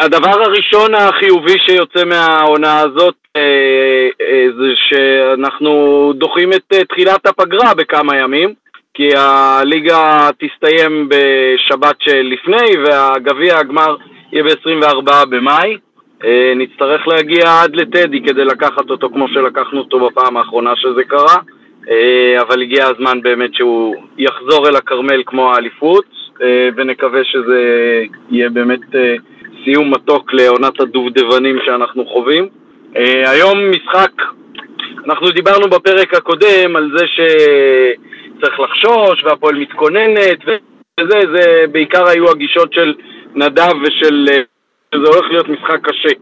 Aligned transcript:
הדבר 0.00 0.42
הראשון 0.42 0.94
החיובי 0.94 1.58
שיוצא 1.66 2.04
מהעונה 2.04 2.80
הזאת 2.80 3.14
אה, 3.36 4.08
אה, 4.20 4.46
זה 4.58 4.72
שאנחנו 4.88 6.12
דוחים 6.16 6.52
את 6.52 6.72
אה, 6.72 6.84
תחילת 6.84 7.26
הפגרה 7.26 7.74
בכמה 7.74 8.16
ימים, 8.16 8.54
כי 8.94 9.08
הליגה 9.16 10.28
תסתיים 10.38 11.08
בשבת 11.08 11.96
שלפני 11.98 12.76
והגביע 12.84 13.58
הגמר 13.58 13.96
יהיה 14.32 14.44
ב-24 14.44 15.24
במאי. 15.30 15.76
נצטרך 16.56 17.08
להגיע 17.08 17.62
עד 17.62 17.76
לטדי 17.76 18.22
כדי 18.22 18.44
לקחת 18.44 18.90
אותו 18.90 19.08
כמו 19.10 19.28
שלקחנו 19.28 19.78
אותו 19.78 20.06
בפעם 20.06 20.36
האחרונה 20.36 20.72
שזה 20.76 21.04
קרה, 21.04 21.36
אבל 22.40 22.62
הגיע 22.62 22.86
הזמן 22.86 23.22
באמת 23.22 23.54
שהוא 23.54 23.96
יחזור 24.18 24.68
אל 24.68 24.76
הכרמל 24.76 25.22
כמו 25.26 25.54
האליפות, 25.54 26.04
ונקווה 26.76 27.24
שזה 27.24 27.60
יהיה 28.30 28.50
באמת 28.50 28.80
סיום 29.64 29.90
מתוק 29.90 30.32
לעונת 30.32 30.80
הדובדבנים 30.80 31.58
שאנחנו 31.64 32.06
חווים. 32.06 32.48
היום 33.26 33.70
משחק, 33.70 34.12
אנחנו 35.06 35.30
דיברנו 35.30 35.68
בפרק 35.70 36.14
הקודם 36.14 36.76
על 36.76 36.90
זה 36.96 37.04
שצריך 37.06 38.60
לחשוש 38.60 39.24
והפועל 39.24 39.54
מתכוננת 39.54 40.38
וזה, 41.00 41.20
זה 41.34 41.64
בעיקר 41.72 42.08
היו 42.08 42.30
הגישות 42.30 42.72
של 42.72 42.94
נדב 43.34 43.74
ושל 43.82 44.26
שזה 44.94 45.08
הולך 45.08 45.30
להיות 45.30 45.48
משחק 45.48 45.78
קשה. 45.82 46.14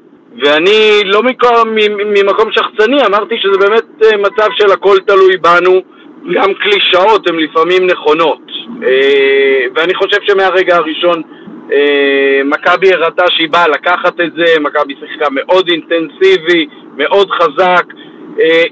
ואני 0.44 1.00
לא 1.04 1.22
מקום, 1.22 1.74
ממקום 2.14 2.52
שחצני, 2.52 3.06
אמרתי 3.06 3.34
שזה 3.38 3.58
באמת 3.58 3.84
אה, 4.04 4.16
מצב 4.16 4.48
של 4.52 4.70
הכל 4.72 4.98
תלוי 5.06 5.36
בנו, 5.36 5.82
גם 6.34 6.54
קלישאות 6.54 7.30
הן 7.30 7.36
לפעמים 7.36 7.86
נכונות. 7.86 8.40
אה, 8.82 9.66
ואני 9.74 9.94
חושב 9.94 10.18
שמהרגע 10.22 10.76
הראשון 10.76 11.22
אה, 11.22 11.45
מכבי 12.44 12.92
הראתה 12.92 13.24
שהיא 13.28 13.48
באה 13.50 13.68
לקחת 13.68 14.20
את 14.20 14.32
זה, 14.36 14.60
מכבי 14.60 14.94
שיחקה 15.00 15.26
מאוד 15.30 15.68
אינטנסיבי, 15.68 16.66
מאוד 16.96 17.30
חזק. 17.30 17.84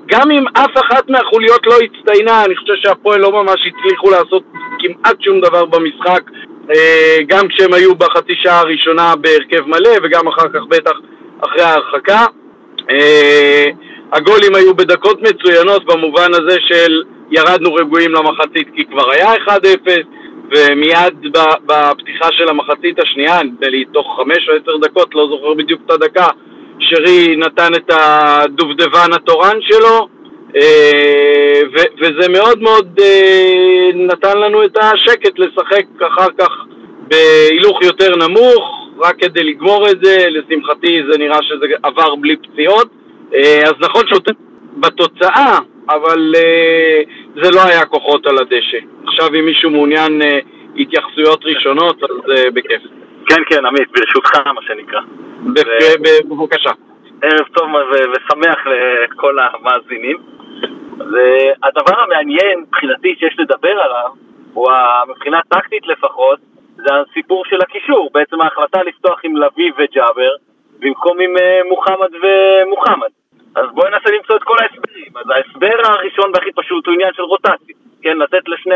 גם 0.06 0.30
אם 0.30 0.44
אף 0.52 0.70
אחת 0.74 1.10
מהחוליות 1.10 1.66
לא 1.66 1.74
הצטיינה, 1.74 2.44
אני 2.44 2.56
חושב 2.56 2.74
שהפועל 2.77 3.20
לא 3.20 3.32
ממש 3.32 3.60
הצליחו 3.66 4.10
לעשות 4.10 4.42
כמעט 4.78 5.22
שום 5.22 5.41
דבר 5.41 5.64
במשחק. 5.64 6.22
אה, 6.70 7.16
גם 7.28 7.48
כשהם 7.48 7.74
היו 7.74 7.94
בחצי 7.94 8.34
שעה 8.42 8.60
הראשונה 8.60 9.16
בהרכב 9.16 9.66
מלא 9.66 9.91
וגם 10.02 10.28
אחר 10.28 10.48
כך 10.48 10.60
בטח 10.69 10.92
אחרי 11.41 11.62
ההרחקה. 11.62 12.24
אה, 12.91 13.66
הגולים 14.12 14.54
היו 14.54 14.74
בדקות 14.74 15.22
מצוינות 15.22 15.84
במובן 15.84 16.30
הזה 16.34 16.56
של 16.60 17.02
ירדנו 17.30 17.74
רגועים 17.74 18.10
למחצית 18.10 18.69
כי 18.74 18.84
כבר 18.84 19.10
היה 19.10 19.34
1-0 19.34 19.50
ומיד 20.50 21.37
בפתיחה 21.67 22.28
של 22.33 22.48
המחצית 22.48 22.98
השנייה, 23.00 23.42
נדמה 23.42 23.69
לי 23.69 23.84
תוך 23.84 24.06
5 24.17 24.48
או 24.48 24.55
10 24.55 24.77
דקות, 24.77 25.14
לא 25.14 25.27
זוכר 25.31 25.55
בדיוק 25.55 25.81
את 25.87 25.91
הדקה, 25.91 26.27
שרי 26.78 27.37
נתן 27.37 27.75
את 27.75 27.91
הדובדבן 27.91 29.12
התורן 29.12 29.59
שלו 29.61 30.09
אה, 30.56 31.61
וזה 32.00 32.28
מאוד 32.28 32.62
מאוד 32.62 33.00
אה, 33.03 33.91
נתן 33.95 34.39
לנו 34.39 34.65
את 34.65 34.78
השקט 34.78 35.39
לשחק 35.39 35.84
אחר 36.03 36.28
כך 36.39 36.50
בהילוך 37.09 37.83
יותר 37.83 38.17
נמוך, 38.17 38.89
רק 38.98 39.17
כדי 39.19 39.42
לגמור 39.42 39.91
את 39.91 39.97
זה, 40.03 40.27
לשמחתי 40.31 41.03
זה 41.11 41.19
נראה 41.19 41.39
שזה 41.42 41.67
עבר 41.83 42.15
בלי 42.15 42.37
פציעות, 42.37 42.89
אה, 43.34 43.62
אז 43.65 43.72
נכון 43.81 44.05
שבתוצאה, 44.06 45.59
אבל 45.88 46.34
זה 47.42 47.50
לא 47.54 47.60
היה 47.64 47.86
כוחות 47.86 48.27
על 48.27 48.38
הדשא. 48.38 48.78
עכשיו 49.06 49.28
אם 49.38 49.44
מישהו 49.44 49.70
מעוניין 49.70 50.22
התייחסויות 50.76 51.44
ראשונות, 51.44 52.02
אז 52.02 52.32
בכיף. 52.54 52.82
כן, 53.28 53.42
כן, 53.48 53.66
עמית, 53.66 53.88
ברשותך, 53.91 54.46
מה 54.46 54.62
שנקרא. 54.62 55.00
בבקשה. 56.28 56.70
ערב 57.22 57.46
טוב 57.52 57.68
ושמח 58.12 58.58
לכל 58.66 59.36
המאזינים. 59.38 60.16
והדבר 60.98 62.00
המעניין 62.00 62.60
מבחינתי 62.60 63.14
שיש 63.19 63.36
לדבר 63.38 63.80
עליו, 63.80 64.10
הוא 64.54 64.69
מבחינה 65.09 65.41
טקטית 65.48 65.86
לפחות, 65.86 66.38
זה 66.76 66.91
הסיפור 66.94 67.44
של 67.44 67.59
הקישור, 67.62 68.10
בעצם 68.14 68.41
ההחלטה 68.41 68.82
לפתוח 68.82 69.20
עם 69.25 69.36
לביא 69.36 69.72
וג'אבר 69.78 70.30
במקום 70.78 71.20
עם 71.20 71.36
אה, 71.36 71.60
מוחמד 71.69 72.09
ומוחמד. 72.22 73.09
אז 73.54 73.66
בואי 73.75 73.91
ננסה 73.91 74.10
למצוא 74.10 74.37
את 74.37 74.42
כל 74.42 74.56
ההסברים. 74.60 75.12
אז 75.16 75.31
ההסבר 75.31 75.76
הראשון 75.84 76.31
והכי 76.34 76.53
פשוט 76.53 76.87
הוא 76.87 76.94
עניין 76.94 77.12
של 77.15 77.22
רוטציה. 77.22 77.75
כן, 78.03 78.19
לתת 78.19 78.48
לשני 78.48 78.75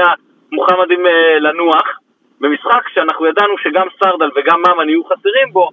המוחמדים 0.53 1.07
אה, 1.07 1.39
לנוח 1.39 1.99
במשחק 2.41 2.89
שאנחנו 2.89 3.27
ידענו 3.27 3.59
שגם 3.59 3.87
סרדל 4.03 4.31
וגם 4.37 4.63
ממן 4.67 4.89
יהיו 4.89 5.05
חסרים 5.05 5.53
בו, 5.53 5.69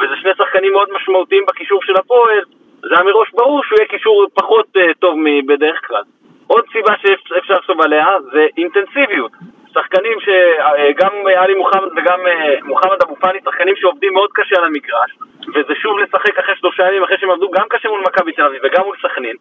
וזה 0.00 0.16
שני 0.20 0.30
שחקנים 0.38 0.72
מאוד 0.72 0.88
משמעותיים 0.92 1.44
בקישור 1.48 1.82
של 1.82 1.96
הפועל, 1.96 2.44
זה 2.82 2.94
היה 2.94 3.04
מראש 3.04 3.30
ברור 3.30 3.62
שהוא 3.64 3.78
יהיה 3.78 3.88
קישור 3.88 4.26
פחות 4.34 4.66
uh, 4.76 4.94
טוב 4.98 5.14
מבדרך 5.18 5.80
כלל. 5.86 6.02
עוד 6.46 6.64
סיבה 6.72 6.94
שאפשר 7.02 7.54
לחשוב 7.54 7.80
עליה 7.80 8.06
זה 8.32 8.46
אינטנסיביות. 8.56 9.32
שחקנים 9.74 10.18
שגם 10.20 11.12
אה, 11.28 11.42
עלי 11.42 11.54
מוחמד 11.54 11.88
וגם 11.96 12.20
אה, 12.26 12.54
מוחמד 12.62 13.02
אבו 13.02 13.16
פאני, 13.16 13.38
שחקנים 13.44 13.76
שעובדים 13.76 14.12
מאוד 14.12 14.30
קשה 14.32 14.56
על 14.58 14.64
המגרש, 14.64 15.10
וזה 15.54 15.74
שוב 15.74 15.98
לשחק 15.98 16.38
אחרי 16.38 16.56
שלושה 16.56 16.88
ימים, 16.88 17.02
אחרי 17.02 17.18
שהם 17.18 17.30
עבדו 17.30 17.50
גם 17.50 17.66
קשה 17.68 17.88
מול 17.88 18.00
מכבי 18.00 18.32
תל 18.32 18.42
אביב 18.42 18.60
וגם 18.64 18.84
מול 18.84 18.96
סכנין. 19.02 19.36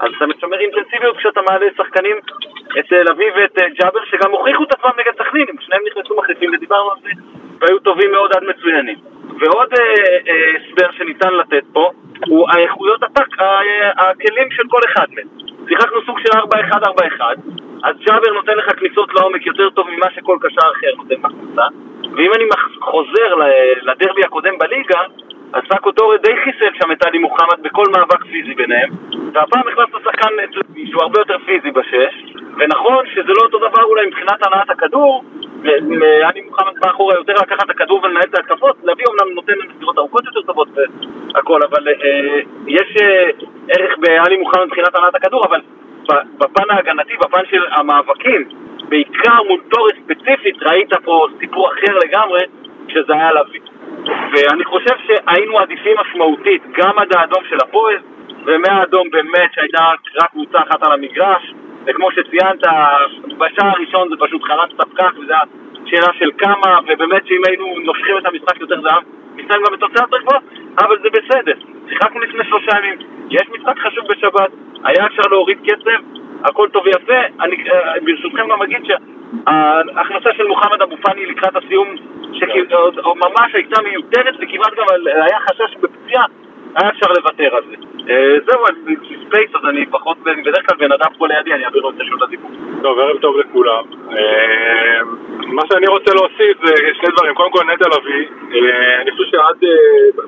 אז 0.00 0.10
אתה 0.16 0.26
משמר 0.26 0.58
אינטנסיביות 0.58 1.16
כשאתה 1.16 1.40
מעלה 1.42 1.66
שחקנים, 1.76 2.16
את 2.78 2.86
תל 2.88 3.08
אביב 3.10 3.34
ואת 3.36 3.58
ג'אבר, 3.78 4.04
שגם 4.04 4.30
הוכיחו 4.30 4.64
את 4.64 4.72
עצמם 4.72 4.90
נגד 4.98 5.12
סכנין, 5.18 5.46
שניהם 5.60 5.82
נכנסו 5.86 6.16
מחליפים 6.16 6.50
ודיברנו 6.54 6.90
על 6.90 6.96
זה, 7.02 7.10
והיו 7.60 7.78
טובים 7.78 8.12
מאוד 8.12 8.32
עד 8.36 8.44
מצוינים. 8.44 8.98
ועוד 9.40 9.68
הסבר 9.72 10.84
אה, 10.84 10.88
אה, 10.88 10.92
שניתן 10.92 11.34
לתת 11.34 11.64
פה, 11.72 11.90
הוא 12.26 12.48
האיכויות 12.50 13.02
הטק, 13.02 13.26
הכלים 13.98 14.50
של 14.50 14.62
כל 14.68 14.80
אחד 14.88 15.06
מהם. 15.14 15.26
שיחקנו 15.68 16.00
סוג 16.06 16.18
של 16.18 16.38
4-1-4-1, 16.38 17.20
אז 17.84 17.96
ג'אבר 18.06 18.32
נותן 18.34 18.52
לך 18.56 18.78
כניסות 18.78 19.14
לעומק 19.14 19.46
יותר 19.46 19.70
טוב 19.70 19.86
ממה 19.90 20.06
שכל 20.14 20.36
קשר 20.40 20.68
אחר 20.72 20.94
נותן 20.96 21.22
בקבוצה, 21.22 21.62
ואם 22.16 22.30
אני 22.34 22.44
חוזר 22.80 23.34
לדרבי 23.82 24.22
הקודם 24.24 24.58
בליגה, 24.58 25.00
אז 25.52 25.62
סאקו 25.72 25.92
טורי 25.92 26.18
די 26.18 26.36
חיסל 26.44 26.74
שם 26.82 26.92
את 26.92 27.06
עלי 27.06 27.18
מוחמד 27.18 27.62
בכל 27.62 27.84
מאבק 27.96 28.24
פיזי 28.24 28.54
ביניהם, 28.54 28.90
והפעם 29.32 29.62
הכנס 29.68 29.94
לשחקן 29.94 30.28
שהוא 30.90 31.02
הרבה 31.02 31.20
יותר 31.20 31.36
פיזי 31.46 31.70
בשש, 31.70 32.14
ונכון 32.58 33.06
שזה 33.14 33.32
לא 33.36 33.42
אותו 33.42 33.58
דבר 33.58 33.82
אולי 33.82 34.06
מבחינת 34.06 34.46
הנעת 34.46 34.70
הכדור, 34.70 35.24
ואני 35.62 36.40
מוחמד 36.40 36.72
מאחורה 36.86 37.14
יותר 37.14 37.32
לקחת 37.32 37.64
את 37.64 37.70
הכדור 37.70 38.00
ולנהל 38.02 38.22
את 38.30 38.34
ההתקפות, 38.34 38.76
להביא 38.84 39.04
אומנם 39.06 39.34
נותן 39.34 39.52
מסירות 39.68 39.98
ארוכות 39.98 40.24
יותר 40.24 40.42
טובות 40.42 40.68
והכל, 41.34 41.60
אבל 41.70 41.88
אה, 41.88 42.40
יש 42.66 42.96
אה, 43.02 43.30
ערך 43.68 43.98
בעלי 43.98 44.36
מוחמד 44.36 44.64
מבחינת 44.64 44.94
הנעת 44.94 45.14
הכדור, 45.14 45.44
אבל 45.46 45.60
בפן 46.38 46.70
ההגנתי, 46.70 47.12
בפן 47.16 47.42
של 47.50 47.62
המאבקים, 47.70 48.48
בעיקר 48.88 49.42
מול 49.48 49.60
תורס 49.70 49.92
ספציפית, 50.04 50.62
ראית 50.62 50.94
פה 51.04 51.26
סיפור 51.40 51.68
אחר 51.72 51.98
לגמרי, 51.98 52.40
שזה 52.88 53.12
היה 53.12 53.32
להביא. 53.32 53.60
ואני 54.32 54.64
חושב 54.64 54.94
שהיינו 55.06 55.58
עדיפים 55.58 55.96
משמעותית 56.00 56.62
גם 56.72 56.98
עד 56.98 57.16
האדום 57.16 57.42
של 57.48 57.56
הפועל, 57.62 57.98
ומהאדום 58.44 59.10
באמת 59.10 59.52
שהייתה 59.52 59.90
רק 60.22 60.30
קבוצה 60.30 60.58
אחת 60.58 60.82
על 60.82 60.92
המגרש, 60.92 61.54
וכמו 61.88 62.10
שציינת, 62.10 62.60
בשער 63.38 63.68
הראשון 63.68 64.08
זה 64.08 64.16
פשוט 64.18 64.42
חרץ 64.42 64.70
את 64.74 64.80
הפקק, 64.80 65.18
וזו 65.18 65.34
שאלה 65.86 66.12
של 66.18 66.30
כמה, 66.38 66.78
ובאמת 66.88 67.26
שאם 67.26 67.40
היינו 67.48 67.78
נושכים 67.84 68.18
את 68.18 68.26
המשחק 68.26 68.60
יותר 68.60 68.80
זהב, 68.80 69.02
מסתיים 69.34 69.62
גם 69.66 69.72
בתוצאה 69.72 70.02
יותר 70.02 70.18
גבוהה, 70.18 70.40
אבל 70.78 70.98
זה 71.02 71.08
בסדר. 71.10 71.54
שיחקנו 71.88 72.20
לפני 72.20 72.44
שלושה 72.44 72.78
ימים, 72.78 72.98
יש 73.30 73.42
משחק 73.58 73.78
חשוב 73.78 74.04
בשבת, 74.08 74.50
היה 74.84 75.06
אפשר 75.06 75.22
להוריד 75.30 75.58
קצב, 75.66 76.00
הכל 76.44 76.68
טוב 76.68 76.82
ויפה. 76.86 77.20
אני 77.40 77.56
אה, 77.70 77.94
ברשותכם 78.04 78.48
גם 78.48 78.62
אגיד 78.62 78.82
שההכנסה 78.84 80.30
של 80.36 80.46
מוחמד 80.46 80.82
אבו 80.82 80.96
פאני 80.96 81.26
לקראת 81.26 81.56
הסיום, 81.56 81.94
שממש 82.32 83.54
הייתה 83.54 83.82
מיותרת 83.82 84.34
וכמעט 84.40 84.72
גם 84.76 84.86
היה 85.06 85.38
חשש 85.40 85.76
בפציעה 85.80 86.24
היה 86.76 86.90
אפשר 86.90 87.06
לוותר 87.16 87.56
על 87.56 87.62
זה. 87.68 87.76
אה, 88.10 88.36
זהו, 88.46 88.66
אני 88.66 88.96
space, 89.26 89.50
אז 89.54 89.68
אני 89.68 89.86
פחות, 89.86 90.16
בדרך 90.18 90.66
כלל 90.66 90.78
בן 90.78 90.92
אדם 90.92 91.10
פה 91.18 91.26
לידי, 91.26 91.52
אני 91.52 91.64
אעביר 91.64 91.82
לו 91.82 91.90
את 91.90 91.94
רשות 91.98 92.22
הדיבור. 92.22 92.50
טוב, 92.82 92.98
ערב 92.98 93.18
טוב 93.18 93.36
לכולם. 93.36 93.84
אה, 94.12 95.00
מה 95.46 95.62
שאני 95.72 95.86
רוצה 95.86 96.14
להוסיף 96.14 96.56
זה 96.66 96.74
שני 96.94 97.08
דברים. 97.16 97.34
קודם 97.34 97.50
כל, 97.50 97.64
נטע 97.64 97.88
לביא, 97.88 98.26
אה, 98.54 99.00
אני 99.00 99.10
חושב 99.10 99.24
שעד 99.30 99.60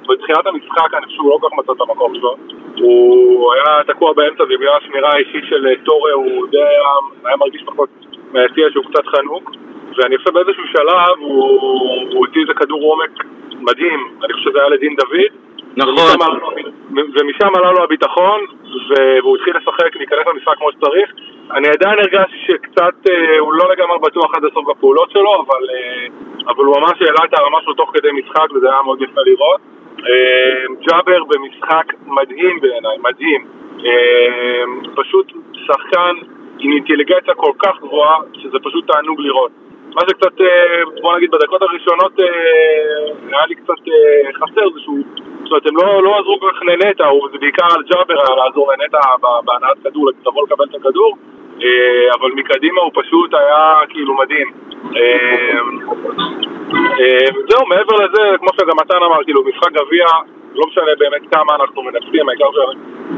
בתחילת 0.09 0.47
המשחק, 0.47 0.95
אני 0.95 1.07
חושב 1.07 1.17
שהוא 1.17 1.31
לא 1.31 1.39
כל 1.41 1.49
כך 1.51 1.59
מצא 1.59 1.73
את 1.73 1.81
המקום 1.81 2.15
שלו. 2.15 2.37
הוא 2.79 3.53
היה 3.55 3.85
תקוע 3.87 4.13
באמצע 4.13 4.43
ובגלל 4.43 4.75
השמירה 4.83 5.11
האישית 5.13 5.45
של 5.49 5.67
טורה, 5.85 6.13
הוא 6.13 6.47
די 6.51 6.59
היה 7.25 7.37
מרגיש 7.37 7.63
פחות 7.67 7.89
מהיציע 8.33 8.67
שהוא 8.71 8.85
קצת 8.85 9.07
חנוק. 9.07 9.51
ואני 9.97 10.19
חושב 10.19 10.31
באיזשהו 10.31 10.67
שלב 10.67 11.19
הוא 11.19 12.19
הוציא 12.19 12.41
איזה 12.41 12.55
כדור 12.55 12.83
עומק 12.83 13.11
מדהים, 13.61 14.01
אני 14.25 14.33
חושב 14.33 14.51
שזה 14.51 14.59
היה 14.61 14.69
לדין 14.69 14.97
דוד. 14.97 15.50
נכון. 15.77 16.53
ומשם 16.95 17.55
עלה 17.55 17.73
לו 17.73 17.85
הביטחון, 17.85 18.41
והוא 18.89 19.37
התחיל 19.37 19.57
לשחק, 19.57 19.97
להיכנס 19.97 20.27
למשחק 20.27 20.55
כמו 20.57 20.73
שצריך. 20.73 21.11
אני 21.51 21.69
עדיין 21.69 21.99
הרגשתי 21.99 22.37
שקצת, 22.47 23.11
אה, 23.11 23.39
הוא 23.39 23.53
לא 23.53 23.71
לגמרי 23.73 23.99
בטוח 24.03 24.35
עד 24.35 24.45
הסוף 24.45 24.69
בפעולות 24.71 25.11
שלו, 25.11 25.35
אבל, 25.35 25.63
אה, 25.75 26.07
אבל 26.49 26.65
הוא 26.65 26.77
ממש 26.77 27.03
העלה 27.03 27.25
את 27.25 27.39
הרמה 27.39 27.59
שלו 27.63 27.75
תוך 27.75 27.91
כדי 27.95 28.09
משחק, 28.13 28.53
וזה 28.55 28.67
היה 28.73 28.83
מאוד 28.85 29.03
יפה 29.03 29.21
לראות. 29.27 29.61
אה, 29.99 30.65
ג'אבר 30.87 31.25
במשחק 31.25 31.87
מדהים 32.07 32.61
בעיניי, 32.61 32.99
מדהים. 32.99 33.47
פשוט 34.95 35.33
שחקן 35.53 36.15
עם 36.59 36.73
אינטליגנציה 36.73 37.35
כל 37.35 37.53
כך 37.59 37.81
גבוהה, 37.81 38.17
שזה 38.33 38.59
פשוט 38.63 38.93
תענוג 38.93 39.21
לראות. 39.21 39.51
מה 39.95 40.03
שקצת, 40.09 40.41
אה, 40.41 40.83
בוא 41.03 41.17
נגיד, 41.17 41.31
בדקות 41.31 41.63
הראשונות 41.63 42.13
היה 43.33 43.47
לי 43.49 43.55
קצת 43.55 43.81
חסר 44.35 44.71
זה 44.75 44.81
שהוא... 44.81 44.99
זאת 45.43 45.51
אומרת, 45.51 45.67
הם 45.67 45.77
לא, 45.77 46.03
לא 46.03 46.19
עזרו 46.19 46.41
כל 46.41 46.51
כך 46.55 46.63
לנטע, 46.63 47.05
זה 47.33 47.39
בעיקר 47.39 47.67
על 47.77 47.83
ג'אבר 47.83 48.21
היה 48.21 48.37
לעזור 48.37 48.73
לנטע 48.73 48.99
בהנעת 49.45 49.77
כדור, 49.85 50.11
לבוא 50.27 50.43
לקבל 50.47 50.65
את 50.71 50.75
הכדור, 50.75 51.17
אבל 52.15 52.31
מקדימה 52.35 52.81
הוא 52.81 52.93
פשוט 52.95 53.35
היה 53.35 53.81
כאילו 53.89 54.15
מדהים. 54.15 54.49
זהו, 57.49 57.67
מעבר 57.67 57.97
לזה, 58.05 58.39
כמו 58.39 58.49
שגם 58.57 58.77
מתן 58.81 59.03
אמר, 59.07 59.25
כאילו, 59.25 59.43
משחק 59.45 59.73
גביע, 59.73 60.07
לא 60.55 60.67
משנה 60.67 60.93
באמת 60.99 61.23
כמה 61.35 61.55
אנחנו 61.61 61.83
מנצחים, 61.83 62.29
העיקר 62.29 62.51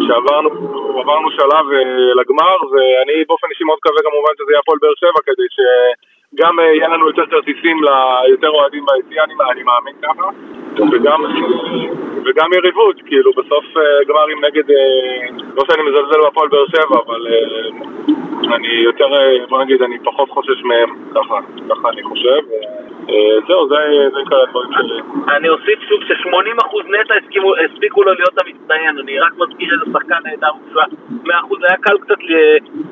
שעברנו 0.07 1.31
שלב 1.31 1.67
אה, 1.73 2.15
לגמר, 2.21 2.57
ואני 2.73 3.25
באופן 3.29 3.47
אישי 3.51 3.65
מאוד 3.65 3.79
מקווה 3.81 4.03
כמובן 4.03 4.33
שזה 4.39 4.53
יהיה 4.53 4.61
הפועל 4.63 4.79
באר 4.83 4.97
שבע, 5.03 5.21
כדי 5.27 5.47
שגם 5.57 6.12
אה, 6.41 6.65
יהיה 6.65 6.89
לנו 6.89 7.07
יותר 7.07 7.27
כרטיסים 7.27 7.77
ליותר 7.83 8.49
אוהדים 8.49 8.85
ביציאה, 8.87 9.25
אני 9.25 9.63
מאמין 9.65 9.95
ככה, 10.03 10.29
וגם, 10.93 11.21
וגם 12.25 12.53
יריבות, 12.53 12.97
כאילו 13.07 13.33
בסוף 13.33 13.65
אה, 13.77 14.05
גמרים 14.09 14.45
נגד, 14.45 14.65
לא 15.57 15.63
שאני 15.71 15.83
מזלזל 15.83 16.21
בהפועל 16.23 16.49
באר 16.49 16.67
שבע, 16.67 16.99
אבל 17.07 17.27
אני 18.55 18.69
יותר, 18.69 19.07
בוא 19.49 19.63
נגיד, 19.63 19.83
אני 19.83 19.99
פחות 20.05 20.31
חושש 20.31 20.63
מהם, 20.65 20.91
ככה, 21.15 21.39
ככה 21.71 21.89
אני 21.89 22.03
חושב. 22.03 22.39
אה, 23.09 23.37
זהו, 23.49 23.69
זה 23.69 23.77
עיקר 24.19 24.43
הדברים 24.43 24.71
שלי. 24.73 25.01
אני 25.37 25.49
אוסיף 25.49 25.79
שוב 25.89 26.01
ש-80% 26.05 26.77
נטע 26.89 27.15
הספיקו 27.65 28.03
לו 28.03 28.15
להיות 28.15 28.35
המצטיין, 28.41 28.99
אני 28.99 29.19
רק 29.19 29.33
מזכיר 29.39 29.69
איזה 29.73 29.85
שחקן 29.93 30.15
נהדר 30.25 30.53
מופלא. 30.53 30.83
100% 31.27 31.29
היה 31.69 31.77
קל 31.77 31.99
קצת 31.99 32.21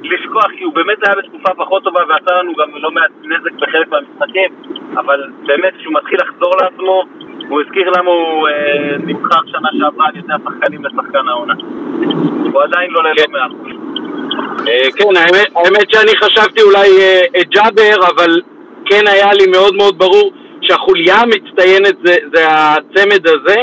לשכוח, 0.03 0.51
כי 0.59 0.65
הוא 0.65 0.75
באמת 0.75 0.99
היה 1.07 1.17
בתקופה 1.17 1.55
פחות 1.55 1.85
טובה 1.85 2.01
ועשה 2.09 2.41
לנו 2.41 2.53
גם 2.55 2.69
לא 2.75 2.91
מעט 2.91 3.11
נזק 3.25 3.53
בחלק 3.53 3.89
מהמשחקים, 3.89 4.51
אבל 4.97 5.31
באמת 5.47 5.73
כשהוא 5.79 5.95
מתחיל 5.95 6.19
לחזור 6.21 6.55
לעצמו, 6.63 7.05
הוא 7.49 7.61
הזכיר 7.61 7.91
למה 7.97 8.11
הוא 8.11 8.49
אה, 8.49 8.97
נבחר 8.99 9.41
שנה 9.47 9.69
שעברה 9.79 10.06
על 10.06 10.17
ידי 10.17 10.33
השחקנים 10.33 10.85
לשחקן 10.85 11.29
העונה. 11.29 11.55
הוא 12.53 12.63
עדיין 12.63 12.91
לא 12.91 13.03
ללא 13.03 13.39
100%. 13.39 13.81
אה, 14.69 14.89
כן, 14.97 15.17
האמת 15.56 15.91
שאני 15.91 16.17
חשבתי 16.17 16.63
אולי 16.63 16.89
את 17.41 17.49
ג'אבר, 17.49 18.06
אבל 18.15 18.41
כן 18.91 19.07
היה 19.07 19.33
לי 19.33 19.47
מאוד 19.47 19.75
מאוד 19.77 19.99
ברור 19.99 20.33
שהחוליה 20.63 21.15
המצטיינת 21.17 21.95
זה, 22.05 22.17
זה 22.35 22.45
הצמד 22.49 23.27
הזה. 23.27 23.61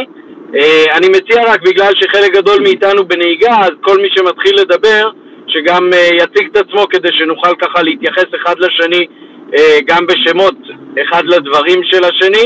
Uh, 0.54 0.98
אני 0.98 1.08
מציע 1.10 1.44
רק 1.48 1.62
בגלל 1.62 1.92
שחלק 2.00 2.34
גדול 2.34 2.60
מאיתנו 2.64 3.08
בנהיגה, 3.08 3.58
אז 3.60 3.72
כל 3.82 3.98
מי 4.02 4.08
שמתחיל 4.16 4.56
לדבר, 4.56 5.10
שגם 5.48 5.90
uh, 5.94 6.16
יציג 6.16 6.48
את 6.52 6.58
עצמו 6.58 6.88
כדי 6.90 7.10
שנוכל 7.12 7.56
ככה 7.62 7.82
להתייחס 7.82 8.26
אחד 8.42 8.56
לשני 8.60 9.06
uh, 9.52 9.58
גם 9.86 10.08
בשמות 10.08 10.56
אחד 11.04 11.24
לדברים 11.26 11.84
של 11.84 12.04
השני. 12.04 12.46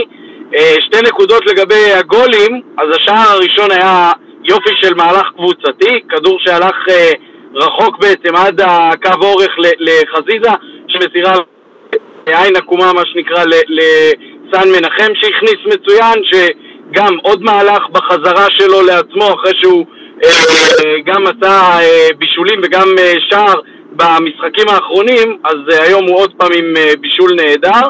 שתי 0.80 0.98
נקודות 1.08 1.46
לגבי 1.46 1.92
הגולים, 2.00 2.62
אז 2.78 2.88
השער 2.96 3.32
הראשון 3.32 3.72
היה 3.72 4.12
יופי 4.44 4.70
של 4.82 4.94
מהלך 4.94 5.28
קבוצתי, 5.36 6.00
כדור 6.10 6.40
שהלך 6.40 6.76
רחוק 7.56 7.98
בעצם 7.98 8.36
עד 8.36 8.62
הקו 8.62 9.22
אורך 9.22 9.56
לחזיזה, 9.60 10.50
שמסירה 10.88 11.34
עין 12.26 12.56
עקומה 12.56 12.94
מה 12.94 13.02
שנקרא 13.06 13.44
לסן 13.48 14.70
מנחם 14.70 15.12
שהכניס 15.14 15.58
מצוין, 15.66 16.24
שגם 16.24 17.18
עוד 17.24 17.44
מהלך 17.44 17.90
בחזרה 17.92 18.48
שלו 18.50 18.82
לעצמו 18.82 19.36
אחרי 19.36 19.52
שהוא 19.62 19.86
אה, 20.24 20.96
גם 21.06 21.24
עשה 21.28 21.80
אה, 21.82 22.08
בישולים 22.18 22.60
וגם 22.64 22.88
אה, 23.00 23.14
שער 23.30 23.60
במשחקים 23.92 24.68
האחרונים, 24.70 25.38
אז 25.44 25.58
היום 25.70 26.08
הוא 26.08 26.18
עוד 26.18 26.32
פעם 26.38 26.52
עם 26.56 26.74
בישול 27.02 27.32
נהדר. 27.36 27.90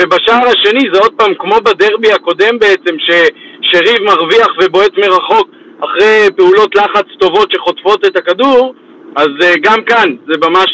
ובשער 0.00 0.48
השני 0.48 0.80
זה 0.92 1.00
עוד 1.00 1.12
פעם 1.16 1.34
כמו 1.38 1.56
בדרבי 1.64 2.12
הקודם 2.12 2.58
בעצם, 2.58 2.96
ששריב 2.98 4.02
מרוויח 4.02 4.48
ובועט 4.62 4.98
מרחוק 4.98 5.48
אחרי 5.80 6.28
פעולות 6.36 6.74
לחץ 6.74 7.04
טובות 7.18 7.52
שחוטפות 7.52 8.04
את 8.06 8.16
הכדור, 8.16 8.74
אז 9.16 9.28
גם 9.60 9.82
כאן 9.82 10.14
זה 10.26 10.48
ממש 10.48 10.70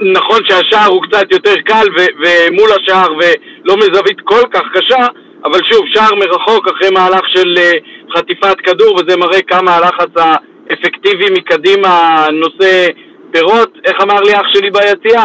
נכון 0.00 0.40
שהשער 0.44 0.90
הוא 0.90 1.02
קצת 1.02 1.32
יותר 1.32 1.54
קל 1.64 1.86
ו- 1.96 2.12
ומול 2.20 2.70
השער 2.72 3.12
ולא 3.12 3.76
מזווית 3.76 4.20
כל 4.24 4.42
כך 4.50 4.62
קשה, 4.74 5.06
אבל 5.44 5.60
שוב, 5.64 5.86
שער 5.86 6.14
מרחוק 6.14 6.68
אחרי 6.68 6.90
מהלך 6.90 7.28
של 7.28 7.54
uh, 7.56 8.16
חטיפת 8.18 8.60
כדור, 8.60 8.94
וזה 8.94 9.16
מראה 9.16 9.42
כמה 9.42 9.76
הלחץ 9.76 10.08
האפקטיבי 10.16 11.24
מקדימה 11.30 12.24
נושא 12.32 12.88
פירות. 13.32 13.78
איך 13.84 14.00
אמר 14.02 14.20
לי 14.20 14.32
אח 14.32 14.46
שלי 14.52 14.70
ביציע? 14.70 15.22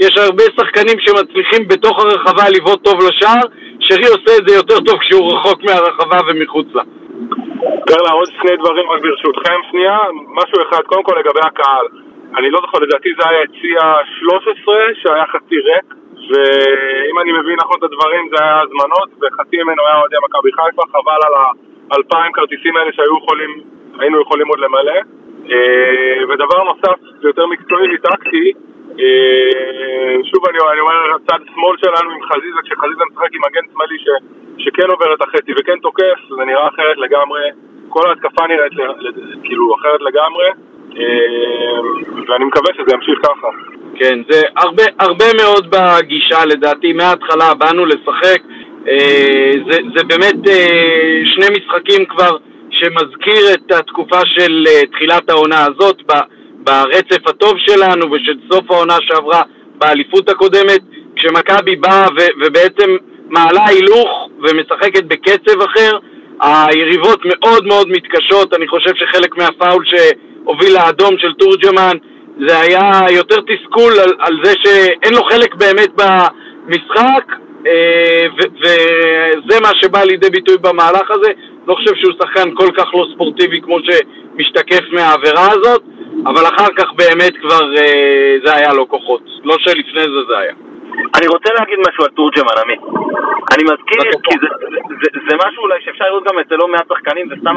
יש 0.00 0.16
הרבה 0.16 0.44
שחקנים 0.60 1.00
שמצליחים 1.00 1.68
בתוך 1.68 1.98
הרחבה 1.98 2.48
לבעוט 2.48 2.84
טוב 2.84 2.94
לשער, 3.02 3.42
שרי 3.80 4.06
עושה 4.06 4.36
את 4.38 4.48
זה 4.48 4.54
יותר 4.54 4.80
טוב 4.80 4.98
כשהוא 4.98 5.32
רחוק 5.32 5.62
מהרחבה 5.62 6.18
ומחוץ 6.26 6.66
לה. 6.74 6.82
פרלה, 7.86 8.10
עוד 8.12 8.28
שני 8.40 8.56
דברים 8.56 8.90
רק 8.90 9.02
ברשותכם 9.02 9.60
שנייה, 9.70 9.98
משהו 10.34 10.68
אחד, 10.68 10.82
קודם 10.82 11.02
כל 11.02 11.14
לגבי 11.18 11.40
הקהל. 11.42 12.07
אני 12.36 12.50
לא 12.50 12.58
זוכר, 12.60 12.78
לדעתי 12.78 13.08
זה 13.18 13.28
היה 13.28 13.42
יציע 13.42 13.80
13 14.04 14.74
שהיה 14.94 15.26
חצי 15.26 15.58
ריק 15.66 15.94
ואם 16.30 17.18
אני 17.22 17.32
מבין 17.32 17.56
נכון 17.62 17.76
את 17.78 17.82
הדברים 17.82 18.28
זה 18.30 18.44
היה 18.44 18.60
הזמנות 18.60 19.10
וחצי 19.20 19.56
ממנו 19.62 19.82
היה 19.86 19.96
אוהדי 20.00 20.16
מכבי 20.24 20.52
חיפה, 20.52 20.82
חבל 20.92 21.20
על 21.26 21.34
האלפיים 21.90 22.32
כרטיסים 22.32 22.76
האלה 22.76 22.92
שהיו 22.92 23.18
יכולים, 23.22 23.50
היינו 23.98 24.20
יכולים 24.20 24.48
עוד 24.48 24.60
למלא. 24.60 24.98
אה, 25.50 26.20
ודבר 26.28 26.62
נוסף, 26.64 27.00
זה 27.20 27.28
יותר 27.28 27.46
מקצועי 27.46 27.94
וטקטי 27.94 28.52
אה, 29.00 30.16
שוב 30.30 30.42
אני, 30.48 30.58
אני 30.72 30.80
אומר, 30.80 31.18
צד 31.26 31.40
שמאל 31.54 31.76
שלנו 31.82 32.10
עם 32.10 32.22
חזיזה, 32.22 32.60
כשחזיזה 32.64 33.04
משחק 33.10 33.30
עם 33.34 33.40
מגן 33.46 33.64
שמאלי 33.72 33.98
ש, 33.98 34.06
שכן 34.58 34.90
עובר 34.90 35.14
את 35.14 35.22
החצי 35.22 35.52
וכן 35.58 35.78
תוקף, 35.82 36.18
זה 36.36 36.44
נראה 36.44 36.68
אחרת 36.68 36.98
לגמרי. 36.98 37.42
כל 37.88 38.08
ההתקפה 38.08 38.46
נראית 38.46 38.72
כאילו 39.44 39.74
אחרת 39.74 40.00
לגמרי 40.00 40.48
ואני 42.28 42.44
מקווה 42.44 42.74
שזה 42.74 42.94
ימשיך 42.94 43.18
ככה. 43.22 43.48
כן, 43.94 44.18
זה 44.30 44.42
הרבה, 44.56 44.82
הרבה 45.00 45.24
מאוד 45.42 45.70
בגישה 45.70 46.44
לדעתי, 46.44 46.92
מההתחלה 46.92 47.54
באנו 47.54 47.86
לשחק, 47.86 48.38
אה, 48.88 49.52
זה, 49.70 49.78
זה 49.96 50.04
באמת 50.04 50.48
אה, 50.48 51.20
שני 51.24 51.46
משחקים 51.58 52.06
כבר 52.06 52.36
שמזכיר 52.70 53.54
את 53.54 53.72
התקופה 53.72 54.20
של 54.24 54.64
תחילת 54.92 55.30
העונה 55.30 55.66
הזאת 55.66 56.02
ברצף 56.58 57.26
הטוב 57.26 57.52
שלנו 57.58 58.12
ושל 58.12 58.38
סוף 58.52 58.70
העונה 58.70 58.96
שעברה 59.00 59.42
באליפות 59.78 60.28
הקודמת, 60.28 60.80
כשמכבי 61.16 61.76
באה 61.76 62.06
ובעצם 62.40 62.96
מעלה 63.28 63.66
הילוך 63.66 64.28
ומשחקת 64.42 65.04
בקצב 65.04 65.62
אחר, 65.62 65.98
היריבות 66.40 67.20
מאוד 67.24 67.66
מאוד 67.66 67.88
מתקשות, 67.88 68.54
אני 68.54 68.68
חושב 68.68 68.94
שחלק 68.94 69.36
מהפאול 69.36 69.84
ש... 69.84 69.94
הוביל 70.48 70.74
לאדום 70.74 71.18
של 71.18 71.32
תורג'מן, 71.32 71.96
זה 72.46 72.60
היה 72.60 72.90
יותר 73.10 73.36
תסכול 73.40 73.92
על, 73.92 74.12
על 74.18 74.34
זה 74.42 74.52
שאין 74.62 75.14
לו 75.14 75.24
חלק 75.24 75.54
באמת 75.54 75.90
במשחק, 75.94 77.24
אה, 77.66 78.26
וזה 78.36 79.60
מה 79.62 79.68
שבא 79.74 80.02
לידי 80.04 80.30
ביטוי 80.30 80.56
במהלך 80.58 81.10
הזה. 81.10 81.30
לא 81.66 81.74
חושב 81.74 81.94
שהוא 81.94 82.12
שחקן 82.22 82.54
כל 82.54 82.68
כך 82.76 82.94
לא 82.94 83.06
ספורטיבי 83.14 83.60
כמו 83.60 83.78
שמשתקף 83.82 84.84
מהעבירה 84.92 85.48
הזאת, 85.52 85.82
אבל 86.26 86.46
אחר 86.46 86.68
כך 86.76 86.92
באמת 86.96 87.32
כבר 87.40 87.76
אה, 87.76 88.36
זה 88.44 88.54
היה 88.54 88.72
לו 88.72 88.88
כוחות. 88.88 89.22
לא 89.44 89.56
שלפני 89.58 90.02
זה 90.02 90.22
זה 90.28 90.38
היה. 90.38 90.67
אני 91.16 91.26
רוצה 91.26 91.50
להגיד 91.58 91.78
משהו 91.88 92.04
על 92.04 92.10
תורג'מן, 92.10 92.56
עמי. 92.62 92.76
אני 93.54 93.62
מזכיר, 93.70 94.10
כי 94.24 94.34
זה, 94.42 94.48
זה, 95.00 95.08
זה 95.28 95.36
משהו 95.44 95.62
אולי 95.62 95.80
שאפשר 95.84 96.04
לראות 96.04 96.24
גם 96.24 96.38
אצל 96.38 96.54
לא 96.54 96.68
מעט 96.68 96.88
שחקנים, 96.88 97.28
זה 97.28 97.34
סתם 97.40 97.56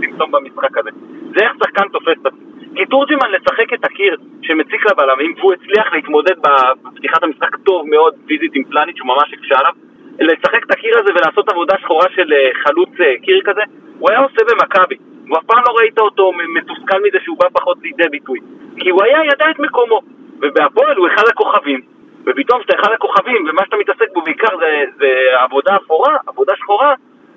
סימפטום 0.00 0.30
במשחק 0.32 0.78
הזה. 0.78 0.90
זה 1.34 1.40
איך 1.44 1.52
שחקן 1.62 1.88
תופס 1.88 2.18
את 2.22 2.26
עצמו. 2.26 2.48
כי 2.76 2.86
תורג'מן 2.86 3.30
לשחק 3.30 3.72
את 3.74 3.84
הקיר 3.84 4.16
שמציק 4.42 4.86
לבלמים, 4.90 5.34
והוא 5.38 5.52
הצליח 5.52 5.92
להתמודד 5.92 6.36
בפתיחת 6.38 7.22
המשחק 7.22 7.56
טוב 7.56 7.86
מאוד 7.90 8.14
פיזית 8.26 8.52
עם 8.54 8.64
פלניץ', 8.64 8.96
שהוא 8.96 9.08
ממש 9.08 9.34
הקשה 9.34 9.58
עליו, 9.58 9.72
לשחק 10.20 10.64
את 10.66 10.70
הקיר 10.70 10.94
הזה 10.98 11.10
ולעשות 11.14 11.48
עבודה 11.48 11.74
שחורה 11.80 12.06
של 12.14 12.32
אה, 12.32 12.50
חלוץ 12.64 12.90
אה, 13.00 13.14
קיר 13.22 13.40
כזה, 13.44 13.62
הוא 13.98 14.10
היה 14.10 14.18
עושה 14.18 14.40
במכבי. 14.48 14.96
ואף 15.30 15.44
פעם 15.44 15.62
לא 15.68 15.72
ראית 15.78 15.98
אותו 15.98 16.32
מתוסכל 16.54 16.98
מזה 17.04 17.18
שהוא 17.24 17.38
בא 17.38 17.48
פחות 17.52 17.78
לידי 17.82 18.08
ביטוי. 18.10 18.38
כי 18.80 18.90
הוא 18.90 19.02
היה 19.02 19.18
ידע 19.32 19.50
את 19.50 19.58
מקומו. 19.58 20.00
ובהפועל 20.42 20.96
הוא 20.96 21.08
אחד 21.08 21.22
הכוכבים, 21.28 21.80
ופתאום 22.28 22.60
כשאתה 22.60 22.74
אחד 22.80 22.92
הכוכבים, 22.92 23.46
ומה 23.48 23.62
שאתה 23.64 23.76
מתעסק 23.76 24.12
בו 24.12 24.22
בעיקר 24.22 24.58
זה, 24.58 24.84
זה 24.98 25.10
עבודה 25.32 25.76
אפורה, 25.76 26.16
עבודה 26.26 26.56
שחורה, 26.56 26.94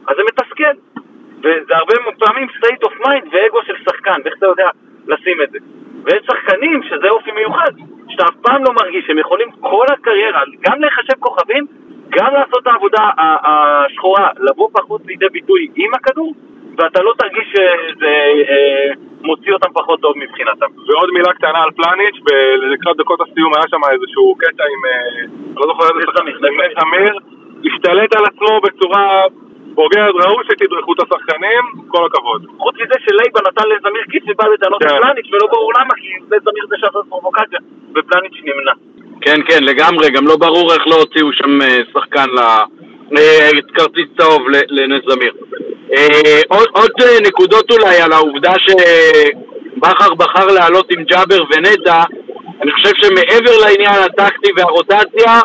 אז 0.07 0.15
זה 0.15 0.21
מתסכל. 0.24 0.74
וזה 1.39 1.75
הרבה 1.75 1.93
פעמים 2.19 2.48
state 2.50 2.88
of 2.88 3.05
mind 3.05 3.25
ואגו 3.31 3.60
של 3.63 3.75
שחקן, 3.86 4.19
ואיך 4.24 4.38
אתה 4.38 4.45
יודע 4.45 4.69
לשים 5.07 5.41
את 5.41 5.51
זה. 5.51 5.57
ויש 6.03 6.25
שחקנים 6.25 6.83
שזה 6.83 7.10
אופי 7.10 7.31
מיוחד, 7.31 7.71
שאתה 8.10 8.24
אף 8.24 8.36
פעם 8.41 8.63
לא 8.63 8.74
מרגיש 8.74 9.05
שהם 9.07 9.17
יכולים 9.17 9.51
כל 9.51 9.86
הקריירה 9.89 10.41
גם 10.62 10.81
להיחשב 10.81 11.13
כוכבים, 11.19 11.65
גם 12.10 12.33
לעשות 12.33 12.62
את 12.62 12.67
העבודה 12.67 13.10
השחורה, 13.17 14.29
לבוא 14.39 14.69
פחות 14.74 15.01
לידי 15.05 15.29
ביטוי 15.29 15.67
עם 15.75 15.93
הכדור, 15.93 16.33
ואתה 16.77 17.01
לא 17.01 17.13
תרגיש 17.17 17.47
שזה 17.53 18.13
אה, 18.49 18.89
מוציא 19.21 19.53
אותם 19.53 19.71
פחות 19.73 20.01
טוב 20.01 20.13
מבחינתם. 20.17 20.65
ועוד 20.87 21.09
מילה 21.13 21.33
קטנה 21.33 21.63
על 21.63 21.71
פלניץ', 21.71 22.19
לקראת 22.71 22.97
דקות 22.97 23.19
הסיום 23.21 23.53
היה 23.55 23.63
שם 23.69 23.81
איזשהו 23.91 24.35
קטע 24.35 24.63
עם, 24.63 24.81
אה, 24.85 25.23
אני 25.23 25.55
לא 25.55 25.65
זוכר 25.67 25.83
איזה 25.89 26.01
שחקן, 26.07 26.27
עם 26.27 26.59
אמיר, 26.87 27.13
השתלט 27.65 28.15
על 28.15 28.25
עצמו 28.25 28.61
בצורה 28.63 29.23
בוגרת, 29.73 30.15
ראו 30.15 30.43
שתדרכו 30.43 30.93
את 30.93 30.99
השחקנים, 30.99 31.63
כל 31.87 32.05
הכבוד. 32.05 32.41
חוץ 32.57 32.75
מזה 32.75 32.97
שלייבה 33.05 33.39
נתן 33.47 33.67
לזמיר 33.69 34.03
כיס 34.11 34.23
ובא 34.27 34.45
את 34.53 34.83
כן. 34.83 34.99
פלניץ' 35.01 35.29
ולא 35.31 35.47
ברור 35.51 35.71
למה, 35.77 35.93
כי 36.01 36.11
לזמיר 36.31 36.65
זה 36.69 36.75
שעשה 36.79 36.99
פרובוקציה, 37.09 37.59
ופלניץ' 37.95 38.39
נמנע. 38.43 38.71
כן, 39.21 39.39
כן, 39.47 39.63
לגמרי, 39.63 40.09
גם 40.09 40.27
לא 40.27 40.35
ברור 40.37 40.73
איך 40.73 40.87
לא 40.87 40.95
הוציאו 40.95 41.33
שם 41.33 41.61
אה, 41.61 41.77
שחקן 41.93 42.29
ל... 42.29 42.39
אה, 42.39 42.63
כרטיס 43.75 44.06
צהוב 44.18 44.41
לנס 44.70 45.01
זמיר. 45.10 45.34
אה, 45.98 46.41
עוד, 46.48 46.68
עוד 46.72 46.91
אה, 47.01 47.20
נקודות 47.27 47.72
אולי 47.72 48.01
על 48.01 48.12
העובדה 48.12 48.53
שבכר 48.60 50.13
בחר 50.13 50.46
לעלות 50.46 50.91
עם 50.91 51.03
ג'אבר 51.03 51.44
ונטע, 51.44 52.03
אני 52.62 52.72
חושב 52.72 52.91
שמעבר 53.01 53.58
לעניין 53.62 54.03
הטקטי 54.03 54.51
והרוטציה, 54.58 55.39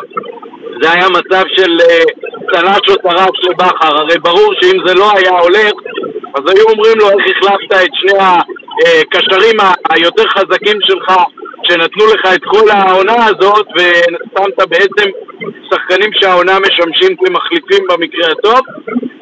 זה 0.81 0.91
היה 0.91 1.07
מצב 1.09 1.43
של 1.55 1.77
אה, 1.81 2.03
צל"ש 2.51 2.89
או 2.89 2.95
טר"ש 2.95 3.49
לבכר, 3.49 3.97
הרי 3.97 4.17
ברור 4.19 4.53
שאם 4.61 4.77
זה 4.85 4.93
לא 4.93 5.11
היה 5.17 5.39
הולך, 5.39 5.73
אז 6.35 6.41
היו 6.47 6.65
אומרים 6.69 6.97
לו 6.97 7.09
איך 7.09 7.37
החלפת 7.37 7.85
את 7.85 7.91
שני 7.93 8.19
הקשרים 9.03 9.55
היותר 9.89 10.23
חזקים 10.27 10.77
שלך 10.81 11.11
שנתנו 11.67 12.05
לך 12.05 12.33
את 12.35 12.43
כל 12.45 12.69
העונה 12.69 13.25
הזאת 13.25 13.67
ושמת 13.75 14.69
בעצם 14.69 15.09
שחקנים 15.71 16.11
שהעונה 16.13 16.57
משמשים 16.59 17.17
כמחליפים 17.17 17.87
במקרה 17.89 18.31
הטוב. 18.31 18.61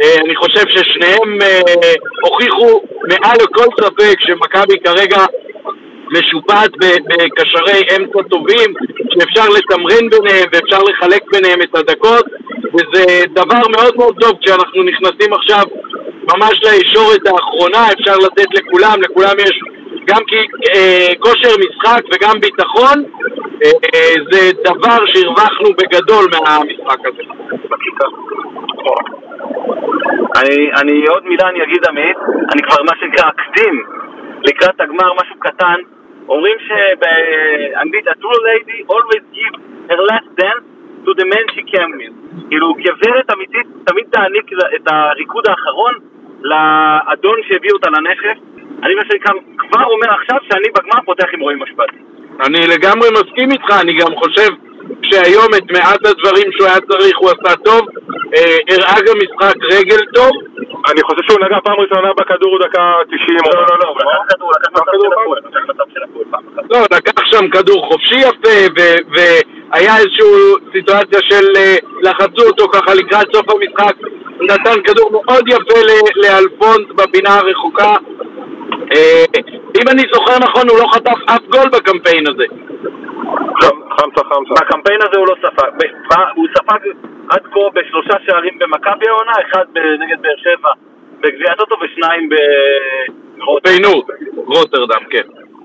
אה, 0.02 0.16
אני 0.26 0.36
חושב 0.36 0.64
ששניהם 0.70 1.42
אה, 1.42 1.94
הוכיחו 2.24 2.82
מעל 3.10 3.38
לכל 3.44 3.66
ספק 3.82 4.20
שמכבי 4.20 4.80
כרגע 4.84 5.26
משופעת 6.12 6.72
בקשרי 6.82 7.82
אמצע 7.98 8.22
טובים 8.30 8.74
שאפשר 9.14 9.50
לתמרן 9.50 10.10
ביניהם 10.10 10.48
ואפשר 10.52 10.80
לחלק 10.84 11.22
ביניהם 11.32 11.62
את 11.62 11.76
הדקות 11.76 12.26
וזה 12.74 13.24
דבר 13.34 13.68
מאוד 13.78 13.94
מאוד 13.98 14.16
טוב 14.22 14.32
כשאנחנו 14.42 14.84
נכנסים 14.84 15.34
עכשיו 15.34 15.64
ממש 16.34 16.54
לישורת 16.64 17.28
האחרונה 17.28 17.88
אפשר 18.00 18.18
לתת 18.18 18.48
לכולם, 18.54 19.02
לכולם 19.02 19.36
יש 19.40 19.60
גם 20.06 20.22
כי 20.28 20.36
אה, 20.76 21.08
כושר 21.20 21.56
משחק 21.60 22.02
וגם 22.14 22.40
ביטחון 22.40 23.04
אה, 23.64 23.72
אה, 23.94 24.16
זה 24.32 24.52
דבר 24.64 25.06
שהרווחנו 25.06 25.70
בגדול 25.78 26.26
מהמשחק 26.32 27.00
הזה. 27.06 27.24
אני, 30.36 30.72
אני 30.82 31.08
עוד 31.08 31.26
מילה 31.26 31.50
אני 31.50 31.64
אגיד 31.64 31.86
עמית, 31.90 32.18
אני 32.54 32.62
כבר 32.64 32.84
מה 32.84 32.92
שנקרא 33.00 33.30
אקדים. 33.30 33.84
לקראת 34.48 34.82
הגמר 34.82 35.14
משהו 35.22 35.36
קטן. 35.40 35.80
אומרים 36.30 36.58
שבאנגלית 36.60 38.08
a 38.08 38.12
true 38.12 38.40
lady 38.50 38.80
always 38.94 39.24
gives 39.38 39.60
her 39.90 40.00
last 40.12 40.30
dance 40.42 40.66
to 41.06 41.12
the 41.20 41.26
man 41.34 41.46
she 41.54 41.64
came 41.74 41.92
with. 42.00 42.16
כאילו 42.50 42.74
גברת 42.74 43.32
אמיתית 43.32 43.68
תמיד 43.86 44.06
תעניק 44.12 44.46
את 44.76 44.88
הריקוד 44.88 45.48
האחרון 45.50 45.94
לאדון 46.50 47.40
שהביא 47.48 47.72
אותה 47.74 47.90
לנכס 47.90 48.38
אני 48.84 48.96
מה 48.96 49.02
שנקרא 49.12 49.34
כבר 49.58 49.84
אומר 49.84 50.14
עכשיו 50.20 50.38
שאני 50.42 50.68
בגמר 50.76 51.02
פותח 51.06 51.26
עם 51.34 51.40
רועי 51.40 51.56
משפטי 51.56 51.98
אני 52.46 52.68
לגמרי 52.68 53.08
מסכים 53.12 53.52
איתך, 53.52 53.82
אני 53.82 53.94
גם 53.94 54.16
חושב 54.16 54.50
שהיום 55.12 55.48
את 55.58 55.72
מעט 55.72 56.06
הדברים 56.06 56.52
שהוא 56.52 56.68
היה 56.68 56.78
צריך 56.90 57.18
הוא 57.18 57.30
עשה 57.30 57.56
טוב. 57.56 57.82
אה, 58.36 58.58
הראה 58.70 59.02
גם 59.08 59.16
משחק 59.24 59.56
רגל 59.64 60.00
טוב. 60.14 60.32
אני 60.92 61.02
חושב 61.04 61.22
שהוא 61.28 61.40
נגע 61.46 61.58
פעם 61.64 61.76
ראשונה 61.80 62.14
בכדור 62.18 62.60
דקה 62.64 62.94
90 63.06 63.38
לא, 63.46 63.62
לא, 63.62 63.78
לא, 63.84 63.88
הוא 63.90 63.98
לקח 64.00 64.34
כדור, 64.36 64.52
לקח 64.58 64.70
מצב 64.74 64.92
של 65.00 65.14
הפועל, 65.14 65.40
הפועל 66.04 66.26
פעם 66.32 66.44
אחת. 66.54 66.64
לא, 66.72 66.80
לקח 66.98 67.22
שם 67.32 67.48
כדור 67.50 67.88
חופשי 67.88 68.20
יפה, 68.20 68.58
ו- 68.78 69.02
והיה 69.14 69.98
איזושהי 69.98 70.26
סיטואציה 70.74 71.20
של 71.30 71.46
אה, 71.58 71.76
לחצו 72.02 72.48
אותו 72.48 72.68
ככה 72.74 72.94
לקראת 72.94 73.28
סוף 73.36 73.46
המשחק, 73.50 73.96
נתן 74.42 74.82
כדור 74.84 75.12
מאוד 75.12 75.48
יפה 75.48 75.80
ל- 75.82 76.20
לאלפונס 76.22 76.88
בפינה 76.96 77.36
הרחוקה. 77.36 77.94
אם 79.82 79.88
אני 79.92 80.04
זוכר 80.14 80.40
נכון, 80.40 80.70
הוא 80.70 80.78
לא 80.80 80.88
חטף 80.88 81.20
אף 81.26 81.42
גול 81.50 81.70
בקמפיין 81.70 82.28
הזה. 82.28 82.46
חמסה 83.98 84.22
חמסה. 84.30 84.54
בקמפיין 84.62 85.00
הזה 85.02 85.18
הוא 85.18 85.28
לא 85.28 85.36
ספג, 85.44 85.88
הוא 86.36 86.48
ספג 86.58 86.80
עד 87.30 87.42
כה 87.54 87.60
בשלושה 87.74 88.18
שערים 88.26 88.60
במכבי 88.60 89.08
העונה, 89.08 89.32
אחד 89.50 89.66
נגד 89.76 90.22
באר 90.22 90.36
שבע 90.38 90.72
בגביע 91.22 91.52
הטוטו 91.52 91.76
ושניים 91.84 92.30
ברוטו. 93.38 93.70
פיינור, 93.70 94.04
רוטרדם, 94.36 95.04
כן. 95.10 95.22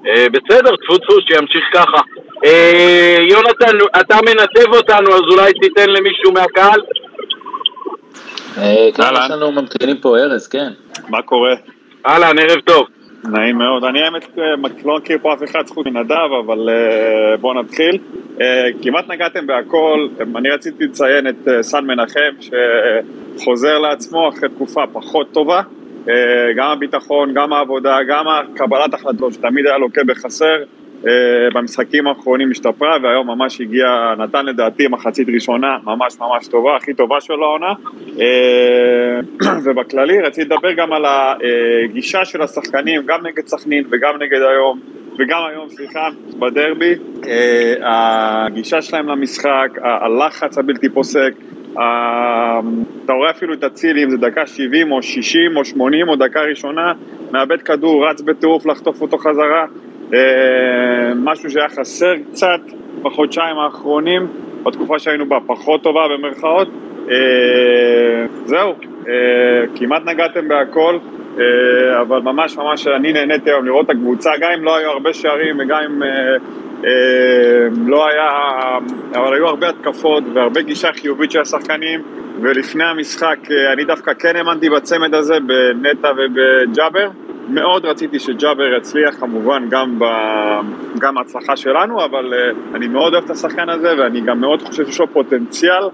אה, 0.07 0.27
בסדר, 0.33 0.77
טפו 0.77 0.99
טפו, 0.99 1.15
שימשיך 1.21 1.65
ככה. 1.73 2.01
אה, 2.45 3.17
יונתן, 3.21 3.79
אתה 4.01 4.17
מנתב 4.17 4.75
אותנו, 4.75 5.15
אז 5.15 5.21
אולי 5.21 5.53
תיתן 5.53 5.91
למישהו 5.91 6.33
מהקהל? 6.33 6.81
אה, 8.59 8.89
כן, 8.95 9.03
אהלן. 9.03 9.25
יש 9.25 9.31
לנו 9.31 9.53
ממתינים 9.53 9.97
פה 9.97 10.19
ארז, 10.19 10.49
כן. 10.49 10.71
מה 11.09 11.23
קורה? 11.23 11.55
אהלן, 12.07 12.39
ערב 12.39 12.61
טוב. 12.61 12.87
נעים 13.25 13.59
מאוד. 13.59 13.85
אני 13.85 14.03
האמת 14.03 14.39
אה, 14.39 14.45
לא 14.85 14.97
מכיר 14.97 15.19
פה 15.23 15.33
אף 15.35 15.43
אחד 15.43 15.69
חוץ 15.69 15.87
מנדב, 15.87 16.29
אבל 16.47 16.69
אה, 16.69 17.37
בואו 17.37 17.63
נתחיל. 17.63 17.99
אה, 18.41 18.67
כמעט 18.83 19.09
נגעתם 19.09 19.47
בהכל. 19.47 20.09
אני 20.37 20.51
רציתי 20.51 20.85
לציין 20.85 21.29
את 21.29 21.49
סן 21.61 21.85
מנחם, 21.85 22.33
שחוזר 22.41 23.79
לעצמו 23.79 24.29
אחרי 24.29 24.49
תקופה 24.49 24.83
פחות 24.93 25.33
טובה. 25.33 25.61
גם 26.57 26.71
הביטחון, 26.71 27.35
גם 27.35 27.53
העבודה, 27.53 27.99
גם 28.09 28.25
הקבלת 28.29 28.95
החלטות, 28.95 29.33
שתמיד 29.33 29.67
היה 29.67 29.79
לוקה 29.79 30.01
בחסר. 30.07 30.57
אה, 31.07 31.13
במשחקים 31.55 32.07
האחרונים 32.07 32.51
השתפרה, 32.51 32.97
והיום 33.03 33.27
ממש 33.27 33.61
הגיע, 33.61 34.15
נתן 34.19 34.47
לדעתי 34.47 34.89
מחצית 34.89 35.29
ראשונה 35.35 35.77
ממש 35.85 36.17
ממש 36.21 36.49
טובה, 36.49 36.77
הכי 36.77 36.95
טובה 36.95 37.21
שלו 37.21 37.45
העונה. 37.45 37.73
אה, 38.21 39.21
ובכללי 39.65 40.21
רציתי 40.21 40.55
לדבר 40.55 40.73
גם 40.73 40.93
על 40.93 41.05
הגישה 41.05 42.25
של 42.25 42.43
השחקנים, 42.43 43.03
גם 43.07 43.27
נגד 43.27 43.47
סכנין 43.47 43.85
וגם 43.91 44.23
נגד 44.23 44.41
היום, 44.43 44.81
וגם 45.19 45.41
היום, 45.51 45.69
סליחה, 45.69 46.09
בדרבי. 46.39 46.95
אה, 47.27 47.75
הגישה 48.47 48.83
שלהם 48.83 49.09
למשחק, 49.09 49.69
הלחץ 49.83 50.59
הבלתי 50.59 50.89
פוסק, 50.89 51.33
אתה 53.05 53.13
רואה 53.13 53.31
אפילו 53.31 53.55
את 53.55 53.65
אצילי, 53.65 54.05
אם 54.05 54.11
זה 54.11 54.17
דקה 54.17 54.47
70 54.47 54.93
או 54.93 55.03
60 55.03 55.57
או 55.57 55.65
80 55.65 56.09
או 56.09 56.17
דקה 56.17 56.41
ראשונה, 56.41 56.93
מאבד 57.33 57.63
כדור, 57.63 58.09
רץ 58.09 58.21
בטירוף 58.21 58.67
לחטוף 58.67 59.03
אותו 59.03 59.19
חזרה. 59.19 59.67
אה, 60.15 61.13
משהו 61.17 61.51
שהיה 61.51 61.69
חסר 61.69 62.13
קצת 62.31 62.61
בחודשיים 63.03 63.59
האחרונים, 63.59 64.27
בתקופה 64.63 64.99
שהיינו 64.99 65.27
בה 65.27 65.39
פחות 65.47 65.83
טובה 65.83 66.01
במרכאות. 66.09 66.69
אה, 67.11 68.27
זהו, 68.45 68.75
אה, 69.09 69.15
כמעט 69.75 70.03
נגעתם 70.05 70.49
בהכל, 70.49 70.99
אבל 72.01 72.21
ממש 72.21 72.57
ממש 72.57 72.87
אני 72.87 73.13
נהניתי 73.13 73.51
היום 73.51 73.65
לראות 73.65 73.85
את 73.85 73.91
הקבוצה, 73.91 74.31
גם 74.41 74.51
אם 74.59 74.65
לא 74.65 74.77
היו 74.77 74.91
הרבה 74.91 75.13
שערים 75.13 75.59
וגם 75.59 75.81
אם 75.87 76.03
לא 77.87 78.09
היה, 78.09 78.29
אבל 79.15 79.35
היו 79.35 79.47
הרבה 79.47 79.69
התקפות 79.69 80.25
והרבה 80.35 80.63
גישה 80.63 80.93
חיובית 80.93 81.31
של 81.31 81.41
השחקנים, 81.41 82.03
ולפני 82.43 82.85
המשחק 82.85 83.39
אני 83.73 83.85
דווקא 83.85 84.13
כן 84.15 84.37
האמנתי 84.37 84.71
בצמד 84.71 85.15
הזה 85.15 85.35
בנטע 85.83 86.13
ובג'אבר. 86.17 87.09
מאוד 87.51 87.85
רציתי 87.85 88.19
שג'אבר 88.19 88.77
יצליח 88.77 89.15
כמובן 89.21 89.69
גם, 89.71 89.99
ב... 89.99 90.05
גם 90.99 91.15
שלנו, 91.55 92.05
אבל 92.05 92.33
uh, 92.33 92.77
אני 92.77 92.89
מאוד 92.89 93.13
אוהב 93.13 93.25
את 93.25 93.31
השחקן 93.31 93.69
הזה 93.69 93.95
ואני 93.99 94.21
גם 94.21 94.41
מאוד 94.41 94.63
חושב 94.63 94.87
שיש 94.87 95.01
לו 95.01 95.13
פוטנציאל 95.13 95.89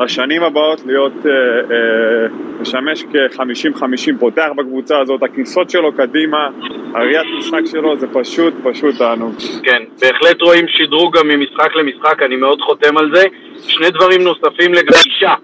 לשנים 0.00 0.42
הבאות 0.42 0.82
להיות, 0.86 1.12
uh, 1.22 1.26
uh, 1.26 2.60
לשמש 2.60 3.02
כ-50-50 3.02 4.18
פותח 4.20 4.48
בקבוצה 4.56 4.98
הזאת, 4.98 5.22
הכניסות 5.22 5.70
שלו 5.70 5.92
קדימה, 5.92 6.48
הראיית 6.94 7.26
משחק 7.38 7.66
שלו 7.66 7.96
זה 7.96 8.06
פשוט 8.12 8.54
פשוט 8.64 8.98
תענוג. 8.98 9.34
כן, 9.62 9.82
בהחלט 10.00 10.42
רואים 10.42 10.68
שדרוג 10.68 11.18
גם 11.18 11.28
ממשחק 11.28 11.76
למשחק, 11.76 12.22
אני 12.22 12.36
מאוד 12.36 12.60
חותם 12.60 12.96
על 12.98 13.10
זה. 13.14 13.22
שני 13.68 13.90
דברים 13.90 14.22
נוספים 14.22 14.74
לגבי 14.74 14.96
אישה. 15.06 15.34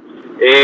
אה, 0.43 0.63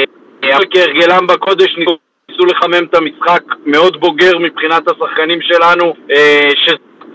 אבל 0.55 0.65
כהרגלם 0.71 1.27
בקודש 1.27 1.77
ניסו 1.79 1.99
לחמם 2.31 2.85
את 2.91 2.95
המשחק 2.95 3.43
מאוד 3.67 4.01
בוגר 4.01 4.39
מבחינת 4.39 4.83
השחקנים 4.89 5.39
שלנו, 5.43 5.95
אה. 6.11 6.49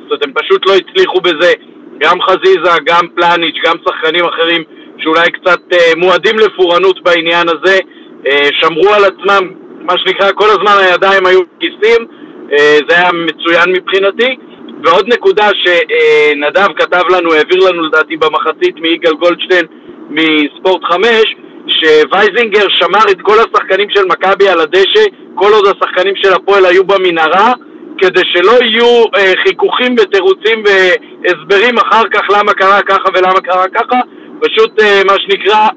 זאת 0.10 0.26
הם 0.26 0.34
פשוט 0.34 0.66
לא 0.66 0.74
הצליחו 0.76 1.22
בזה. 1.22 1.54
גם 2.00 2.22
חזיזה, 2.22 2.72
גם 2.86 3.08
פלניץ', 3.16 3.56
גם 3.66 3.76
שחקנים 3.88 4.26
אחרים 4.26 4.64
שאולי 4.98 5.32
קצת 5.32 5.60
אה, 5.74 5.92
מועדים 5.98 6.36
לפורענות 6.40 7.04
בעניין 7.04 7.48
הזה, 7.50 7.80
אה, 8.28 8.50
שמרו 8.60 8.94
על 8.94 9.04
עצמם, 9.04 9.54
מה 9.82 9.94
שנקרא, 9.98 10.32
כל 10.32 10.50
הזמן 10.50 10.72
הידיים 10.78 11.26
היו 11.26 11.40
בכיסים, 11.58 12.08
אה, 12.52 12.78
זה 12.90 12.96
היה 12.96 13.10
מצוין 13.14 13.72
מבחינתי. 13.72 14.38
ועוד 14.84 15.08
נקודה 15.14 15.50
שנדב 15.54 16.68
כתב 16.76 17.04
לנו, 17.10 17.34
העביר 17.34 17.70
לנו 17.70 17.84
לדעתי 17.84 18.18
במחצית 18.18 18.76
מיגאל 18.80 19.14
גולדשטיין 19.14 19.66
מספורט 20.10 20.84
5, 20.84 21.36
שווייזינגר 21.70 22.66
שמר 22.70 23.12
את 23.12 23.22
כל 23.22 23.36
השחקנים 23.40 23.90
של 23.90 24.06
מכבי 24.06 24.50
על 24.50 24.60
הדשא, 24.60 25.04
כל 25.36 25.52
עוד 25.54 25.66
השחקנים 25.66 26.14
של 26.16 26.34
הפועל 26.34 26.66
היו 26.66 26.84
במנהרה, 26.84 27.54
כדי 27.98 28.22
שלא 28.34 28.52
יהיו 28.52 29.04
אה, 29.18 29.34
חיכוכים 29.44 29.96
ותירוצים 30.00 30.64
והסברים 30.66 31.78
אחר 31.78 32.04
כך 32.14 32.22
למה 32.30 32.54
קרה 32.54 32.82
ככה 32.82 33.10
ולמה 33.14 33.42
קרה 33.42 33.66
ככה, 33.68 34.00
פשוט 34.40 34.82
אה, 34.82 35.02
מה 35.06 35.14
שנקרא 35.20 35.68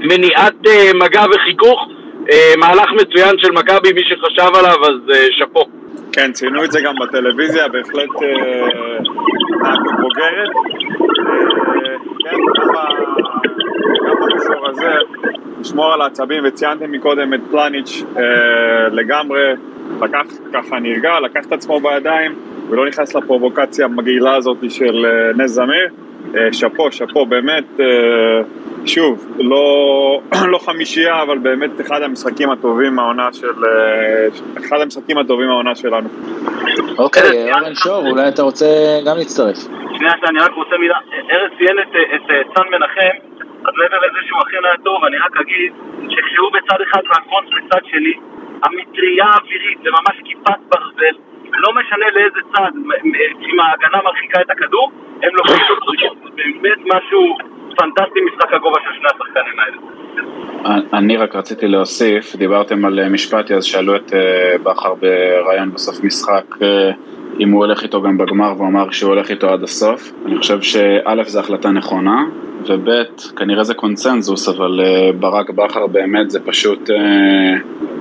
מניעת 0.00 0.66
אה, 0.66 0.90
מגע 0.94 1.24
וחיכוך, 1.32 1.88
אה, 2.32 2.54
מהלך 2.58 2.90
מצוין 2.92 3.38
של 3.38 3.52
מכבי, 3.52 3.92
מי 3.92 4.02
שחשב 4.04 4.56
עליו 4.58 4.84
אז 4.84 5.14
אה, 5.14 5.26
שאפו. 5.30 5.64
כן, 6.12 6.32
ציינו 6.32 6.64
את 6.64 6.72
זה 6.72 6.80
גם 6.80 6.94
בטלוויזיה, 7.00 7.68
בהחלט 7.68 8.22
אה, 8.22 8.98
בוגרת. 10.00 10.48
אה, 11.28 11.96
כן, 12.20 12.36
גם 14.04 14.14
ב- 14.16 14.20
גם 14.20 14.28
במישור 14.30 14.68
הזה, 14.68 14.90
לשמור 15.60 15.92
על 15.92 16.00
העצבים, 16.00 16.42
וציינתם 16.46 16.92
מקודם 16.92 17.34
את 17.34 17.40
פלניץ' 17.50 18.02
אה, 18.16 18.22
לגמרי, 18.88 19.42
לקח 20.02 20.22
ככה 20.52 20.78
נרגע, 20.78 21.20
לקח 21.20 21.46
את 21.46 21.52
עצמו 21.52 21.80
בידיים, 21.80 22.34
ולא 22.70 22.86
נכנס 22.86 23.14
לפרובוקציה 23.14 23.84
המגעילה 23.84 24.36
הזאת 24.36 24.70
של 24.70 25.06
אה, 25.06 25.44
נס 25.44 25.50
זמיר. 25.50 25.88
אה, 26.36 26.52
שאפו, 26.52 26.92
שאפו, 26.92 27.26
באמת, 27.26 27.64
אה, 27.80 27.86
שוב, 28.86 29.26
לא, 29.38 30.20
לא 30.52 30.58
חמישייה, 30.58 31.22
אבל 31.22 31.38
באמת 31.38 31.80
אחד 31.80 32.02
המשחקים 32.02 32.50
הטובים 32.50 32.94
מהעונה 32.94 33.28
של... 33.32 33.46
אה, 33.46 34.28
אחד 34.66 34.80
המשחקים 34.80 35.18
הטובים 35.18 35.46
מהעונה 35.46 35.74
שלנו. 35.74 36.08
אוקיי, 36.98 37.52
אורן 37.52 37.74
שור, 37.74 38.10
אולי 38.10 38.28
אתה 38.28 38.42
רוצה 38.42 38.66
גם 39.06 39.16
להצטרף. 39.16 39.56
שנייה, 39.96 40.12
אני 40.28 40.38
רק 40.38 40.52
רוצה 40.54 40.76
מילה. 40.80 40.98
ארז 41.30 41.50
ציין 41.58 41.78
את, 41.78 41.88
את 42.14 42.30
אה, 42.30 42.42
סן 42.54 42.62
מנחם, 42.70 43.33
אז 43.66 43.72
מעבר 43.78 43.98
לזה 44.06 44.20
שהוא 44.26 44.40
אכן 44.42 44.64
היה 44.64 44.76
טוב, 44.84 45.04
אני 45.04 45.16
רק 45.16 45.36
אגיד 45.36 45.72
שכשהוא 46.08 46.50
בצד 46.54 46.80
אחד 46.86 47.02
והקונס 47.08 47.48
בצד 47.56 47.84
שלי, 47.90 48.14
המטריה 48.64 49.24
האווירית 49.24 49.78
זה 49.84 49.90
ממש 49.90 50.16
כיפת 50.24 50.60
ברזל, 50.68 51.16
לא 51.52 51.70
משנה 51.78 52.06
לאיזה 52.14 52.40
צד, 52.52 52.70
אם 53.40 53.60
ההגנה 53.60 53.98
מרחיקה 54.04 54.40
את 54.40 54.50
הכדור, 54.50 54.92
הם 55.22 55.30
לוקחים 55.34 55.64
אותו, 55.70 56.14
באמת 56.36 56.78
משהו 56.94 57.36
פנטסטי 57.76 58.20
משחק 58.20 58.52
הגובה 58.54 58.80
של 58.84 58.90
שני 58.98 59.08
השחקנים 59.14 59.58
האלה. 59.58 59.76
אני 60.92 61.16
רק 61.16 61.34
רציתי 61.36 61.68
להוסיף, 61.68 62.36
דיברתם 62.36 62.84
על 62.84 63.00
אה, 63.00 63.08
משפטי, 63.08 63.54
אז 63.54 63.64
שאלו 63.64 63.96
את 63.96 64.12
אה, 64.14 64.58
בכר 64.62 64.94
בריאיון 64.94 65.72
בסוף 65.72 66.04
משחק 66.04 66.44
אה, 66.62 66.90
אם 67.40 67.50
הוא 67.50 67.64
הולך 67.64 67.82
איתו 67.82 68.02
גם 68.02 68.18
בגמר, 68.18 68.52
והוא 68.56 68.68
אמר 68.68 68.90
שהוא 68.90 69.10
הולך 69.10 69.30
איתו 69.30 69.50
עד 69.50 69.62
הסוף. 69.62 70.12
אני 70.26 70.38
חושב 70.38 70.62
שא' 70.62 71.22
זו 71.26 71.40
החלטה 71.40 71.70
נכונה, 71.70 72.24
וב' 72.68 72.88
כנראה 73.36 73.64
זה 73.64 73.74
קונצנזוס, 73.74 74.48
אבל 74.48 74.80
אה, 74.80 75.12
ברק 75.12 75.50
בכר 75.50 75.86
באמת 75.86 76.30
זה 76.30 76.40
פשוט, 76.40 76.90
אה, 76.90 77.54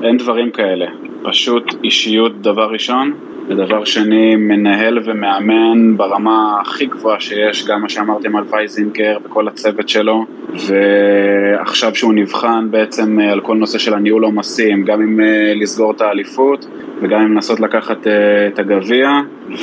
אין 0.07 0.17
דברים 0.17 0.51
כאלה. 0.51 0.85
פשוט 1.23 1.75
אישיות 1.83 2.41
דבר 2.41 2.71
ראשון, 2.71 3.13
ודבר 3.49 3.83
שני, 3.83 4.35
מנהל 4.35 4.99
ומאמן 5.05 5.97
ברמה 5.97 6.57
הכי 6.61 6.85
גבוהה 6.85 7.19
שיש, 7.19 7.65
גם 7.67 7.81
מה 7.81 7.89
שאמרתם 7.89 8.35
על 8.35 8.43
וייזינגר 8.49 9.17
וכל 9.25 9.47
הצוות 9.47 9.89
שלו, 9.89 10.25
ועכשיו 10.49 11.95
שהוא 11.95 12.13
נבחן 12.13 12.67
בעצם 12.71 13.19
אה, 13.19 13.31
על 13.31 13.41
כל 13.41 13.57
נושא 13.57 13.77
של 13.77 13.93
הניהול 13.93 14.23
עומסים, 14.23 14.83
גם 14.83 15.01
אם 15.01 15.21
אה, 15.21 15.53
לסגור 15.55 15.91
את 15.91 16.01
האליפות, 16.01 16.65
וגם 17.01 17.21
אם 17.21 17.33
לנסות 17.33 17.59
לקחת 17.59 18.07
אה, 18.07 18.47
את 18.47 18.59
הגביע, 18.59 19.09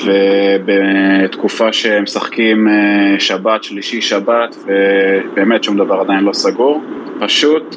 ובתקופה 0.05 1.73
שהם 1.73 2.03
משחקים 2.03 2.69
שבת, 3.19 3.65
שלישי, 3.65 4.01
שבת, 4.01 4.57
ובאמת 4.67 5.65
שום 5.65 5.77
דבר 5.77 6.01
עדיין 6.01 6.25
לא 6.25 6.33
סגור. 6.33 6.83
פשוט 7.21 7.77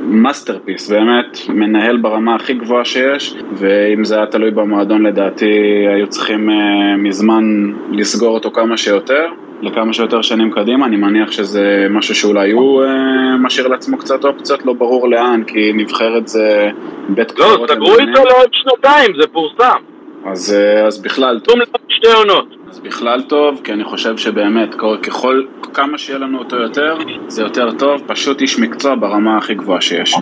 masterpiece, 0.00 0.90
באמת, 0.90 1.38
מנהל 1.48 1.96
ברמה 1.96 2.34
הכי 2.34 2.54
גבוהה 2.54 2.84
שיש, 2.84 3.36
ואם 3.52 4.04
זה 4.04 4.16
היה 4.16 4.26
תלוי 4.26 4.50
במועדון 4.50 5.05
לדעתי 5.06 5.46
היו 5.94 6.06
צריכים 6.06 6.50
אה, 6.50 6.96
מזמן 6.96 7.72
לסגור 7.90 8.34
אותו 8.34 8.50
כמה 8.50 8.76
שיותר, 8.76 9.26
לכמה 9.62 9.92
שיותר 9.92 10.22
שנים 10.22 10.50
קדימה, 10.50 10.86
אני 10.86 10.96
מניח 10.96 11.32
שזה 11.32 11.86
משהו 11.90 12.14
שאולי 12.14 12.50
הוא 12.50 12.84
אה, 12.84 13.36
משאיר 13.36 13.68
לעצמו 13.68 13.98
קצת 13.98 14.24
אופציות, 14.24 14.66
לא 14.66 14.72
ברור 14.72 15.08
לאן, 15.08 15.42
כי 15.46 15.72
נבחרת 15.74 16.28
זה 16.28 16.70
בית 17.08 17.38
לא, 17.38 17.44
קברות 17.44 17.70
סגרו 17.70 17.86
למאמנים. 17.86 18.08
איתו 18.08 18.24
לעוד 18.24 18.48
שנתיים, 18.52 19.10
זה 19.20 19.26
פורסם. 19.32 19.78
אז, 20.24 20.54
אה, 20.54 20.86
אז 20.86 21.02
בכלל. 21.02 21.40
תום 21.44 21.58
לעוד 21.58 21.80
שתי 21.88 22.12
עונות. 22.12 22.55
אז 22.68 22.80
בכלל 22.80 23.22
טוב, 23.22 23.60
כי 23.64 23.72
אני 23.72 23.84
חושב 23.84 24.16
שבאמת, 24.16 24.74
כל- 24.74 24.96
ככל, 25.06 25.42
כמה 25.74 25.98
שיהיה 25.98 26.18
לנו 26.18 26.38
אותו 26.38 26.56
יותר, 26.56 26.94
זה 27.26 27.42
יותר 27.42 27.68
טוב, 27.78 28.02
פשוט 28.06 28.40
איש 28.40 28.58
מקצוע 28.60 28.94
ברמה 28.94 29.36
הכי 29.36 29.54
גבוהה 29.54 29.80
שיש. 29.80 30.14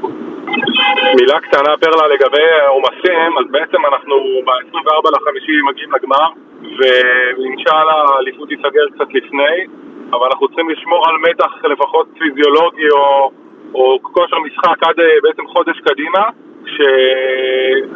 מילה 1.20 1.40
קטנה 1.40 1.76
פרלה 1.80 2.06
לגבי 2.14 2.48
עומסים, 2.68 3.38
אז 3.38 3.44
בעצם 3.50 3.86
אנחנו 3.86 4.14
ב-24 4.46 5.10
לחמישי 5.16 5.52
מגיעים 5.70 5.90
לגמר 5.92 6.28
ואינשאללה 6.78 7.92
האליפות 8.08 8.48
תיסגר 8.48 8.86
קצת 8.94 9.08
לפני 9.14 9.56
אבל 10.10 10.26
אנחנו 10.32 10.48
צריכים 10.48 10.70
לשמור 10.70 11.04
על 11.08 11.14
מתח 11.30 11.52
לפחות 11.72 12.06
פיזיולוגי 12.18 12.88
או, 12.90 13.30
או 13.74 13.98
כושר 14.02 14.36
משחק 14.38 14.82
עד 14.82 15.00
אה, 15.00 15.06
בעצם 15.22 15.46
חודש 15.46 15.80
קדימה 15.80 16.22
ש... 16.66 16.76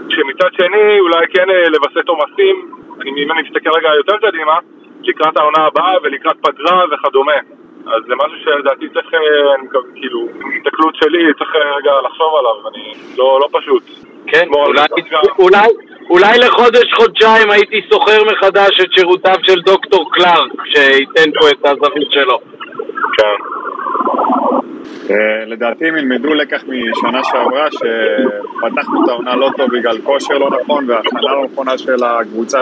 שמצד 0.08 0.48
שני 0.52 1.00
אולי 1.00 1.26
כן 1.34 1.50
אה, 1.50 1.68
לווסת 1.68 2.08
עומסים, 2.08 2.56
אם 3.06 3.32
אני 3.32 3.42
מסתכל 3.42 3.70
רגע 3.70 3.88
יותר 3.96 4.16
קדימה 4.28 4.58
לקראת 5.02 5.36
העונה 5.36 5.66
הבאה 5.66 5.94
ולקראת 6.02 6.36
פגרה 6.42 6.84
וכדומה 6.92 7.32
אז 7.86 8.02
זה 8.08 8.14
משהו 8.14 8.38
שלדעתי 8.44 8.88
צריך, 8.88 9.14
אה, 9.14 9.20
כאילו, 9.94 10.26
הסתכלות 10.58 10.94
שלי, 10.96 11.34
צריך 11.38 11.56
אה, 11.56 11.76
רגע 11.76 11.92
לחשוב 12.06 12.32
עליו, 12.38 12.68
אני 12.68 12.92
לא, 13.16 13.40
לא 13.40 13.48
פשוט. 13.52 13.82
כן, 14.26 14.48
אולי. 14.54 14.86
אולי, 15.38 15.68
אולי 16.10 16.38
לחודש, 16.38 16.92
חודשיים 16.94 17.50
הייתי 17.50 17.82
שוכר 17.90 18.24
מחדש 18.24 18.80
את 18.80 18.92
שירותיו 18.92 19.34
של 19.42 19.60
דוקטור 19.60 20.12
קלארק, 20.12 20.52
שייתן 20.64 21.30
פה 21.40 21.50
את 21.50 21.66
הזווית 21.66 22.10
שלו. 22.10 22.38
כן. 23.18 23.36
אה, 25.10 25.44
לדעתי 25.46 25.88
הם 25.88 25.96
ילמדו 25.96 26.34
לקח 26.34 26.64
משנה 26.64 27.20
שעברה 27.24 27.68
שפתחנו 27.70 29.04
את 29.04 29.08
העונה 29.08 29.36
לא 29.36 29.50
טוב 29.56 29.70
בגלל 29.78 29.98
כושר 29.98 30.38
לא 30.38 30.50
נכון 30.60 30.90
והכנה 30.90 31.20
לא 31.20 31.46
נכונה 31.52 31.78
של 31.78 32.04
הקבוצה. 32.04 32.60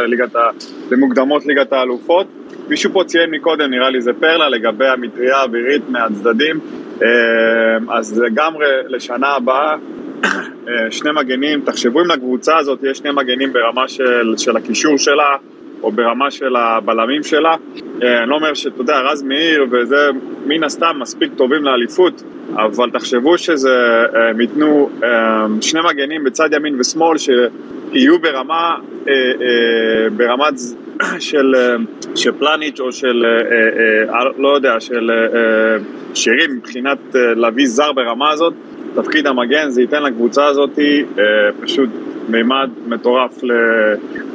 למוקדמות 0.91 1.47
ליגת 1.47 1.73
האלופות. 1.73 2.27
מישהו 2.69 2.93
פה 2.93 3.05
ציין 3.05 3.31
מקודם, 3.31 3.71
נראה 3.71 3.91
לי 3.91 4.01
זה 4.01 4.13
פרלה, 4.13 4.49
לגבי 4.49 4.89
המטריה 4.89 5.37
האווירית 5.37 5.83
מהצדדים. 5.89 6.61
אה, 7.03 7.09
אז 7.89 8.21
לגמרי 8.21 8.67
לשנה 8.89 9.29
הבאה 9.29 9.77
אה, 10.25 10.91
שני 10.91 11.11
מגנים, 11.13 11.61
תחשבו 11.61 12.01
אם 12.01 12.07
לקבוצה 12.07 12.57
הזאת 12.57 12.79
יש 12.83 12.99
שני 12.99 13.11
מגנים 13.11 13.53
ברמה 13.53 13.89
של, 13.89 14.35
של 14.37 14.57
הקישור 14.57 14.99
שלה 14.99 15.37
או 15.83 15.93
ברמה 15.93 16.31
של 16.31 16.57
הבלמים 16.57 17.23
שלה. 17.23 17.57
אה, 18.03 18.23
אני 18.23 18.31
לא 18.31 18.35
אומר 18.35 18.55
שאתה 18.55 18.81
יודע, 18.81 19.01
רז 19.01 19.23
מאיר 19.23 19.67
וזה 19.71 20.11
מן 20.47 20.65
הסתם 20.65 20.97
מספיק 21.01 21.31
טובים 21.37 21.65
לאליפות, 21.65 22.23
אבל 22.55 22.91
תחשבו 22.91 23.39
שזה, 23.39 24.05
אה, 24.15 24.29
הם 24.29 24.41
ייתנו 24.41 24.91
אה, 25.03 25.47
שני 25.61 25.81
מגנים 25.81 26.25
בצד 26.25 26.49
ימין 26.53 26.81
ושמאל 26.81 27.19
שיהיו 27.19 28.19
ברמה, 28.19 28.77
ברמת 30.17 30.55
של, 31.19 31.55
של 32.15 32.33
פלניץ' 32.33 32.81
או 32.81 32.93
של, 32.93 33.27
לא 34.39 34.55
יודע, 34.55 34.81
של 34.81 35.11
שירים 36.15 36.57
מבחינת 36.57 36.99
להביא 37.15 37.67
זר 37.67 37.93
ברמה 37.93 38.31
הזאת. 38.31 38.55
תפקיד 38.97 39.27
המגן, 39.27 39.71
זה 39.71 39.81
ייתן 39.81 40.03
לקבוצה 40.03 40.47
הזאת 40.47 40.79
אה, 40.79 41.25
פשוט 41.63 41.91
מימד 42.29 42.71
מטורף 42.87 43.43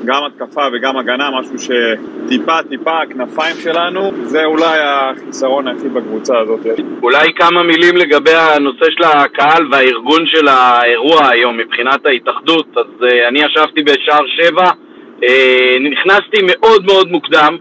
גם 0.05 0.23
התקפה 0.23 0.61
וגם 0.73 0.97
הגנה, 0.97 1.29
משהו 1.39 1.55
שטיפה 1.59 2.63
טיפה 2.69 3.01
הכנפיים 3.01 3.55
שלנו, 3.63 4.11
זה 4.23 4.45
אולי 4.45 4.79
החיסרון 4.79 5.67
היחיד 5.67 5.93
בקבוצה 5.93 6.39
הזאת. 6.39 6.59
אולי 7.03 7.33
כמה 7.33 7.63
מילים 7.63 7.97
לגבי 7.97 8.33
הנושא 8.33 8.85
של 8.89 9.03
הקהל 9.03 9.67
והארגון 9.71 10.25
של 10.25 10.47
האירוע 10.47 11.27
היום 11.27 11.57
מבחינת 11.57 12.05
ההתאחדות. 12.05 12.67
אז 12.77 12.85
uh, 13.01 13.27
אני 13.27 13.39
ישבתי 13.39 13.83
בשער 13.83 14.25
שבע, 14.37 14.71
uh, 15.19 15.23
נכנסתי 15.91 16.37
מאוד 16.47 16.85
מאוד 16.85 17.11
מוקדם, 17.11 17.57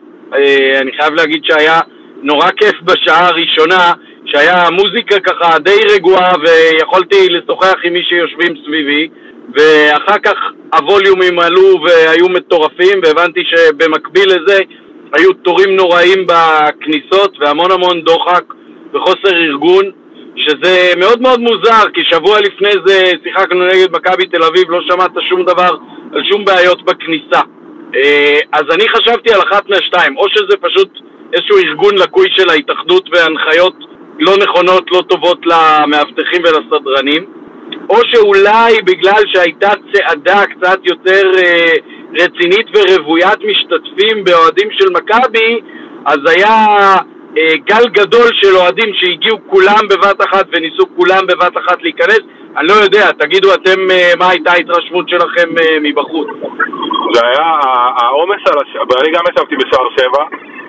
אני 0.80 0.92
חייב 1.00 1.14
להגיד 1.14 1.44
שהיה 1.44 1.80
נורא 2.22 2.50
כיף 2.50 2.74
בשעה 2.84 3.28
הראשונה, 3.28 3.92
שהיה 4.32 4.70
מוזיקה 4.70 5.20
ככה 5.20 5.58
די 5.58 5.78
רגועה 5.94 6.32
ויכולתי 6.42 7.28
לשוחח 7.28 7.74
עם 7.84 7.92
מי 7.92 8.02
שיושבים 8.08 8.54
סביבי. 8.64 9.08
ואחר 9.54 10.18
כך 10.18 10.34
הווליומים 10.74 11.38
עלו 11.38 11.80
והיו 11.84 12.28
מטורפים 12.28 13.00
והבנתי 13.02 13.40
שבמקביל 13.44 14.28
לזה 14.28 14.60
היו 15.12 15.32
תורים 15.32 15.76
נוראים 15.76 16.26
בכניסות 16.26 17.36
והמון 17.40 17.70
המון 17.70 18.00
דוחק 18.02 18.44
וחוסר 18.94 19.36
ארגון 19.36 19.84
שזה 20.36 20.92
מאוד 20.96 21.22
מאוד 21.22 21.40
מוזר 21.40 21.90
כי 21.94 22.00
שבוע 22.04 22.40
לפני 22.40 22.70
זה 22.86 23.12
שיחקנו 23.24 23.66
נגד 23.66 23.96
מכבי 23.96 24.26
תל 24.26 24.42
אביב 24.42 24.70
לא 24.70 24.80
שמעת 24.88 25.10
שום 25.28 25.44
דבר 25.44 25.76
על 26.12 26.22
שום 26.30 26.44
בעיות 26.44 26.82
בכניסה 26.84 27.40
אז 28.52 28.64
אני 28.74 28.88
חשבתי 28.88 29.32
על 29.34 29.40
אחת 29.40 29.68
מהשתיים 29.70 30.16
או 30.16 30.24
שזה 30.28 30.56
פשוט 30.60 30.88
איזשהו 31.32 31.58
ארגון 31.58 31.94
לקוי 31.94 32.28
של 32.36 32.50
ההתאחדות 32.50 33.08
והנחיות 33.12 33.89
לא 34.20 34.36
נכונות, 34.36 34.90
לא 34.90 35.02
טובות 35.08 35.38
למאבטחים 35.46 36.42
ולסדרנים, 36.42 37.24
או 37.90 37.96
שאולי 38.04 38.82
בגלל 38.84 39.22
שהייתה 39.26 39.70
צעדה 39.92 40.44
קצת 40.46 40.78
יותר 40.84 41.22
אה, 41.38 41.72
רצינית 42.14 42.66
ורוויית 42.74 43.38
משתתפים 43.44 44.24
באוהדים 44.24 44.68
של 44.72 44.90
מכבי, 44.90 45.60
אז 46.06 46.18
היה 46.26 46.66
גל 47.38 47.88
גדול 47.88 48.28
של 48.32 48.56
אוהדים 48.56 48.94
שהגיעו 48.94 49.38
כולם 49.46 49.88
בבת 49.90 50.20
אחת 50.28 50.46
וניסו 50.52 50.84
כולם 50.96 51.26
בבת 51.28 51.56
אחת 51.56 51.82
להיכנס. 51.82 52.20
אני 52.56 52.68
לא 52.68 52.72
יודע, 52.72 53.12
תגידו 53.12 53.54
אתם 53.54 53.90
אה, 53.90 54.12
מה 54.18 54.28
הייתה 54.30 54.52
ההתרשמות 54.52 55.08
שלכם 55.08 55.48
אה, 55.58 55.76
מבחוץ. 55.82 56.28
זה 57.14 57.26
היה 57.26 57.48
העומס 57.96 58.42
על 58.50 58.58
השער, 58.62 58.82
ואני 58.90 59.10
גם 59.12 59.22
ישבתי 59.30 59.56
בשער 59.56 59.88
שבע, 59.98 60.24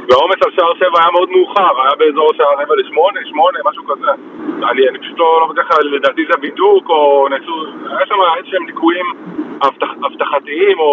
והעומס 0.10 0.39
על 0.45 0.52
שער 0.56 0.74
שבע 0.76 1.00
היה 1.02 1.12
מאוד 1.12 1.30
מאוחר, 1.32 1.82
היה 1.82 1.95
באזור 2.00 2.32
השער 2.34 2.54
רבע 2.54 2.76
לשמונה, 2.78 3.19
שמונה, 3.30 3.60
משהו 3.69 3.84
כזה. 3.88 4.12
אני, 4.71 4.89
אני 4.89 5.00
פשוט 5.00 5.19
לא, 5.19 5.47
לא 5.56 5.63
כלל, 5.63 5.95
לדעתי 5.95 6.21
זה 6.26 6.38
בידוק, 6.41 6.89
או 6.89 7.28
נעשו, 7.30 7.65
היה 7.89 8.06
שם 8.08 8.15
איזשהם 8.38 8.65
ליקויים 8.65 9.06
אבטח, 9.67 9.91
אבטחתיים, 10.06 10.80
או, 10.80 10.91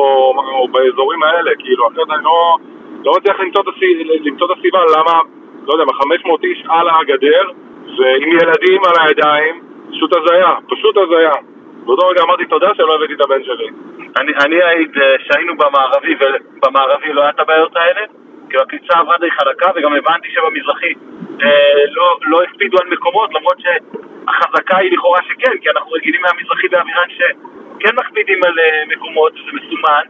או 0.52 0.68
באזורים 0.68 1.22
האלה, 1.22 1.50
כאילו, 1.58 1.88
אחרת 1.88 2.10
אני 2.10 2.24
לא, 2.24 2.56
לא 3.04 3.12
מצליח 3.16 3.40
למצוא 3.40 4.46
את 4.46 4.58
הסיבה 4.58 4.78
למה, 4.96 5.20
לא 5.68 5.72
יודע, 5.72 5.84
500 5.92 6.44
איש 6.44 6.62
על 6.68 6.88
הגדר, 6.88 7.50
ועם 7.98 8.32
ילדים 8.32 8.80
על 8.84 9.06
הידיים, 9.06 9.60
פשוט 9.90 10.12
הזיה, 10.16 10.54
פשוט 10.68 10.96
הזיה. 10.96 11.32
באותו 11.84 12.06
רגע 12.06 12.22
אמרתי 12.22 12.44
תודה 12.44 12.70
שלא 12.74 12.94
הבאתי 12.94 13.12
את 13.12 13.20
הבן 13.20 13.44
שלי. 13.44 13.68
אני, 14.16 14.32
אני 14.44 14.62
אעיד 14.62 14.98
אה, 14.98 15.16
שהיינו 15.24 15.56
במערבי, 15.56 16.14
ובמערבי 16.20 17.12
לא 17.12 17.20
היה 17.20 17.30
את 17.30 17.40
הבעיות 17.40 17.76
האלה, 17.76 18.00
כי 18.50 18.56
הקריצה 18.56 18.98
עברה 18.98 19.18
די 19.18 19.30
חלקה, 19.30 19.70
וגם 19.76 19.92
הבנתי 19.94 20.28
שבמזרחי 20.30 20.92
אה, 21.42 21.84
לא, 21.90 22.18
לא 22.26 22.42
הקפידו 22.42 22.78
על 22.82 22.88
מקומות, 22.88 23.30
למרות 23.34 23.56
שהחזקה 23.60 24.76
היא 24.76 24.92
לכאורה 24.92 25.20
שכן, 25.22 25.58
כי 25.62 25.70
אנחנו 25.70 25.90
רגילים 25.92 26.22
מהמזרחי 26.22 26.68
באווירן 26.68 27.08
שכן 27.08 27.96
מקפידים 27.96 28.44
על 28.44 28.58
אה, 28.58 28.82
מקומות, 28.88 29.32
שזה 29.36 29.50
מסומן, 29.52 30.02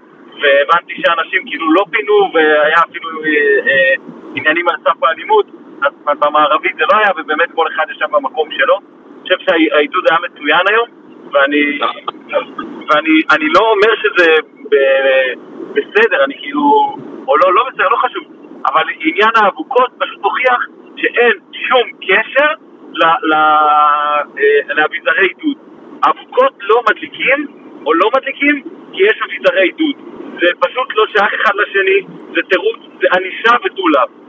והבנתי 0.42 0.94
שאנשים 1.03 1.42
כאילו 1.46 1.72
לא 1.72 1.85
פינו, 1.90 2.31
והיה 2.35 2.77
אפילו 2.90 3.09
אה, 3.11 3.70
אה, 3.70 3.94
עניינים 4.35 4.68
על 4.68 4.77
סף 4.85 5.03
האלימות, 5.03 5.46
אז 5.83 5.92
במערבית 6.20 6.77
זה 6.77 6.85
לא 6.92 6.98
היה, 6.98 7.11
ובאמת 7.16 7.48
כל 7.55 7.66
אחד 7.74 7.85
ישב 7.90 8.07
במקום 8.11 8.48
שלו. 8.51 8.77
אני 8.77 9.22
חושב 9.22 9.37
שהעידוד 9.38 10.05
היה 10.11 10.18
מצוין 10.22 10.64
היום, 10.70 10.88
ואני, 11.33 11.79
ואני 12.88 13.22
אני 13.31 13.48
לא 13.55 13.61
אומר 13.61 13.94
שזה 14.03 14.33
ב, 14.70 14.74
בסדר, 15.72 16.24
אני 16.24 16.35
כאילו, 16.38 16.96
או 17.29 17.37
לא, 17.37 17.55
לא 17.55 17.64
בסדר, 17.68 17.88
לא 17.88 17.96
חשוב, 17.96 18.24
אבל 18.66 18.83
עניין 19.01 19.31
האבוקות 19.37 19.90
פשוט 19.98 20.18
הוכיח 20.22 20.66
שאין 20.96 21.33
שום 21.53 21.88
קשר 22.01 22.51
אה, 23.03 23.14
לאביזרי 24.74 25.27
עידוד. 25.29 25.57
האבוקות 26.03 26.53
לא 26.61 26.83
מדליקים, 26.90 27.46
או 27.86 27.94
לא 27.94 28.10
מדליקים, 28.16 28.62
כי 28.92 29.02
יש 29.02 29.16
אביזרי 29.24 29.62
עידוד. 29.62 29.96
זה 30.40 30.46
פשוט 30.60 30.88
לא 30.96 31.04
שייך 31.12 31.32
אחד 31.42 31.52
לשני, 31.62 32.00
זה 32.34 32.40
תירוץ, 32.50 32.78
זה 33.00 33.06
ענישה 33.16 33.56
ותו 33.64 33.88
לאו. 33.88 34.28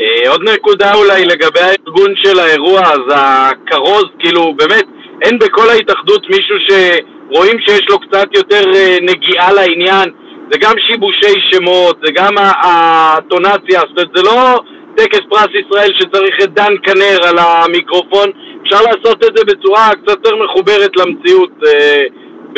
אה, 0.00 0.30
עוד 0.30 0.48
נקודה 0.48 0.94
אולי 0.94 1.24
לגבי 1.24 1.60
הארגון 1.60 2.16
של 2.16 2.38
האירוע, 2.38 2.80
אז 2.80 3.00
הכרוז, 3.14 4.04
כאילו, 4.18 4.54
באמת, 4.54 4.84
אין 5.22 5.38
בכל 5.38 5.68
ההתאחדות 5.68 6.30
מישהו 6.30 6.56
שרואים 6.66 7.60
שיש 7.60 7.88
לו 7.90 8.00
קצת 8.00 8.28
יותר 8.34 8.74
אה, 8.74 8.96
נגיעה 9.02 9.52
לעניין, 9.52 10.10
זה 10.52 10.58
גם 10.60 10.74
שיבושי 10.86 11.40
שמות, 11.50 11.96
זה 12.04 12.12
גם 12.12 12.34
הטונציה, 12.38 13.80
זאת 13.80 13.98
אומרת, 13.98 14.10
זה 14.14 14.22
לא 14.22 14.60
טקס 14.96 15.20
פרס 15.28 15.48
ישראל 15.66 15.92
שצריך 15.98 16.36
את 16.44 16.54
דן 16.54 16.74
כנר 16.82 17.28
על 17.28 17.38
המיקרופון, 17.38 18.30
אפשר 18.62 18.82
לעשות 18.82 19.24
את 19.24 19.36
זה 19.36 19.44
בצורה 19.44 19.90
קצת 20.02 20.16
יותר 20.24 20.36
מחוברת 20.36 20.96
למציאות. 20.96 21.50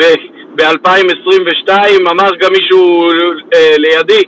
אה, 0.01 0.13
ב-2022 0.55 1.71
אמר 2.11 2.29
גם 2.41 2.51
מישהו 2.51 3.09
לידי, 3.77 4.21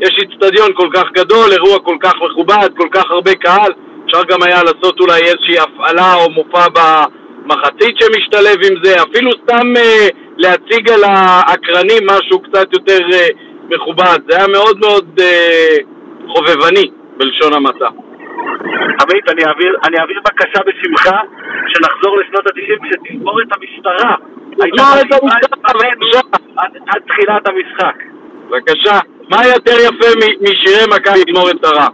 יש 0.00 0.18
איצטדיון 0.22 0.70
כל 0.74 0.88
כך 0.94 1.04
גדול, 1.12 1.52
אירוע 1.52 1.78
כל 1.78 1.96
כך 2.00 2.12
מכובד, 2.14 2.68
כל 2.76 2.88
כך 2.92 3.04
הרבה 3.10 3.34
קהל, 3.34 3.72
אפשר 4.04 4.22
גם 4.28 4.42
היה 4.42 4.62
לעשות 4.62 5.00
אולי 5.00 5.20
איזושהי 5.20 5.58
הפעלה 5.58 6.14
או 6.14 6.30
מופע 6.30 6.66
במחצית 6.68 7.96
שמשתלב 7.98 8.56
עם 8.70 8.84
זה, 8.84 9.02
אפילו 9.02 9.30
סתם 9.32 9.76
אה, 9.76 10.08
להציג 10.36 10.90
על 10.90 11.04
האקרנים 11.04 12.02
משהו 12.06 12.40
קצת 12.40 12.72
יותר 12.72 12.98
אה, 13.12 13.28
מכובד. 13.68 14.18
זה 14.28 14.36
היה 14.36 14.46
מאוד 14.46 14.78
מאוד 14.80 15.20
אה, 15.20 15.76
חובבני, 16.28 16.90
בלשון 17.16 17.52
המעטה. 17.52 17.88
עמית, 19.00 19.28
אני 19.28 19.44
אעביר, 19.44 19.76
אני 19.84 19.98
אעביר 19.98 20.20
בקשה 20.24 20.60
בשמך 20.66 21.10
שנחזור 21.68 22.18
לשנות 22.18 22.46
ה-90 22.46 22.84
כשתסבור 22.84 23.40
את 23.42 23.48
המשטרה. 23.56 24.14
תסבור 24.50 25.00
את 25.00 25.22
המשטרה. 25.22 26.20
עד 26.88 27.02
תחילת 27.08 27.48
המשחק. 27.48 27.94
בבקשה. 28.48 28.98
מה 29.28 29.46
יותר 29.46 29.72
יפה 29.72 30.06
משירי 30.40 30.84
מכבי 30.96 31.24
תגמור 31.24 31.50
את 31.50 31.64
הרע? 31.64 31.86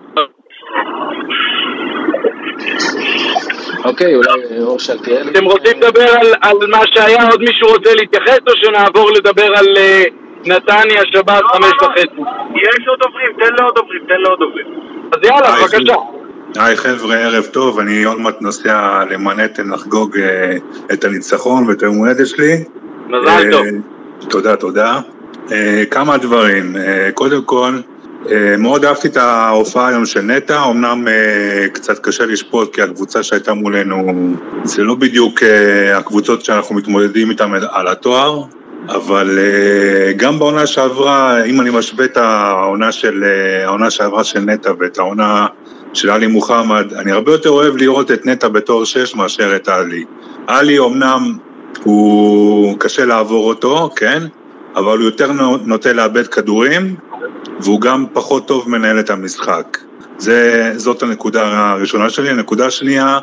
אוקיי, 3.84 4.14
אולי 4.14 4.60
אור 4.60 4.78
שלטיאל. 4.78 5.28
אתם 5.32 5.44
רוצים 5.44 5.80
לדבר 5.80 6.10
על, 6.20 6.26
על 6.42 6.70
מה 6.70 6.78
שהיה? 6.94 7.28
עוד 7.30 7.40
מישהו 7.40 7.68
רוצה 7.68 7.94
להתייחס 7.94 8.38
או 8.48 8.52
שנעבור 8.56 9.10
לדבר 9.10 9.56
על 9.56 9.66
uh, 9.66 10.10
נתניה, 10.44 11.02
שבת, 11.12 11.42
לא, 11.42 11.48
חמש 11.48 11.72
לא, 11.82 11.86
וחצי? 11.86 12.20
יש 12.54 12.88
עוד 12.88 12.98
דוברים, 12.98 13.32
תן 13.40 13.54
לעוד 13.60 13.74
דוברים, 13.74 14.00
תן 14.08 14.20
לעוד 14.20 14.38
דוברים. 14.38 14.66
אז 15.12 15.18
יאללה, 15.24 15.50
בבקשה. 15.62 16.17
היי 16.56 16.76
חבר'ה, 16.76 17.16
ערב 17.16 17.44
טוב, 17.44 17.78
אני 17.78 18.04
עוד 18.04 18.20
מעט 18.20 18.42
נוסע 18.42 19.04
למנהטן 19.10 19.68
לחגוג 19.68 20.16
uh, 20.16 20.92
את 20.92 21.04
הניצחון 21.04 21.68
ואת 21.68 21.82
היום 21.82 21.96
הולדת 21.96 22.26
שלי. 22.26 22.64
מזל 23.06 23.50
טוב. 23.50 23.66
תודה, 24.28 24.56
תודה. 24.56 25.00
Uh, 25.48 25.52
כמה 25.90 26.18
דברים, 26.18 26.76
קודם 27.14 27.42
כל, 27.44 27.72
מאוד 28.58 28.84
אהבתי 28.84 29.08
את 29.08 29.16
ההופעה 29.16 29.88
היום 29.88 30.06
של 30.06 30.20
נטע, 30.20 30.64
אמנם 30.70 31.06
קצת 31.72 31.98
קשה 31.98 32.26
לשפוט 32.26 32.74
כי 32.74 32.82
הקבוצה 32.82 33.22
שהייתה 33.22 33.54
מולנו 33.54 34.12
זה 34.64 34.82
לא 34.82 34.94
בדיוק 34.94 35.42
הקבוצות 35.94 36.44
שאנחנו 36.44 36.74
מתמודדים 36.74 37.30
איתן 37.30 37.50
על 37.70 37.88
התואר, 37.88 38.42
אבל 38.88 39.38
גם 40.16 40.38
בעונה 40.38 40.66
שעברה, 40.66 41.44
אם 41.44 41.60
אני 41.60 41.70
משווה 41.70 42.04
את 42.04 42.16
העונה, 42.16 42.92
של, 42.92 43.24
העונה 43.64 43.90
שעברה 43.90 44.24
של 44.24 44.40
נטע 44.40 44.72
ואת 44.78 44.98
העונה 44.98 45.46
של 45.92 46.10
עלי 46.10 46.26
מוחמד, 46.26 46.92
אני 46.94 47.12
הרבה 47.12 47.32
יותר 47.32 47.50
אוהב 47.50 47.76
לראות 47.76 48.10
את 48.10 48.26
נטע 48.26 48.48
בתור 48.48 48.84
שש 48.84 49.14
מאשר 49.14 49.56
את 49.56 49.68
עלי. 49.68 50.04
עלי 50.46 50.78
אמנם 50.78 51.36
הוא 51.84 52.78
קשה 52.78 53.04
לעבור 53.04 53.48
אותו, 53.48 53.90
כן? 53.96 54.22
אבל 54.76 54.98
הוא 54.98 55.04
יותר 55.04 55.32
נוטה 55.64 55.92
לאבד 55.92 56.26
כדורים, 56.26 56.94
והוא 57.60 57.80
גם 57.80 58.04
פחות 58.12 58.48
טוב 58.48 58.70
מנהל 58.70 59.00
את 59.00 59.10
המשחק. 59.10 59.78
זה, 60.18 60.72
זאת 60.76 61.02
הנקודה 61.02 61.70
הראשונה 61.70 62.10
שלי. 62.10 62.30
הנקודה 62.30 62.66
השנייה, 62.66 63.18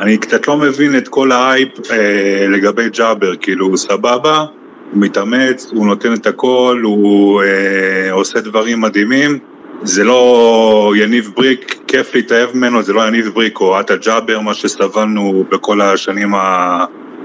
אני 0.00 0.18
קצת 0.18 0.48
לא 0.48 0.56
מבין 0.56 0.96
את 0.96 1.08
כל 1.08 1.32
האייפ 1.32 1.90
אה, 1.90 2.46
לגבי 2.48 2.88
ג'אבר, 2.90 3.36
כאילו 3.36 3.66
הוא 3.66 3.76
סבבה, 3.76 4.38
הוא 4.38 5.02
מתאמץ, 5.02 5.70
הוא 5.74 5.86
נותן 5.86 6.14
את 6.14 6.26
הכל, 6.26 6.80
הוא 6.84 7.42
אה, 7.42 8.12
עושה 8.12 8.40
דברים 8.40 8.80
מדהימים. 8.80 9.38
זה 9.82 10.04
לא 10.04 10.92
יניב 10.96 11.30
בריק, 11.36 11.80
כיף 11.86 12.14
להתאהב 12.14 12.56
ממנו, 12.56 12.82
זה 12.82 12.92
לא 12.92 13.08
יניב 13.08 13.28
בריק 13.34 13.60
או 13.60 13.76
עטה 13.76 13.96
ג'אבר, 13.96 14.40
מה 14.40 14.54
שסבלנו 14.54 15.44
בכל 15.50 15.80
השנים 15.80 16.34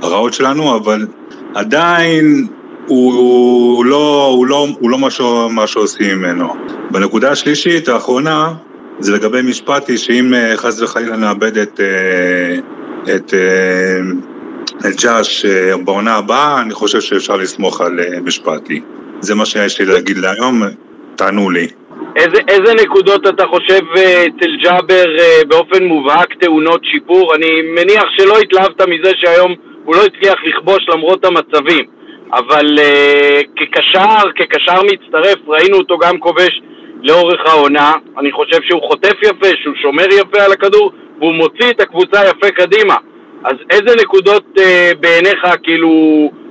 הרעות 0.01 0.33
שלנו, 0.33 0.77
אבל 0.77 1.07
עדיין 1.55 2.47
הוא, 2.87 3.13
הוא 3.13 3.85
לא, 3.85 4.25
הוא 4.35 4.47
לא, 4.47 4.67
הוא 4.79 4.89
לא 4.89 4.97
משהו, 4.97 5.49
מה 5.49 5.67
שעושים 5.67 6.17
ממנו. 6.17 6.53
בנקודה 6.91 7.31
השלישית, 7.31 7.87
האחרונה, 7.87 8.53
זה 8.99 9.11
לגבי 9.11 9.41
משפטי, 9.41 9.97
שאם 9.97 10.33
אה, 10.33 10.57
חס 10.57 10.81
וחלילה 10.81 11.17
נאבד 11.17 11.57
את, 11.57 11.79
אה, 11.79 13.15
את, 13.15 13.33
אה, 13.33 14.89
את 14.89 15.01
ג'אש 15.01 15.45
בעונה 15.83 16.15
הבאה, 16.15 16.61
אני 16.61 16.73
חושב 16.73 17.01
שאפשר 17.01 17.35
לסמוך 17.35 17.81
על 17.81 17.99
משפטי. 18.23 18.81
זה 19.19 19.35
מה 19.35 19.45
שיש 19.45 19.79
לי 19.79 19.85
להגיד 19.85 20.17
להיום, 20.17 20.63
תענו 21.15 21.49
לי. 21.49 21.67
איזה, 22.15 22.39
איזה 22.47 22.73
נקודות 22.83 23.27
אתה 23.27 23.45
חושב 23.45 23.81
אצל 24.27 24.55
ג'אבר 24.63 25.05
באופן 25.47 25.83
מובהק 25.83 26.33
טעונות 26.33 26.81
שיפור? 26.83 27.35
אני 27.35 27.61
מניח 27.61 28.03
שלא 28.17 28.39
התלהבת 28.39 28.81
מזה 28.81 29.11
שהיום 29.15 29.55
הוא 29.85 29.95
לא 29.95 30.01
הצליח 30.05 30.35
לכבוש 30.43 30.89
למרות 30.89 31.25
המצבים. 31.25 31.85
אבל 32.33 32.65
uh, 32.77 33.45
כקשר, 33.55 34.31
כקשר 34.35 34.81
מצטרף, 34.83 35.37
ראינו 35.47 35.77
אותו 35.77 35.97
גם 35.97 36.19
כובש 36.19 36.61
לאורך 37.03 37.41
העונה. 37.45 37.93
אני 38.19 38.31
חושב 38.31 38.57
שהוא 38.63 38.81
חוטף 38.87 39.23
יפה, 39.23 39.47
שהוא 39.63 39.75
שומר 39.81 40.05
יפה 40.05 40.43
על 40.45 40.51
הכדור, 40.51 40.91
והוא 41.19 41.33
מוציא 41.33 41.69
את 41.69 41.81
הקבוצה 41.81 42.19
יפה 42.29 42.51
קדימה. 42.51 42.95
אז 43.43 43.53
איזה 43.69 43.95
נקודות 44.01 44.43
uh, 44.57 44.61
בעיניך 44.99 45.47
כאילו 45.63 45.89
אה, 46.31 46.44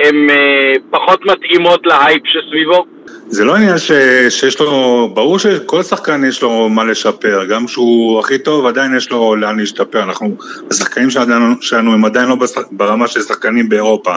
הן 0.00 0.30
אה, 0.30 0.74
פחות 0.90 1.20
מתאימות 1.26 1.86
להייפ 1.86 2.22
שסביבו? 2.24 2.84
זה 3.28 3.44
לא 3.44 3.54
עניין 3.54 3.78
ש, 3.78 3.92
שיש 4.28 4.60
לו, 4.60 5.08
ברור 5.14 5.38
שכל 5.38 5.82
שחקן 5.82 6.24
יש 6.24 6.42
לו 6.42 6.68
מה 6.68 6.84
לשפר, 6.84 7.44
גם 7.44 7.68
שהוא 7.68 8.20
הכי 8.20 8.38
טוב 8.38 8.66
עדיין 8.66 8.96
יש 8.96 9.10
לו 9.10 9.36
לאן 9.36 9.58
להשתפר, 9.58 10.02
אנחנו, 10.02 10.36
השחקנים 10.70 11.10
שלנו, 11.10 11.54
שלנו 11.60 11.92
הם 11.92 12.04
עדיין 12.04 12.28
לא 12.28 12.34
בשח, 12.34 12.60
ברמה 12.70 13.06
של 13.06 13.20
שחקנים 13.20 13.68
באירופה, 13.68 14.14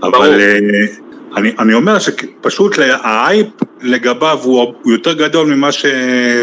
ברור. 0.00 0.16
אבל 0.16 0.40
אה, 0.40 0.58
אני, 1.36 1.52
אני 1.58 1.74
אומר 1.74 1.98
שפשוט 1.98 2.78
ההייפ 3.02 3.46
לגביו 3.82 4.38
הוא, 4.42 4.74
הוא 4.82 4.92
יותר 4.92 5.12
גדול 5.12 5.54
ממה 5.54 5.72
ש, 5.72 5.86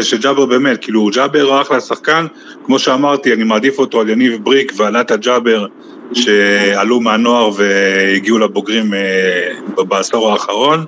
שג'אבר 0.02 0.46
באמת, 0.46 0.82
כאילו 0.82 1.10
ג'אבר 1.14 1.42
הוא 1.42 1.60
אחלה 1.60 1.80
שחקן, 1.80 2.26
כמו 2.64 2.78
שאמרתי, 2.78 3.32
אני 3.32 3.44
מעדיף 3.44 3.78
אותו 3.78 4.00
על 4.00 4.08
יניב 4.08 4.44
בריק 4.44 4.72
ועלת 4.76 5.10
הג'אבר 5.10 5.66
שעלו 6.14 7.00
מהנוער 7.00 7.50
והגיעו 7.56 8.38
לבוגרים 8.38 8.94
אה, 8.94 9.84
בעשור 9.84 10.32
האחרון, 10.32 10.84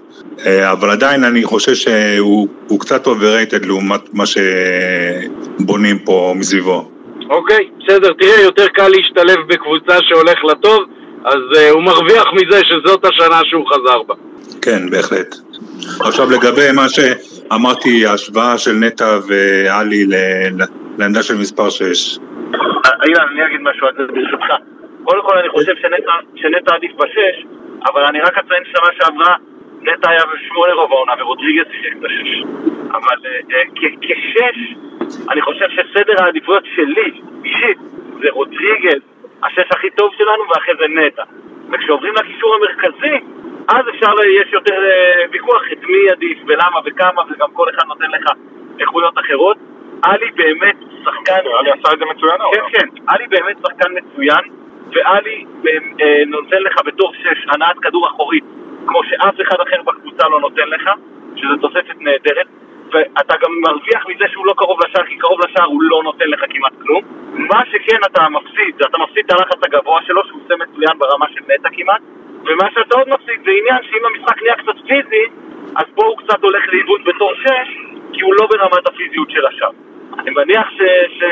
אה, 0.46 0.72
אבל 0.72 0.90
עדיין 0.90 1.24
אני 1.24 1.44
חושב 1.44 1.74
שהוא 1.74 2.80
קצת 2.80 3.06
overrated 3.06 3.66
לעומת 3.66 4.14
מה 4.14 4.24
שבונים 4.26 5.98
פה 5.98 6.34
מסביבו. 6.36 6.90
אוקיי, 7.30 7.68
בסדר, 7.78 8.12
תראה, 8.12 8.40
יותר 8.40 8.66
קל 8.68 8.88
להשתלב 8.88 9.36
בקבוצה 9.48 9.98
שהולך 10.02 10.44
לטוב, 10.44 10.80
אז 11.24 11.40
uh, 11.54 11.72
הוא 11.72 11.82
מרוויח 11.82 12.24
מזה 12.32 12.60
שזאת 12.64 13.04
השנה 13.04 13.40
שהוא 13.44 13.64
חזר 13.68 14.02
בה. 14.02 14.14
כן, 14.62 14.90
בהחלט. 14.90 15.34
עכשיו 16.00 16.30
לגבי 16.30 16.72
מה 16.74 16.88
שאמרתי, 16.88 18.06
ההשוואה 18.06 18.58
של 18.58 18.72
נטע 18.72 19.18
ואלי 19.28 20.06
לעמדה 20.98 21.22
של 21.22 21.34
מספר 21.34 21.70
6. 21.70 22.18
אילן, 23.04 23.20
אני 23.32 23.46
אגיד 23.46 23.60
משהו 23.62 23.86
על 23.86 23.94
זה 23.96 24.02
ברשותך. 24.12 24.75
קודם 25.06 25.22
כל 25.22 25.38
אני 25.38 25.48
חושב 25.48 25.74
שנטע 26.34 26.74
עדיף 26.74 26.92
בשש, 26.92 27.36
אבל 27.90 28.02
אני 28.04 28.20
רק 28.20 28.38
אציין 28.38 28.64
שנה 28.64 28.90
שעברה 28.96 29.36
נטע 29.82 30.10
היה 30.10 30.22
בשמונה 30.34 30.72
רוב 30.72 30.92
העונה 30.92 31.12
ורודריגז 31.18 31.66
שיחק 31.72 31.96
בשש. 31.96 32.42
אבל 32.90 33.16
אה, 33.52 33.62
כשש, 34.00 34.58
אני 35.30 35.42
חושב 35.42 35.66
שסדר 35.70 36.22
העדיפויות 36.22 36.64
שלי, 36.74 37.20
אישית, 37.44 37.78
זה 38.22 38.28
רודריגז, 38.30 39.00
השש 39.42 39.68
הכי 39.70 39.90
טוב 39.90 40.12
שלנו, 40.18 40.42
ואחרי 40.48 40.74
זה 40.78 40.86
נטע. 40.88 41.22
וכשעוברים 41.72 42.14
לקישור 42.14 42.54
המרכזי, 42.54 43.16
אז 43.68 43.88
אפשר, 43.88 44.12
יש 44.40 44.52
יותר 44.52 44.84
אה, 44.84 45.24
ויכוח 45.30 45.62
את 45.72 45.84
מי 45.84 46.10
עדיף 46.10 46.38
ולמה 46.46 46.80
וכמה, 46.84 47.22
וגם 47.30 47.48
כל 47.52 47.66
אחד 47.70 47.86
נותן 47.88 48.10
לך 48.10 48.26
איכויות 48.80 49.14
אחרות. 49.18 49.56
עלי 50.02 50.30
באמת 50.36 50.76
שחקן... 51.04 51.40
עלי 51.58 51.70
עשה 51.70 51.92
את 51.92 51.98
זה 51.98 52.04
מצוין. 52.04 52.38
כן, 52.52 52.60
כן, 52.72 52.86
עלי 53.06 53.26
באמת 53.26 53.56
שחקן 53.62 53.92
מצוין, 53.94 54.44
ועלי 54.92 55.44
אה, 56.00 56.22
נותן 56.26 56.62
לך 56.62 56.74
בתור 56.86 57.12
שש 57.14 57.46
הנעת 57.48 57.78
כדור 57.78 58.08
אחורית, 58.08 58.44
כמו 58.86 59.00
שאף 59.04 59.40
אחד 59.40 59.60
אחר 59.60 59.82
בקבוצה 59.82 60.28
לא 60.28 60.40
נותן 60.40 60.68
לך, 60.68 60.90
שזו 61.36 61.56
תוספת 61.60 61.96
נהדרת. 62.00 62.46
ואתה 62.92 63.34
גם 63.42 63.50
מרוויח 63.60 64.06
מזה 64.08 64.24
שהוא 64.28 64.46
לא 64.46 64.52
קרוב 64.56 64.78
לשער, 64.84 65.04
כי 65.06 65.16
קרוב 65.16 65.40
לשער 65.44 65.64
הוא 65.64 65.82
לא 65.82 66.00
נותן 66.04 66.28
לך 66.28 66.44
כמעט 66.50 66.72
כלום. 66.82 67.02
מה 67.32 67.62
שכן 67.70 67.96
אתה 68.06 68.28
מפסיד, 68.28 68.74
אתה 68.90 68.98
מפסיד 68.98 69.24
את 69.24 69.32
הלחץ 69.32 69.58
הגבוה 69.62 70.02
שלו, 70.02 70.22
שהוא 70.26 70.40
עושה 70.44 70.54
מצוין 70.56 70.98
ברמה 70.98 71.26
של 71.34 71.40
נטע 71.48 71.68
כמעט, 71.72 72.00
ומה 72.44 72.70
שאתה 72.74 72.94
עוד 72.94 73.08
מפסיד 73.08 73.40
זה 73.44 73.50
עניין 73.50 73.82
שאם 73.82 74.04
המשחק 74.04 74.42
נהיה 74.42 74.54
קצת 74.54 74.78
פיזי, 74.88 75.24
אז 75.76 75.84
פה 75.94 76.06
הוא 76.06 76.16
קצת 76.18 76.42
הולך 76.42 76.62
לאיבוד 76.72 77.00
בתור 77.04 77.32
שש, 77.34 77.68
כי 78.12 78.20
הוא 78.22 78.34
לא 78.40 78.46
ברמת 78.46 78.88
הפיזיות 78.88 79.30
של 79.30 79.46
השם. 79.46 79.72
אני 80.18 80.30
מניח 80.30 80.70
ש... 80.70 80.80
ש... 81.18 81.22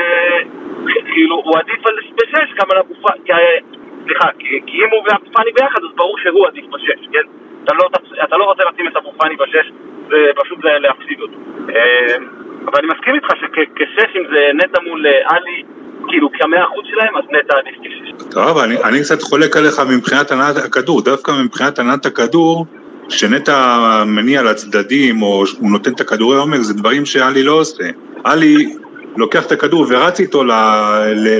כאילו, 1.13 1.37
הוא 1.45 1.59
עדיף 1.59 1.87
על 1.87 1.95
בשש 2.35 2.55
גם 2.61 2.67
על 2.71 2.79
אבו 2.79 2.95
פאני, 3.03 3.21
סליחה, 4.05 4.29
כי, 4.39 4.77
אם 4.85 4.89
הוא 4.93 5.03
ואבו 5.07 5.33
פאני 5.33 5.51
ביחד, 5.53 5.81
אז 5.91 5.97
ברור 5.97 6.17
שהוא 6.23 6.47
עדיף 6.47 6.65
בשש, 6.75 7.09
כן? 7.13 7.27
אתה 7.65 7.73
לא, 7.75 7.89
אתה 8.25 8.37
לא 8.37 8.45
רוצה 8.45 8.63
לשים 8.73 8.89
את 8.89 8.97
אבו 8.97 9.13
פאני 9.19 9.37
בשש, 9.37 9.73
זה 10.09 10.17
פשוט 10.45 10.59
להפסיד 10.65 11.21
אותו. 11.21 11.39
אה, 11.75 12.17
אבל 12.65 12.79
אני 12.79 12.87
מסכים 12.87 13.15
איתך 13.15 13.29
שכשש, 13.41 14.17
אם 14.17 14.23
זה 14.33 14.51
נטע 14.55 14.81
מול 14.89 15.07
אה, 15.07 15.13
עלי, 15.25 15.63
כאילו 16.09 16.29
כמאה 16.33 16.65
אחוז 16.65 16.85
שלהם, 16.91 17.17
אז 17.17 17.25
נטע 17.31 17.59
עדיף 17.59 17.75
כשש. 17.83 18.31
טוב, 18.31 18.59
אני, 18.59 18.83
אני 18.85 19.01
קצת 19.01 19.23
חולק 19.23 19.57
עליך 19.57 19.81
מבחינת 19.97 20.31
הנעת 20.31 20.57
הכדור, 20.57 21.03
דווקא 21.03 21.33
מבחינת 21.45 21.79
הנעת 21.79 22.07
הכדור, 22.07 22.67
שנטע 23.09 23.79
מניע 24.07 24.43
לצדדים, 24.43 25.23
או 25.23 25.45
הוא 25.61 25.71
נותן 25.71 25.93
את 25.93 26.01
הכדורי 26.01 26.37
עומק, 26.37 26.61
זה 26.61 26.75
דברים 26.75 27.07
שעלי 27.07 27.43
לא 27.43 27.53
עושה. 27.53 27.85
עלי 28.25 28.67
לוקח 29.17 29.47
את 29.47 29.53
הכדור 29.53 29.85
ורץ 29.91 30.21
איתו 30.21 30.45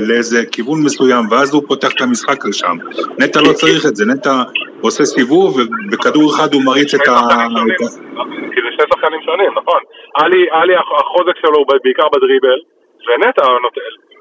לאיזה 0.07 0.39
כיוון 0.51 0.79
מסוים, 0.85 1.23
ואז 1.31 1.53
הוא 1.53 1.63
פותח 1.67 1.91
את 1.95 2.01
המשחק 2.01 2.45
לשם. 2.45 2.77
נטע 3.19 3.39
לא 3.41 3.53
צריך 3.53 3.85
את 3.89 3.95
זה, 3.95 4.05
נטע 4.05 4.33
עושה 4.81 5.03
סיבוב, 5.05 5.57
ובכדור 5.57 6.25
אחד 6.35 6.53
הוא 6.53 6.61
מריץ 6.65 6.93
את 6.93 7.07
ה... 7.07 7.13
כי 8.53 8.59
זה 8.63 8.69
שני 8.75 8.85
שחקנים 8.93 9.21
שונים, 9.21 9.51
נכון. 9.59 9.81
עלי 10.51 10.75
החוזק 10.75 11.37
שלו 11.41 11.57
הוא 11.57 11.65
בעיקר 11.83 12.07
בדריבל, 12.13 12.59
ונטע, 13.07 13.43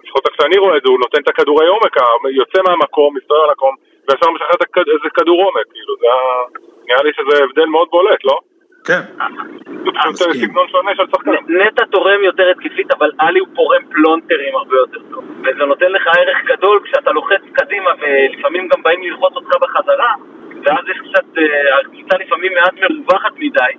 לפחות 0.05 0.23
איך 0.27 0.35
שאני 0.43 0.59
רואה 0.59 0.77
את 0.77 0.83
זה, 0.85 0.89
הוא 0.93 0.99
נותן 0.99 1.21
את 1.23 1.29
הכדורי 1.29 1.67
עומק, 1.67 1.97
יוצא 2.41 2.59
מהמקום, 2.67 3.17
מסתובב 3.17 3.41
על 3.45 3.51
המקום, 3.51 3.75
וישר 4.09 4.31
משחרר 4.31 4.59
איזה 4.95 5.09
כדור 5.17 5.39
עומק, 5.45 5.67
כאילו, 5.73 5.95
זה 6.01 6.07
נראה 6.89 7.03
לי 7.03 7.11
שזה 7.17 7.45
הבדל 7.45 7.67
מאוד 7.75 7.89
בולט, 7.91 8.25
לא? 8.25 8.39
כן. 8.85 9.01
נטע 11.49 11.85
תורם 11.85 12.25
יותר 12.25 12.51
התקפית, 12.51 12.91
אבל 12.99 13.11
עלי 13.19 13.41
הוא 13.41 13.49
פורם 13.55 13.83
פלונטרים 13.91 14.57
הרבה 14.57 14.77
יותר 14.77 14.99
טוב. 15.11 15.25
וזה 15.41 15.65
נותן 15.65 15.93
לך 15.93 16.07
ערך 16.07 16.39
גדול 16.45 16.81
כשאתה 16.85 17.11
לוחץ 17.13 17.43
קדימה, 17.53 17.91
ולפעמים 18.01 18.69
גם 18.69 18.83
באים 18.83 19.03
ללחוץ 19.03 19.33
אותך 19.37 19.51
בחזרה, 19.61 20.13
ואז 20.65 20.85
יש 20.89 20.99
קצת, 20.99 21.39
אה, 21.39 21.79
הקבוצה 21.81 22.17
לפעמים 22.27 22.53
מעט 22.55 22.75
מרווחת 22.81 23.33
מדי, 23.39 23.73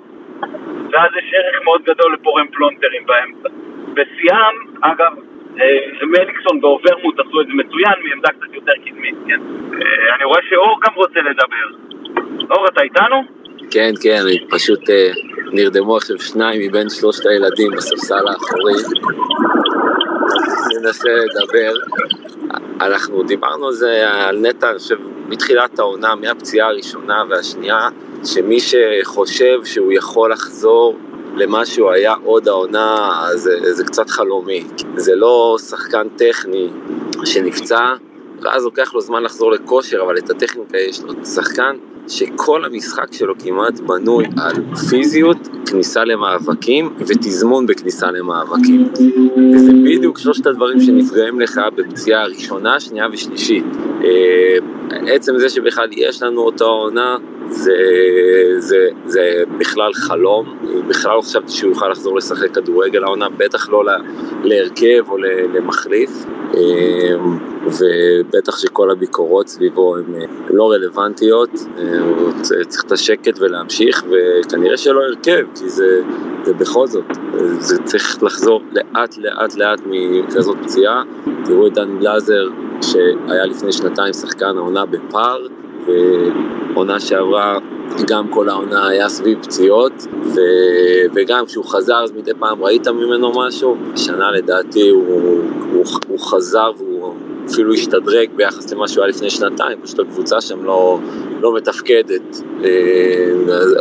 ואז 0.92 1.12
יש 1.18 1.34
ערך 1.34 1.64
מאוד 1.64 1.82
גדול 1.84 2.14
לפורם 2.14 2.48
פלונטרים 2.48 3.06
באמצע. 3.06 3.50
בשיאם, 3.94 4.56
אגב, 4.82 5.14
אה, 5.62 6.06
מליקסון 6.08 6.64
וורמוט 6.64 7.20
עשו 7.20 7.42
את 7.42 7.48
זה 7.48 7.54
מצוין 7.54 7.94
מעמדה 8.04 8.30
קצת 8.30 8.54
יותר 8.54 8.74
קדמית, 8.86 9.16
כן? 9.28 9.40
אה, 9.74 10.16
אני 10.16 10.24
רואה 10.24 10.40
שאור 10.50 10.80
גם 10.82 10.94
רוצה 10.96 11.20
לדבר. 11.20 11.68
אור, 12.52 12.68
אתה 12.68 12.82
איתנו? 12.82 13.45
כן, 13.72 13.94
כן, 14.02 14.24
פשוט 14.50 14.90
אה, 14.90 15.12
נרדמו 15.52 15.98
עכשיו 15.98 16.20
שניים 16.20 16.62
מבין 16.62 16.90
שלושת 16.90 17.26
הילדים 17.26 17.72
בספסל 17.72 18.28
האחורי. 18.28 18.74
ננסה 20.82 21.10
לדבר. 21.10 21.74
אנחנו 22.82 23.24
דיברנו 23.24 23.68
על 23.68 23.74
זה, 23.74 24.10
על 24.10 24.38
נטע, 24.38 24.70
אני 24.70 24.80
חושב, 24.80 24.98
מתחילת 25.28 25.80
העונה, 25.80 26.16
מהפציעה 26.16 26.68
הראשונה 26.68 27.24
והשנייה, 27.30 27.90
שמי 28.24 28.58
שחושב 28.60 29.60
שהוא 29.64 29.94
יכול 29.94 30.32
לחזור 30.32 30.98
למה 31.36 31.66
שהוא 31.66 31.92
היה 31.92 32.14
עוד 32.24 32.48
העונה, 32.48 33.10
זה, 33.34 33.74
זה 33.74 33.84
קצת 33.84 34.10
חלומי. 34.10 34.64
זה 34.96 35.16
לא 35.16 35.58
שחקן 35.70 36.08
טכני 36.18 36.70
שנפצע, 37.26 37.94
ואז 38.42 38.64
לוקח 38.64 38.94
לו 38.94 39.02
זמן 39.02 39.24
לחזור 39.24 39.52
לכושר, 39.52 40.02
אבל 40.02 40.18
את 40.18 40.30
הטכניקה 40.30 40.78
יש 40.78 41.02
לו. 41.02 41.26
שחקן 41.26 41.76
שכל 42.08 42.66
המשחק 42.66 43.14
שלו 43.14 43.34
כמעט 43.40 43.80
בנוי 43.80 44.26
על 44.38 44.76
פיזיות, 44.90 45.38
כניסה 45.66 46.04
למאבקים 46.04 46.94
ותזמון 47.00 47.66
בכניסה 47.66 48.12
למאבקים. 48.12 48.88
וזה 49.54 49.72
בדיוק 49.86 50.20
שלושת 50.20 50.48
הדברים 50.48 50.80
שנפגעים 50.80 51.40
לך 51.40 51.62
בפציעה 51.76 52.26
ראשונה, 52.26 52.80
שנייה 52.80 53.08
ושלישית. 53.12 53.66
אה, 54.04 54.58
עצם 55.08 55.38
זה 55.38 55.50
שבכלל 55.50 55.88
יש 55.92 56.24
לנו 56.24 56.42
אותה 56.42 56.64
עונה, 56.64 57.18
זה, 57.50 57.74
זה, 58.58 58.88
זה 59.06 59.44
בכלל 59.58 59.94
חלום, 59.94 60.58
בכלל 60.88 61.16
לא 61.16 61.22
חשבתי 61.22 61.52
שהוא 61.52 61.70
יוכל 61.70 61.90
לחזור 61.90 62.18
לשחק 62.18 62.56
כדורגל 62.56 63.04
העונה, 63.04 63.30
בטח 63.30 63.70
לא 63.70 63.84
להרכב 64.44 65.10
או 65.10 65.18
למחליף, 65.54 66.12
אה, 66.54 67.16
ובטח 67.66 68.58
שכל 68.58 68.92
הביקורות 68.92 69.48
סביבו 69.48 69.96
הן 69.98 70.04
לא 70.50 70.72
רלוונטיות, 70.72 71.50
אה, 71.78 72.00
הוא 72.00 72.32
צריך 72.42 72.84
את 72.86 72.92
השקט 72.92 73.40
ולהמשיך, 73.40 74.04
וכנראה 74.10 74.78
שלא 74.78 75.02
הרכב, 75.02 75.46
כי 75.56 75.70
זה, 75.70 76.02
זה 76.46 76.54
בכל 76.54 76.88
זאת, 76.88 77.06
זה 77.60 77.78
צריך 77.84 78.24
לחזור 78.24 78.62
לאט 78.72 79.18
לאט 79.18 79.56
לאט 79.56 79.80
מכזאת 79.86 80.58
פציעה, 80.64 81.04
תראו 81.46 81.68
את 81.68 81.74
דן 81.74 82.00
גלאזר 82.00 82.48
שהיה 82.82 83.46
לפני 83.46 83.72
שנתיים 83.72 84.14
שחקן 84.14 84.58
העונה 84.58 84.86
בפאר, 84.86 85.48
ועונה 85.86 87.00
שעברה 87.00 87.60
גם 88.08 88.28
כל 88.28 88.50
העונה 88.50 88.88
היה 88.88 89.10
סביב 89.10 89.44
פציעות, 89.44 89.94
ו... 90.24 90.40
וגם 91.16 91.46
כשהוא 91.46 91.66
חזר 91.66 92.04
אז 92.04 92.12
מדי 92.12 92.32
פעם 92.40 92.64
ראית 92.64 92.88
ממנו 92.88 93.32
משהו, 93.36 93.76
השנה 93.94 94.32
לדעתי 94.32 94.90
הוא, 94.90 95.04
הוא, 95.74 95.86
הוא 96.08 96.20
חזר 96.20 96.72
והוא 96.78 96.95
אפילו 97.50 97.74
השתדרג 97.74 98.30
ביחס 98.36 98.74
למה 98.74 98.88
שהוא 98.88 99.04
היה 99.04 99.10
לפני 99.10 99.30
שנתיים, 99.30 99.78
פשוט 99.82 100.00
הקבוצה 100.00 100.42
שם 100.42 100.64
לא, 100.64 101.00
לא 101.42 101.56
מתפקדת, 101.56 102.42
אה, 102.64 102.72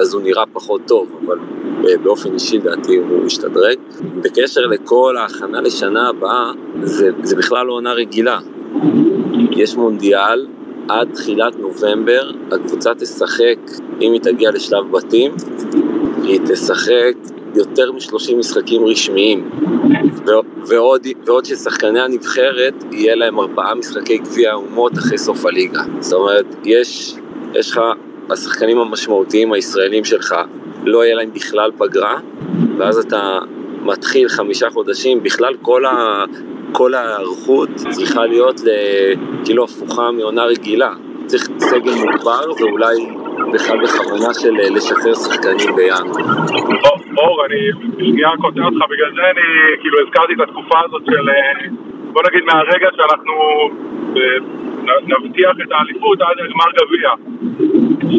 אז, 0.00 0.14
הוא 0.14 0.22
נראה 0.22 0.44
פחות 0.52 0.80
טוב, 0.86 1.08
אבל 1.26 1.38
באופן 2.02 2.34
אישי 2.34 2.58
לדעתי 2.58 2.96
הוא 2.96 3.26
השתדרג. 3.26 3.78
בקשר 4.22 4.66
לכל 4.66 5.16
ההכנה 5.16 5.60
לשנה 5.60 6.08
הבאה, 6.08 6.52
זה, 6.82 7.10
זה 7.22 7.36
בכלל 7.36 7.66
לא 7.66 7.72
עונה 7.72 7.92
רגילה. 7.92 8.38
יש 9.50 9.76
מונדיאל, 9.76 10.46
עד 10.88 11.08
תחילת 11.14 11.58
נובמבר 11.58 12.30
הקבוצה 12.52 12.94
תשחק, 12.94 13.58
אם 14.00 14.12
היא 14.12 14.20
תגיע 14.20 14.50
לשלב 14.50 14.90
בתים, 14.90 15.32
היא 16.22 16.40
תשחק 16.46 17.14
יותר 17.56 17.92
מ-30 17.92 18.36
משחקים 18.36 18.86
רשמיים. 18.86 19.50
ועוד, 20.68 21.06
ועוד 21.26 21.44
ששחקני 21.44 22.00
הנבחרת, 22.00 22.74
יהיה 22.92 23.14
להם 23.14 23.40
ארבעה 23.40 23.74
משחקי 23.74 24.18
גביע 24.18 24.50
האומות 24.50 24.98
אחרי 24.98 25.18
סוף 25.18 25.46
הליגה. 25.46 25.82
זאת 26.00 26.12
אומרת, 26.12 26.46
יש, 26.64 27.14
יש 27.54 27.70
לך, 27.70 27.80
השחקנים 28.30 28.78
המשמעותיים 28.78 29.52
הישראלים 29.52 30.04
שלך, 30.04 30.34
לא 30.84 31.04
יהיה 31.04 31.14
להם 31.14 31.32
בכלל 31.32 31.70
פגרה, 31.78 32.20
ואז 32.78 32.98
אתה 32.98 33.38
מתחיל 33.82 34.28
חמישה 34.28 34.70
חודשים, 34.70 35.22
בכלל 35.22 35.54
כל, 35.62 35.84
ה, 35.84 36.24
כל 36.72 36.94
ההיערכות 36.94 37.68
צריכה 37.90 38.26
להיות 38.26 38.60
כאילו 39.44 39.64
הפוכה 39.64 40.10
מעונה 40.10 40.44
רגילה. 40.44 40.92
צריך 41.26 41.48
סגל 41.58 41.94
מוגבר 41.94 42.52
ואולי 42.60 42.96
בכלל 43.54 43.78
בכוונה 43.82 44.34
של 44.40 44.54
אה, 44.60 44.70
לשחרר 44.76 45.14
שחקנים 45.14 45.76
בינואר. 45.76 46.96
אור, 47.18 47.44
אני 47.46 47.60
שנייה 47.98 48.30
קוטע 48.40 48.64
אותך, 48.64 48.82
בגלל 48.90 49.12
זה 49.16 49.22
אני 49.32 49.46
כאילו 49.80 49.96
הזכרתי 50.02 50.32
את 50.32 50.40
התקופה 50.40 50.78
הזאת 50.84 51.02
של, 51.06 51.30
אה, 51.30 51.68
בוא 52.12 52.22
נגיד 52.28 52.44
מהרגע 52.44 52.88
שאנחנו 52.96 53.34
אה, 54.16 54.38
נבטיח 55.10 55.54
את 55.62 55.72
האליפות 55.72 56.20
עד 56.20 56.36
לגמר 56.44 56.70
גביע. 56.78 57.10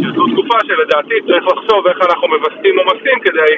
שזו 0.04 0.24
תקופה 0.34 0.58
שלדעתי 0.68 1.16
צריך 1.28 1.44
לחשוב 1.48 1.88
איך 1.88 1.98
אנחנו 2.10 2.28
מווסתים 2.28 2.76
עומסים 2.80 3.20
כדי 3.26 3.52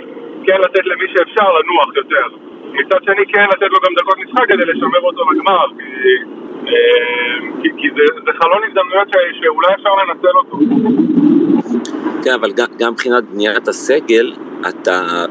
כן 0.46 0.60
לתת 0.62 0.86
למי 0.86 1.08
שאפשר 1.13 1.48
לנוח 1.58 1.96
יותר. 1.96 2.28
מצד 2.80 3.04
שני 3.04 3.26
כן 3.34 3.46
לתת 3.52 3.72
לו 3.72 3.78
גם 3.86 3.94
דקות 3.98 4.18
משחק 4.26 4.48
כדי 4.48 4.66
לשמר 4.66 5.00
אותו 5.04 5.22
לגמר, 5.32 5.68
כי, 6.66 6.72
כי, 7.62 7.70
כי 7.78 7.88
זה, 7.96 8.04
זה 8.26 8.32
חלון 8.42 8.62
הזדמנויות 8.68 9.08
שאולי 9.42 9.74
אפשר 9.76 9.90
לנצל 9.96 10.38
אותו. 10.38 10.58
כן, 12.24 12.34
אבל 12.34 12.52
גם, 12.52 12.66
גם 12.80 12.92
מבחינת 12.92 13.24
בניית 13.24 13.68
הסגל, 13.68 14.34
אתה, 14.70 15.26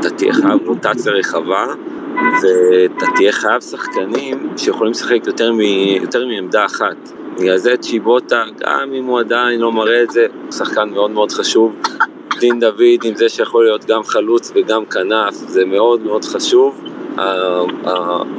אתה 0.00 0.10
תהיה 0.10 0.32
חייב 0.32 0.68
רוטציה 0.68 1.12
רחבה, 1.12 1.66
ואתה 2.42 3.06
תהיה 3.16 3.32
חייב 3.32 3.60
שחקנים 3.60 4.48
שיכולים 4.56 4.90
לשחק 4.90 5.26
יותר, 5.26 5.52
מ, 5.52 5.60
יותר 6.02 6.26
מעמדה 6.26 6.64
אחת. 6.64 6.96
בגלל 7.36 7.56
זה 7.56 7.76
צ'יבוטה, 7.76 8.44
גם 8.60 8.92
אם 8.94 9.04
הוא 9.04 9.20
עדיין 9.20 9.60
לא 9.60 9.72
מראה 9.72 10.02
את 10.02 10.10
זה, 10.10 10.26
הוא 10.42 10.52
שחקן 10.52 10.90
מאוד 10.90 11.10
מאוד 11.10 11.32
חשוב. 11.32 11.76
דין 12.40 12.60
דוד 12.60 13.04
עם 13.04 13.14
זה 13.14 13.28
שיכול 13.28 13.64
להיות 13.64 13.84
גם 13.84 14.04
חלוץ 14.04 14.52
וגם 14.54 14.84
כנף, 14.84 15.34
זה 15.34 15.64
מאוד 15.64 16.00
מאוד 16.00 16.24
חשוב, 16.24 16.80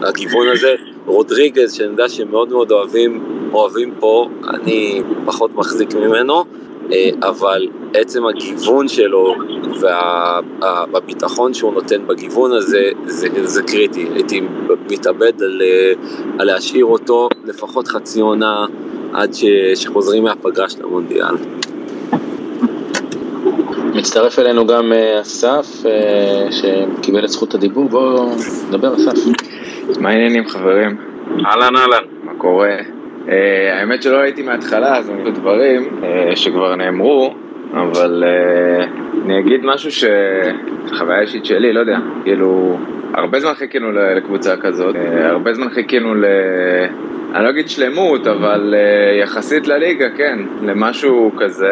הגיוון 0.01 0.47
הזה. 0.47 0.75
רודריגז, 1.05 1.73
שאני 1.73 1.89
יודע 1.89 2.09
שהם 2.09 2.31
מאוד 2.31 2.49
מאוד 2.49 2.71
אוהבים, 2.71 3.23
אוהבים 3.53 3.93
פה, 3.99 4.27
אני 4.49 5.01
פחות 5.25 5.51
מחזיק 5.55 5.95
ממנו, 5.95 6.43
אה, 6.91 7.09
אבל 7.21 7.67
עצם 7.93 8.25
הגיוון 8.25 8.87
שלו 8.87 9.35
והביטחון 9.79 11.53
שהוא 11.53 11.73
נותן 11.73 12.07
בגיוון 12.07 12.51
הזה, 12.51 12.89
זה, 13.05 13.27
זה 13.43 13.63
קריטי. 13.63 14.07
הייתי 14.13 14.41
מתאבד 14.89 15.43
על, 15.43 15.61
אה, 15.61 15.93
על 16.39 16.47
להשאיר 16.47 16.85
אותו 16.85 17.29
לפחות 17.45 17.87
חצי 17.87 18.21
עונה 18.21 18.65
עד 19.13 19.31
שחוזרים 19.75 20.23
מהפגרה 20.23 20.69
של 20.69 20.83
המונדיאל. 20.83 21.35
מצטרף 23.95 24.39
אלינו 24.39 24.67
גם 24.67 24.93
אה, 24.93 25.21
אסף, 25.21 25.83
שקיבל 26.51 27.25
את 27.25 27.29
זכות 27.29 27.53
הדיבור, 27.53 27.89
בואו 27.89 28.29
נדבר 28.69 28.95
אסף. 28.95 29.13
מה 29.99 30.09
העניינים 30.09 30.47
חברים? 30.47 30.97
אהלן 31.45 31.75
אהלן. 31.75 32.03
מה 32.23 32.31
קורה? 32.37 32.77
Uh, 33.25 33.31
האמת 33.73 34.03
שלא 34.03 34.17
הייתי 34.17 34.41
מההתחלה, 34.41 34.97
אז 34.97 35.09
אני 35.09 35.31
דברים 35.31 36.01
שכבר 36.35 36.75
נאמרו, 36.75 37.33
אבל 37.73 38.23
uh, 38.23 38.83
אני 39.25 39.39
אגיד 39.39 39.61
משהו 39.63 39.91
שחוויה 39.91 41.21
אישית 41.21 41.45
שלי, 41.45 41.73
לא 41.73 41.79
יודע, 41.79 41.97
כאילו, 42.23 42.77
הרבה 43.13 43.39
זמן 43.39 43.53
חיכינו 43.53 43.91
לקבוצה 43.91 44.57
כזאת, 44.57 44.95
uh, 44.95 44.99
הרבה 45.21 45.53
זמן 45.53 45.69
חיכינו 45.69 46.15
ל... 46.15 46.25
אני 47.35 47.43
לא 47.43 47.49
אגיד 47.49 47.69
שלמות, 47.69 48.27
אבל 48.27 48.73
uh, 48.73 49.23
יחסית 49.23 49.67
לליגה, 49.67 50.09
כן, 50.17 50.39
למשהו 50.61 51.31
כזה. 51.37 51.71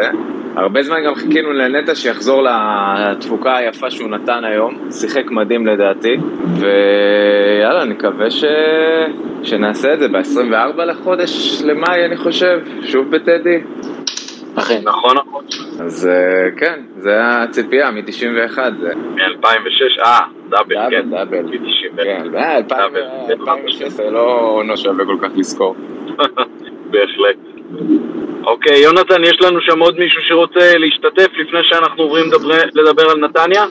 הרבה 0.56 0.82
זמן 0.82 0.96
גם 1.06 1.14
חיכינו 1.14 1.52
לנטע 1.52 1.94
שיחזור 1.94 2.42
לתפוקה 2.42 3.56
היפה 3.56 3.90
שהוא 3.90 4.10
נתן 4.10 4.44
היום, 4.44 4.90
שיחק 4.90 5.30
מדהים 5.30 5.66
לדעתי, 5.66 6.16
ויאללה, 6.60 7.84
נקווה 7.84 8.30
ש... 8.30 8.44
שנעשה 9.42 9.94
את 9.94 9.98
זה 9.98 10.08
ב-24 10.08 10.82
לחודש 10.84 11.62
למאי, 11.62 12.04
אני 12.04 12.16
חושב, 12.16 12.60
שוב 12.82 13.10
בטדי. 13.10 13.58
אכן. 14.54 14.80
נכון, 14.84 15.16
נכון. 15.16 15.69
אז 15.80 16.06
אה, 16.06 16.50
כן, 16.56 16.80
זה 16.98 17.16
הציפייה 17.20 17.90
מ-91. 17.90 18.58
מ-2006, 19.14 20.02
אה, 20.04 20.20
דאבל, 20.48 20.90
כן. 20.90 21.10
דאבל, 21.10 21.42
מ-91. 21.42 21.96
כן, 21.96 22.22
2016 23.30 24.06
אה, 24.06 24.10
לא, 24.10 24.62
לא 24.66 24.76
שווה 24.76 25.04
כל 25.04 25.16
כך 25.22 25.28
לזכור. 25.36 25.76
בהחלט. 26.90 27.36
אוקיי, 28.44 28.78
יונתן, 28.78 29.24
יש 29.24 29.40
לנו 29.40 29.60
שם 29.60 29.78
עוד 29.80 29.98
מישהו 29.98 30.22
שרוצה 30.22 30.78
להשתתף 30.78 31.28
לפני 31.38 31.60
שאנחנו 31.62 32.02
עוברים 32.02 32.26
לדבר 32.74 33.10
על 33.10 33.18
נתניה? 33.18 33.64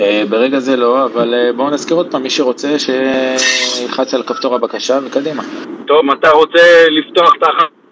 אה, 0.00 0.22
ברגע 0.28 0.58
זה 0.58 0.76
לא, 0.76 1.04
אבל 1.04 1.34
בואו 1.56 1.70
נזכיר 1.70 1.96
עוד 1.96 2.10
פעם, 2.10 2.22
מי 2.22 2.30
שרוצה 2.30 2.68
שילחץ 2.78 4.14
על 4.14 4.22
כפתור 4.22 4.54
הבקשה 4.54 4.98
וקדימה. 5.06 5.42
טוב, 5.86 6.10
אתה 6.10 6.30
רוצה 6.30 6.88
לפתוח 6.88 7.34
את 7.38 7.42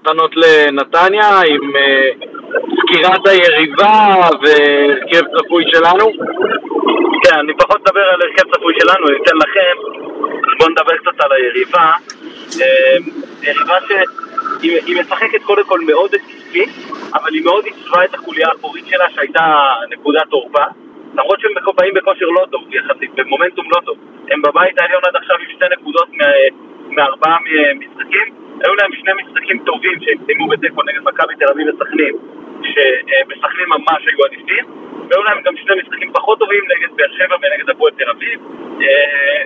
ההכנות 0.05 0.37
לנתניה 0.37 1.41
עם 1.47 1.77
אה, 1.77 2.11
סקירת 2.81 3.27
היריבה 3.27 4.15
והרכב 4.43 5.23
צפוי 5.37 5.65
שלנו? 5.71 6.07
כן, 7.23 7.39
אני 7.39 7.53
פחות 7.59 7.81
מדבר 7.81 8.01
על 8.01 8.21
הרכב 8.23 8.55
צפוי 8.55 8.75
שלנו, 8.79 9.09
אני 9.09 9.17
אתן 9.23 9.37
לכם, 9.37 9.77
בואו 10.59 10.71
נדבר 10.71 10.97
קצת 10.97 11.21
על 11.21 11.33
היריבה. 11.33 11.93
יריבה 13.43 13.75
ש... 13.89 13.93
היא 14.63 15.01
משחקת 15.01 15.43
קודם 15.43 15.65
כל 15.65 15.81
מאוד 15.81 16.15
התקפי, 16.15 16.65
אבל 17.15 17.35
היא 17.35 17.45
מאוד 17.45 17.65
עיצבה 17.65 18.05
את 18.05 18.15
החוליה 18.15 18.49
האחורית 18.49 18.87
שלה 18.87 19.05
שהייתה 19.15 19.73
נקודת 19.91 20.23
תורפה. 20.31 20.65
למרות 21.15 21.41
שהם 21.41 21.51
באים 21.77 21.95
בכושר 21.95 22.27
לא 22.27 22.47
טוב 22.51 22.63
יחסית, 22.75 23.11
במומנטום 23.15 23.65
לא 23.77 23.81
טוב. 23.85 23.97
הם 24.31 24.43
בבית 24.43 24.81
העליון 24.81 25.03
עד 25.09 25.17
עכשיו 25.17 25.37
עם 25.37 25.47
שתי 25.57 25.65
נקודות 25.73 26.09
מארבעה 26.91 27.37
משחקים. 27.75 28.50
היו 28.64 28.75
להם 28.75 28.92
שני 28.92 29.12
משחקים 29.23 29.59
טובים 29.64 30.01
שהם 30.01 30.18
סיימו 30.27 30.49
בתיקו 30.49 30.83
נגד 30.83 31.03
מכבי 31.05 31.35
תל 31.38 31.51
אביב 31.53 31.66
וסכנין, 31.68 32.14
שבסכנין 32.70 33.68
ממש 33.68 34.01
היו 34.07 34.25
עדיפים. 34.27 34.64
והיו 35.11 35.23
להם 35.23 35.38
גם 35.44 35.57
שני 35.57 35.75
משחקים 35.83 36.12
פחות 36.12 36.38
טובים 36.38 36.64
נגד 36.73 36.96
באר 36.96 37.12
שבע 37.18 37.37
ונגד 37.42 37.70
הפועל 37.70 37.92
תל 37.99 38.11
אביב. 38.11 38.40
אה, 38.83 39.42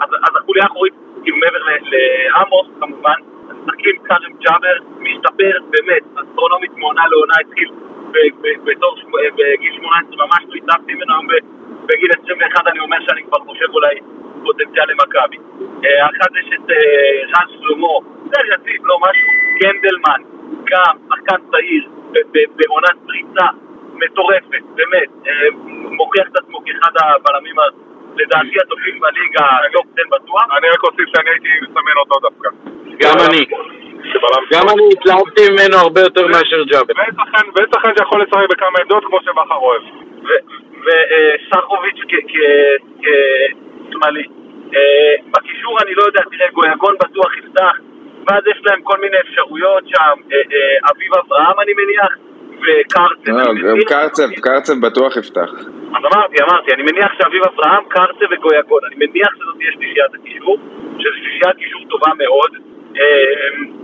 אז, 0.00 0.10
אז 0.26 0.32
החוליה 0.36 0.62
האחורית, 0.62 0.94
כאילו 1.22 1.36
מעבר 1.36 1.58
לעמוס 1.92 2.68
כמובן, 2.80 3.18
משחקים 3.48 3.96
כארם 4.08 4.32
ג'אבר, 4.44 4.76
משתפר 4.98 5.52
באמת, 5.70 6.02
אסטרונומית 6.20 6.72
מעונה 6.76 7.02
לעונה 7.10 7.34
התחיל 7.40 7.68
בתור, 8.64 8.96
בגיל 9.36 9.72
18 9.72 10.26
ממש 10.26 10.42
לא 10.48 10.54
התאפתי 10.54 10.94
ממנו 10.94 11.12
היום 11.12 11.26
בגיל 11.88 12.10
21 12.24 12.66
אני 12.66 12.80
אומר 12.80 12.96
שאני 13.06 13.22
כבר 13.22 13.38
חושב 13.38 13.68
אולי 13.70 13.94
פוטנציאל 14.42 14.84
למכבי. 14.90 15.38
אה, 15.84 16.06
אחת 16.06 16.30
יש 16.40 16.48
את 16.54 16.70
אה, 16.70 16.76
רן 17.32 17.46
שלמה, 17.52 17.94
זה 18.30 18.40
יציב, 18.54 18.86
לא 18.86 18.96
משהו, 19.06 19.28
גנדלמן, 19.60 20.20
גם 20.70 20.94
שחקן 21.08 21.40
צעיר, 21.50 21.84
בעונת 22.32 22.96
פריצה 23.06 23.46
מטורפת, 23.94 24.64
באמת, 24.74 25.10
אה, 25.26 25.32
מוכיח 26.00 26.26
את 26.32 26.36
עצמו 26.36 26.58
כאחד 26.64 26.92
הבלמים 27.00 27.56
לדעתי 28.16 28.56
הטובים 28.62 29.00
בליגה, 29.00 29.48
לא 29.74 29.80
קצת 29.80 30.08
בטוח. 30.10 30.46
אני 30.58 30.68
רק 30.68 30.84
אוסיף 30.84 31.08
שאני 31.16 31.30
הייתי 31.30 31.48
מסמן 31.62 31.96
אותו 31.96 32.20
דווקא. 32.20 32.48
גם 33.02 33.16
אני. 33.28 33.46
גם 34.52 34.68
אני 34.68 34.82
התלהבתי 34.92 35.42
ממנו 35.50 35.76
הרבה 35.76 36.00
יותר 36.00 36.26
מאשר 36.26 36.62
ג'אבל. 36.62 36.94
ואין 36.96 37.66
שחקן 37.74 37.90
שיכול 37.98 38.22
לשחק 38.22 38.48
בכמה 38.50 38.78
עמדות 38.82 39.04
כמו 39.04 39.18
שבכר 39.22 39.54
אוהב. 39.54 39.82
וסחוביץ' 40.84 42.00
כשמאלי. 43.00 44.24
בקישור 45.30 45.78
אני 45.82 45.94
לא 45.94 46.02
יודע, 46.02 46.20
תראה, 46.30 46.50
גויגון 46.52 46.94
בטוח 47.00 47.36
יפתח, 47.38 47.76
ואז 48.28 48.42
יש 48.46 48.60
להם 48.66 48.82
כל 48.82 48.98
מיני 49.00 49.16
אפשרויות 49.20 49.84
שם, 49.88 50.16
אה, 50.32 50.36
אה, 50.36 50.90
אביב 50.90 51.10
אברהם 51.14 51.60
אני 51.60 51.72
מניח, 51.80 52.12
וקרצב. 52.62 53.30
גם 53.68 53.78
קרצב, 53.86 54.28
קרצב 54.40 54.72
בטוח 54.86 55.16
יפתח. 55.16 55.50
אז 55.96 56.02
אמרתי, 56.12 56.36
אמרתי, 56.42 56.72
אני 56.74 56.82
מניח 56.82 57.12
שאביב 57.18 57.42
אברהם, 57.44 57.84
קרצב 57.88 58.28
וגויגון, 58.32 58.80
אני 58.86 59.06
מניח 59.06 59.30
שזאת 59.34 59.56
תהיה 59.58 59.72
שלישיית 59.72 60.14
הקישור, 60.14 60.58
שזו 60.98 61.16
שלישיית 61.18 61.56
קישור 61.56 61.82
טובה 61.88 62.12
מאוד. 62.18 62.50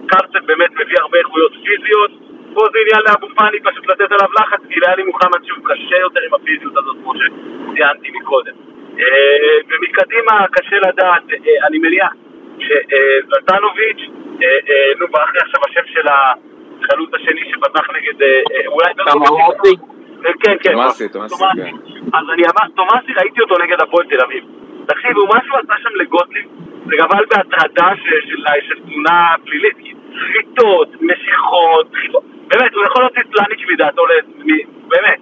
קרצב 0.07 0.47
באמת 0.47 0.71
מביא 0.73 0.97
הרבה 1.01 1.19
איכויות 1.19 1.53
פיזיות, 1.65 2.11
פה 2.55 2.63
זה 2.73 2.79
עניין 2.85 3.03
לאבו 3.09 3.27
פאני 3.37 3.59
פשוט 3.61 3.87
לתת 3.91 4.13
עליו 4.13 4.29
לחץ, 4.41 4.61
כי 4.69 4.81
לאלי 4.81 5.03
מוחמד 5.03 5.45
שהוא 5.45 5.59
קשה 5.65 5.97
יותר 5.97 6.21
עם 6.27 6.35
הפיזיות 6.35 6.77
הזאת, 6.77 6.97
כמו 7.03 7.13
שציינתי 7.15 8.11
מקודם. 8.21 8.53
אה, 9.01 9.57
ומקדימה 9.69 10.47
קשה 10.53 10.77
לדעת, 10.77 11.23
אה, 11.33 11.67
אני 11.67 11.79
מניח 11.79 12.13
שנתנוביץ', 12.59 14.03
נו, 14.99 15.07
ברח 15.11 15.31
לי 15.35 15.39
עכשיו 15.43 15.61
השם 15.69 15.87
של 15.87 16.07
החלוץ 16.09 17.11
השני 17.15 17.41
שפתח 17.51 17.91
נגד, 17.97 18.23
אה, 18.23 18.29
אה, 18.29 18.67
אולי... 18.67 18.95
תמאסי? 18.95 19.77
אה, 20.27 20.33
כן, 20.41 20.57
כן. 20.63 20.73
תומאסי, 20.73 21.09
תומאסי, 21.09 21.35
כן. 21.57 21.77
אז 22.13 22.25
אני 22.33 22.43
אמר, 22.43 22.69
תומאסי 22.77 23.13
ראיתי 23.17 23.41
אותו 23.41 23.59
נגד 23.59 23.81
הפועל 23.81 24.07
תל 24.07 24.21
אביב. 24.21 24.45
תקשיבו, 24.87 25.27
מה 25.27 25.41
שהוא 25.47 25.59
עשה 25.59 25.75
שם 25.83 25.97
לגוטליב, 25.97 26.47
זה 26.87 26.97
גבל 26.97 27.25
בהטרדה 27.31 27.93
של- 27.97 28.81
תמונה 28.87 29.35
פלילית. 29.45 29.77
כי 29.83 29.95
סחיטות, 30.21 30.89
משיכות, 31.01 31.91
דחיפות. 31.91 32.23
באמת, 32.49 32.75
הוא 32.75 32.85
יכול 32.85 33.03
להוציא 33.03 33.23
פלניץ' 33.33 33.61
מדעתו, 33.73 34.03
באמת. 34.89 35.21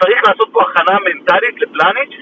צריך 0.00 0.20
לעשות 0.28 0.48
פה 0.52 0.60
הכנה 0.62 0.98
מנטלית 1.04 1.60
לפלניץ', 1.60 2.14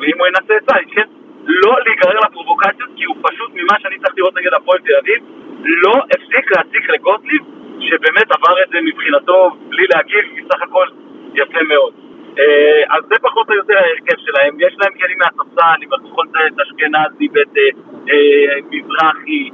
ואם 0.00 0.18
הוא 0.18 0.26
ינסה 0.26 0.56
את 0.56 0.70
פלניץ', 0.70 0.88
כן? 0.94 1.06
לא 1.46 1.76
להיגרר 1.86 2.20
לפרובוקציות, 2.20 2.88
כי 2.96 3.04
הוא 3.04 3.16
פשוט, 3.22 3.50
ממה 3.54 3.78
שאני 3.80 3.98
צריך 3.98 4.14
לראות 4.16 4.34
נגד 4.36 4.54
הפועל 4.68 4.80
תל 4.80 4.96
אביב, 5.02 5.22
לא 5.64 5.94
הפסיק 6.14 6.56
להציק 6.56 6.90
לגוטליב, 6.90 7.42
שבאמת 7.80 8.30
עבר 8.30 8.62
את 8.62 8.68
זה 8.72 8.78
מבחינתו 8.80 9.50
בלי 9.68 9.86
להגיב, 9.94 10.24
בסך 10.36 10.62
הכל 10.62 10.86
יפה 11.34 11.62
מאוד. 11.68 11.92
אה, 12.38 12.96
אז 12.96 13.02
זה 13.08 13.14
פחות 13.22 13.50
או 13.50 13.54
יותר 13.54 13.74
ההרכב 13.76 14.18
שלהם, 14.26 14.56
יש 14.60 14.74
להם 14.80 14.92
כלים 14.92 15.18
מהספסל, 15.18 15.82
עם 15.82 15.88
זה 16.32 16.38
את 16.46 16.60
אשכנזי 16.60 17.28
ואת 17.32 17.56
אה, 17.58 17.62
אה, 18.10 18.58
מזרחי, 18.70 19.50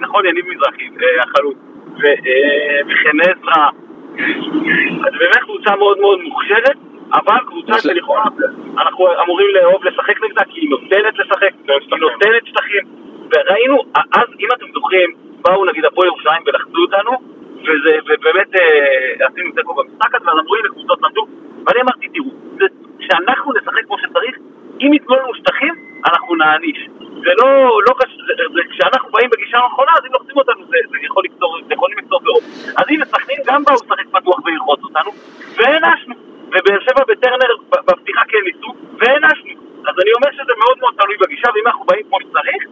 נכון, 0.00 0.26
יניב 0.26 0.44
מזרחי, 0.48 0.88
החלוץ, 1.22 1.56
ו- 1.98 2.20
וחן 2.88 3.20
עזרא, 3.20 3.68
אז 5.06 5.12
באמת 5.18 5.42
קבוצה 5.44 5.76
מאוד 5.76 5.98
מאוד 5.98 6.20
מוכשרת, 6.20 6.76
אבל 7.12 7.38
קבוצה 7.46 7.78
שלכאורה 7.78 8.24
אנחנו 8.78 9.06
אמורים 9.24 9.46
לאהוב 9.54 9.84
לשחק 9.84 10.22
נגדה 10.24 10.44
כי 10.44 10.60
היא 10.60 10.70
נותנת 10.70 11.18
לשחק, 11.18 11.53
היא 11.68 12.00
נותנת 12.00 12.46
שטחים, 12.46 12.84
וראינו, 13.34 13.82
אז 13.94 14.28
אם 14.40 14.48
אתם 14.56 14.66
זוכרים, 14.74 15.10
באו 15.42 15.64
נגיד 15.64 15.84
הפועל 15.84 16.08
ירושלים 16.08 16.42
ולחצו 16.46 16.78
אותנו, 16.82 17.12
וזה, 17.62 17.98
ובאמת 18.06 18.56
אה, 18.56 19.26
עשינו 19.26 19.50
תיקו 19.56 19.74
במשחק 19.74 20.14
הזה, 20.14 20.24
ואז 20.26 20.38
אמרו 20.38 20.56
הנה 20.56 20.68
קבוצות 20.68 20.98
למדו, 21.02 21.26
ואני 21.66 21.80
אמרתי 21.80 22.08
תראו, 22.08 22.30
זה- 22.58 22.66
כשאנחנו 22.98 23.52
נשחק 23.52 23.84
כמו 23.86 23.96
שצריך, 23.98 24.36
אם 24.80 24.92
ייתנו 24.92 25.16
לנו 25.16 25.34
שטחים, 25.34 25.74
אנחנו 26.12 26.34
נעניש. 26.34 26.88
זה 27.24 27.30
לא, 27.38 27.48
לא 27.88 27.94
קשה, 27.98 28.16
זה, 28.26 28.44
זה, 28.54 28.60
כשאנחנו 28.70 29.10
באים 29.12 29.30
בגישה 29.30 29.58
הנכונה, 29.58 29.92
אז 29.98 30.06
אם 30.06 30.12
לוחצים 30.12 30.36
אותנו, 30.36 30.64
זה, 30.66 30.76
זה 30.90 30.96
יכול 31.02 31.22
לקצור, 31.24 31.58
זה 31.68 31.74
יכולים 31.74 31.98
לקצור 31.98 32.20
באור. 32.24 32.40
אז 32.76 32.84
הנה 32.88 33.04
סכנין 33.04 33.38
גם 33.46 33.64
באו 33.64 33.74
לשחק 33.74 34.08
פתוח 34.10 34.38
וללחוץ 34.44 34.80
אותנו, 34.82 35.10
והענשנו. 35.56 36.14
ובאר 36.48 36.80
שבע 36.80 37.04
בטרנר 37.08 37.52
בפתיחה 37.86 38.22
כן 38.28 38.38
ניסו, 38.44 38.74
והענשנו. 38.98 39.33
אני 40.04 40.12
אומר 40.16 40.30
שזה 40.32 40.54
מאוד 40.62 40.76
מאוד 40.80 40.94
תלוי 41.00 41.16
בגישה, 41.22 41.48
ואם 41.54 41.66
אנחנו 41.66 41.84
באים 41.84 42.04
כמו 42.08 42.18
שצריך, 42.24 42.62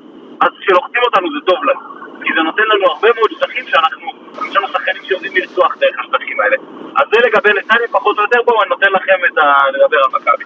אז 0.44 0.50
כשלוחצים 0.60 1.02
אותנו 1.06 1.26
זה 1.34 1.40
טוב 1.50 1.64
לנו. 1.64 1.80
כי 2.24 2.30
זה 2.36 2.42
נותן 2.48 2.62
לנו 2.72 2.84
הרבה 2.92 3.08
מאוד 3.16 3.30
שטחים 3.36 3.64
שאנחנו, 3.70 4.08
יש 4.48 4.56
לנו 4.56 4.68
שחקנים 4.68 5.02
שיודעים 5.04 5.32
לרצוח 5.36 5.76
דרך 5.80 5.96
השטחים 6.00 6.21
האלה. 6.42 6.56
אז 6.96 7.06
זה 7.12 7.20
לגבי 7.26 7.50
נתניה 7.58 7.88
פחות 7.90 8.18
או 8.18 8.22
יותר, 8.22 8.38
בואו 8.46 8.62
אני 8.62 8.70
נותן 8.70 8.86
לכם 8.92 9.32
את 9.32 9.38
ה... 9.38 9.52
לדבר 9.74 9.96
על 9.96 10.20
מכבי. 10.20 10.44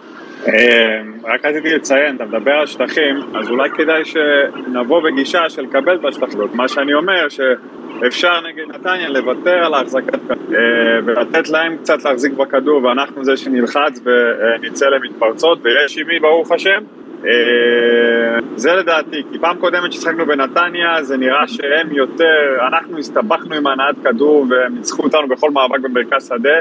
אה, 0.48 1.00
רק 1.24 1.44
רציתי 1.44 1.74
לציין, 1.74 2.16
אתה 2.16 2.24
מדבר 2.24 2.52
על 2.52 2.66
שטחים, 2.66 3.16
אז 3.34 3.50
אולי 3.50 3.70
כדאי 3.70 4.04
שנבוא 4.04 5.02
בגישה 5.02 5.50
של 5.50 5.62
לקבל 5.62 5.94
את 5.94 6.04
השטחים. 6.04 6.40
מה 6.54 6.68
שאני 6.68 6.94
אומר, 6.94 7.26
שאפשר 7.28 8.40
נגד 8.40 8.64
נתניה 8.68 9.08
לוותר 9.08 9.64
על 9.64 9.74
ההחזקת 9.74 10.30
אה, 10.30 10.36
ולתת 11.04 11.48
להם 11.48 11.76
קצת 11.76 12.04
להחזיק 12.04 12.32
בכדור, 12.32 12.84
ואנחנו 12.84 13.24
זה 13.24 13.36
שנלחץ 13.36 14.00
ונצא 14.04 14.86
למתפרצות, 14.86 15.58
ויש 15.62 15.98
עם 15.98 16.06
מי 16.06 16.20
ברוך 16.20 16.52
השם. 16.52 16.80
אה, 17.26 18.38
זה 18.56 18.74
לדעתי, 18.74 19.22
כי 19.32 19.38
פעם 19.38 19.56
קודמת 19.58 19.92
ששחקנו 19.92 20.26
בנתניה 20.26 21.02
זה 21.02 21.16
נראה 21.16 21.48
שהם 21.48 21.92
יותר, 21.92 22.58
אנחנו 22.68 22.98
הסתבכנו 22.98 23.54
עם 23.54 23.66
הנעת 23.66 23.94
כדור 24.04 24.46
והם 24.50 24.74
ניצחו 24.74 25.02
אותנו 25.02 25.28
בכל 25.28 25.50
מאבק 25.50 25.80
במרכז 25.80 26.28
שדה 26.28 26.58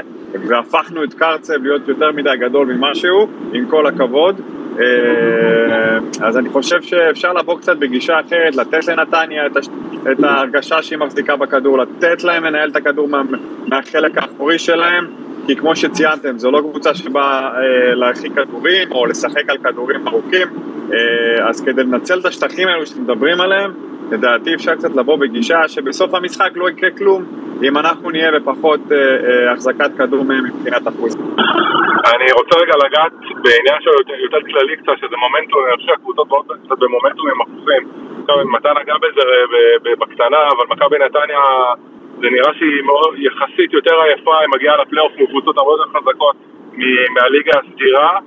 והפכנו 0.48 1.04
את 1.04 1.14
קרצב 1.14 1.62
להיות 1.62 1.88
יותר 1.88 2.12
מדי 2.12 2.36
גדול 2.40 2.66
ממשהו, 2.66 3.28
עם 3.52 3.66
כל 3.66 3.86
הכבוד. 3.86 4.40
אה, 4.80 5.98
אז 6.26 6.36
אני 6.36 6.48
חושב 6.48 6.82
שאפשר 6.82 7.32
לבוא 7.32 7.58
קצת 7.58 7.76
בגישה 7.76 8.20
אחרת, 8.20 8.56
לתת 8.56 8.88
לנתניה 8.88 9.46
את, 9.46 9.56
הש... 9.56 9.68
את 10.12 10.24
ההרגשה 10.24 10.82
שהיא 10.82 10.98
מחזיקה 10.98 11.36
בכדור, 11.36 11.78
לתת 11.78 12.24
להם 12.24 12.44
לנהל 12.44 12.70
את 12.70 12.76
הכדור 12.76 13.08
מה... 13.08 13.22
מהחלק 13.66 14.18
האחורי 14.18 14.58
שלהם, 14.58 15.06
כי 15.46 15.56
כמו 15.56 15.76
שציינתם, 15.76 16.38
זו 16.38 16.50
לא 16.50 16.60
קבוצה 16.60 16.94
שבאה 16.94 17.40
אה, 17.40 17.94
להרחיק 17.94 18.32
כדורים 18.32 18.92
או 18.92 19.06
לשחק 19.06 19.50
על 19.50 19.58
כדורים 19.58 20.08
ארוכים, 20.08 20.48
אה, 20.92 21.48
אז 21.48 21.60
כדי 21.60 21.82
לנצל 21.82 22.20
את 22.20 22.24
השטחים 22.24 22.68
האלו 22.68 22.86
שאתם 22.86 23.02
מדברים 23.02 23.40
עליהם, 23.40 23.72
לדעתי 24.10 24.54
אפשר 24.54 24.74
קצת 24.74 24.96
לבוא 24.96 25.16
בגישה 25.16 25.68
שבסוף 25.68 26.14
המשחק 26.14 26.50
לא 26.54 26.70
יקרה 26.70 26.90
כלום 26.90 27.24
אם 27.62 27.78
אנחנו 27.78 28.10
נהיה 28.10 28.30
בפחות 28.32 28.80
אה, 28.92 28.96
אה, 28.96 29.52
החזקת 29.52 29.90
כדור 29.98 30.24
מהם 30.24 30.44
מבחינת 30.44 30.88
אחוז. 30.88 31.16
אני 32.14 32.32
רוצה 32.32 32.58
רגע 32.62 32.74
לגעת 32.84 33.12
בעניין 33.44 33.78
של 33.80 33.90
יותר, 33.98 34.14
יותר 34.24 34.40
כללי 34.46 34.76
קצת, 34.76 34.92
שזה 35.00 35.16
מומנטום, 35.16 35.60
אני 35.68 35.76
חושב 35.76 35.88
שהקבוצות 35.88 36.28
מאוד 36.28 36.44
קצת 36.64 36.78
במומנטומים 36.78 37.40
הפוכים. 37.42 37.82
עכשיו, 38.20 38.36
מתן 38.54 38.74
נגע 38.82 38.94
בזה 39.02 39.22
ב- 39.82 40.00
בקטנה, 40.00 40.40
אבל 40.48 40.64
מכבי 40.70 40.96
נתניה, 41.04 41.40
זה 42.20 42.26
נראה 42.30 42.52
שהיא 42.58 42.82
מאוד, 42.84 43.14
יחסית 43.18 43.72
יותר 43.72 43.94
עייפה, 44.02 44.38
היא 44.40 44.48
מגיעה 44.54 44.76
לפלייאוף 44.76 45.12
מקבוצות 45.18 45.58
הרבה 45.58 45.70
יותר 45.72 45.98
חזקות 45.98 46.36
מהליגה 47.14 47.52
הסדירה, 47.58 48.18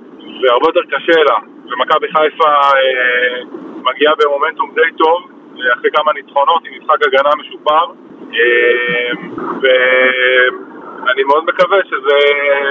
והרבה 0.42 0.66
יותר 0.68 0.80
קשה 0.90 1.22
לה. 1.28 1.38
ומכבי 1.70 2.06
חיפה 2.08 2.48
אה, 2.48 3.40
מגיעה 3.90 4.14
במומנטום 4.18 4.70
די 4.74 4.90
טוב, 4.98 5.18
אחרי 5.74 5.90
כמה 5.90 6.12
ניצחונות 6.12 6.62
עם 6.66 6.72
משחק 6.78 7.06
הגנה 7.06 7.30
משופר. 7.40 7.84
אה, 8.34 9.12
ואני 9.62 11.22
מאוד 11.22 11.44
מקווה 11.44 11.78
שזה, 11.84 12.18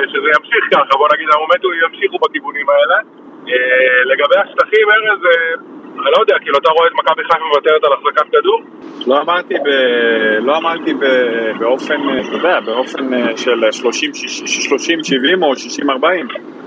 שזה 0.07 0.28
ימשיך 0.38 0.63
ככה, 0.74 0.97
בוא 0.97 1.07
נגיד 1.13 1.28
המומנטום 1.36 1.72
ימשיכו 1.84 2.17
בכיוונים 2.20 2.65
האלה. 2.70 2.97
אה, 3.49 4.03
לגבי 4.05 4.36
השטחים, 4.43 4.88
ארז, 4.91 5.26
אה, 5.26 5.78
אני 6.04 6.12
לא 6.18 6.22
יודע, 6.22 6.36
כאילו 6.41 6.58
אתה 6.58 6.70
רואה 6.70 6.88
את 6.88 6.93
מכבי 6.93 7.24
חיפה 7.24 7.45
מוותרת 7.45 7.84
על 7.84 7.91
החזקת 7.93 8.32
כדור? 8.32 8.62
לא 9.08 9.22
אמרתי, 9.22 9.54
ב... 9.54 9.68
לא 10.41 10.58
אמרתי 10.58 10.93
ב... 10.93 11.06
באופן, 11.60 11.95
אתה 12.20 12.36
יודע, 12.36 12.60
באופן 12.60 13.14
אה, 13.14 13.38
של 13.38 13.64
30-70 13.64 15.43
או 15.43 15.54
60-40. 15.54 15.58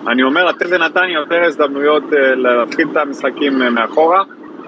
אני 0.07 0.23
אומר 0.23 0.45
לתת 0.45 0.71
לנתניה 0.71 1.19
יותר 1.19 1.45
הזדמנויות 1.45 2.03
אה, 2.13 2.35
להתחיל 2.35 2.89
את 2.93 2.97
המשחקים 2.97 3.63
אה, 3.63 3.71
מאחורה. 3.71 4.23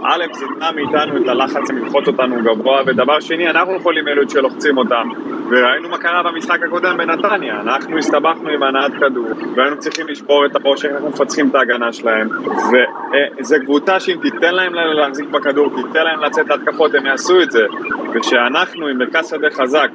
א', 0.07 0.25
זה 0.33 0.45
ימנע 0.45 0.71
מאיתנו 0.73 1.23
את 1.23 1.29
הלחץ 1.29 1.71
ללחוץ 1.71 2.09
אותנו 2.09 2.37
גבוה, 2.45 2.83
ודבר 2.87 3.21
שני, 3.21 3.51
אנחנו 3.51 3.75
יכולים 3.75 4.09
אלו 4.09 4.31
שלוחצים 4.31 4.79
אותם. 4.79 5.09
וראינו 5.51 5.89
מה 5.89 5.99
קרה 5.99 6.23
במשחק 6.23 6.59
הקודם 6.67 6.97
בנתניה, 6.97 7.61
אנחנו 7.61 7.99
הסתבכנו 7.99 8.49
עם 8.49 8.63
הנעת 8.63 8.93
כדור, 9.01 9.27
והיינו 9.57 9.79
צריכים 9.79 10.07
לשבור 10.09 10.47
את 10.47 10.57
הראש, 10.57 10.85
איך 10.85 10.93
אנחנו 10.93 11.09
מפצחים 11.09 11.49
את 11.49 11.55
ההגנה 11.55 11.93
שלהם. 11.93 12.29
וזו 13.41 13.57
קבוצה 13.65 14.01
שאם 14.01 14.17
תיתן 14.23 14.55
להם 14.55 14.75
להחזיק 14.75 15.29
בכדור, 15.29 15.71
תיתן 15.75 16.05
להם 16.05 16.21
לצאת 16.21 16.49
להתקפות, 16.49 16.95
הם 16.95 17.07
יעשו 17.07 17.43
את 17.43 17.51
זה. 17.51 17.67
וכשאנחנו 18.15 18.87
עם 18.87 18.99
מרכז 18.99 19.31
שדה 19.31 19.51
חזק, 19.51 19.91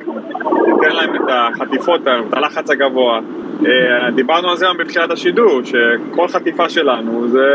ניתן 0.68 0.96
להם 0.96 1.16
את 1.16 1.30
החטיפות 1.30 2.02
את 2.02 2.34
הלחץ 2.34 2.72
הגבוה. 2.72 3.20
אה, 3.66 4.12
דיברנו 4.12 4.50
על 4.50 4.58
זה 4.58 4.66
היום 4.66 4.78
בתחילת 4.78 5.12
השידור, 5.12 5.62
שכל 5.64 6.28
חטיפה 6.28 6.70
שלנו 6.70 7.28
זה, 7.28 7.48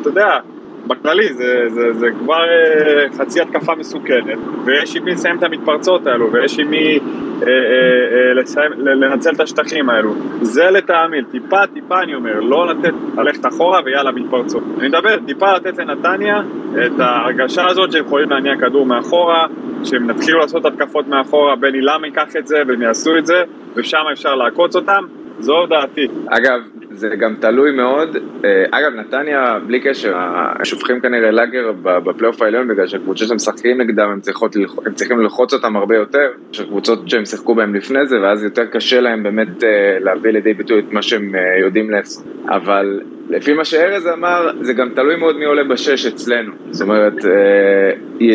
אתה 0.00 0.08
יודע, 0.08 0.38
בכללי 0.86 1.32
זה, 1.32 1.68
זה, 1.68 1.92
זה 1.92 2.06
כבר 2.18 2.44
אה, 2.44 3.06
חצי 3.18 3.40
התקפה 3.40 3.74
מסוכנת, 3.74 4.38
ויש 4.64 4.96
עם 4.96 5.04
מי 5.04 5.10
לסיים 5.10 5.38
את 5.38 5.42
המתפרצות 5.42 6.06
האלו, 6.06 6.32
ויש 6.32 6.58
עם 6.58 6.70
מי 6.70 6.98
אה, 7.42 7.48
אה, 7.48 8.28
אה, 8.28 8.34
לסיים, 8.34 8.72
לנצל 8.78 9.30
את 9.30 9.40
השטחים 9.40 9.90
האלו. 9.90 10.14
זה 10.42 10.70
לטעמי, 10.70 11.22
טיפה 11.30 11.66
טיפה 11.74 12.02
אני 12.02 12.14
אומר, 12.14 12.40
לא 12.40 12.66
לתת, 12.66 12.94
ללכת 13.16 13.46
אחורה 13.46 13.80
ויאללה 13.84 14.12
מתפרצות. 14.12 14.62
אני 14.78 14.88
מדבר, 14.88 15.16
טיפה 15.26 15.52
לתת 15.52 15.78
לנתניה 15.78 16.42
את 16.86 17.00
ההרגשה 17.00 17.66
הזאת 17.66 17.92
שהם 17.92 18.04
יכולים 18.04 18.30
להניע 18.30 18.56
כדור 18.56 18.86
מאחורה, 18.86 19.46
שהם 19.84 20.10
יתחילו 20.10 20.38
לעשות 20.38 20.64
התקפות 20.64 21.08
מאחורה, 21.08 21.56
בני 21.56 21.80
למה 21.80 22.06
ייקח 22.06 22.36
את 22.38 22.46
זה 22.46 22.62
והם 22.68 22.82
יעשו 22.82 23.16
את 23.18 23.26
זה, 23.26 23.42
ושם 23.74 24.02
אפשר 24.12 24.34
לעקוץ 24.34 24.76
אותם, 24.76 25.04
זו 25.44 25.66
דעתי. 25.66 26.08
אגב, 26.26 26.60
זה 26.90 27.08
גם 27.08 27.34
תלוי 27.40 27.70
מאוד. 27.72 28.16
אה, 28.44 28.64
אגב, 28.70 28.94
נתניה, 28.94 29.58
בלי 29.66 29.80
קשר, 29.80 30.14
שופכים 30.62 31.00
כנראה 31.00 31.30
לאגר 31.30 31.72
בפלייאוף 31.82 32.42
העליון 32.42 32.68
בגלל 32.68 32.86
שהקבוצות 32.86 33.28
שהם 33.28 33.36
משחקים 33.36 33.80
נגדם, 33.80 34.10
הם, 34.10 34.20
צריכות, 34.20 34.56
הם 34.86 34.94
צריכים 34.94 35.18
ללחוץ 35.18 35.54
אותם 35.54 35.76
הרבה 35.76 35.96
יותר. 35.96 36.28
יש 36.52 36.60
קבוצות 36.60 37.10
שהם 37.10 37.24
שיחקו 37.24 37.54
בהם 37.54 37.74
לפני 37.74 38.06
זה, 38.06 38.20
ואז 38.20 38.44
יותר 38.44 38.66
קשה 38.66 39.00
להם 39.00 39.22
באמת 39.22 39.64
אה, 39.64 39.98
להביא 40.00 40.30
לידי 40.30 40.54
ביטוי 40.54 40.78
את 40.78 40.92
מה 40.92 41.02
שהם 41.02 41.34
אה, 41.34 41.58
יודעים 41.60 41.90
לעשות. 41.90 42.24
אבל 42.48 43.00
לפי 43.30 43.52
מה 43.52 43.64
שארז 43.64 44.08
אמר, 44.08 44.50
זה 44.60 44.72
גם 44.72 44.88
תלוי 44.94 45.16
מאוד 45.16 45.36
מי 45.36 45.44
עולה 45.44 45.64
בשש 45.64 46.06
אצלנו. 46.06 46.52
זאת 46.70 46.82
אומרת, 46.82 47.14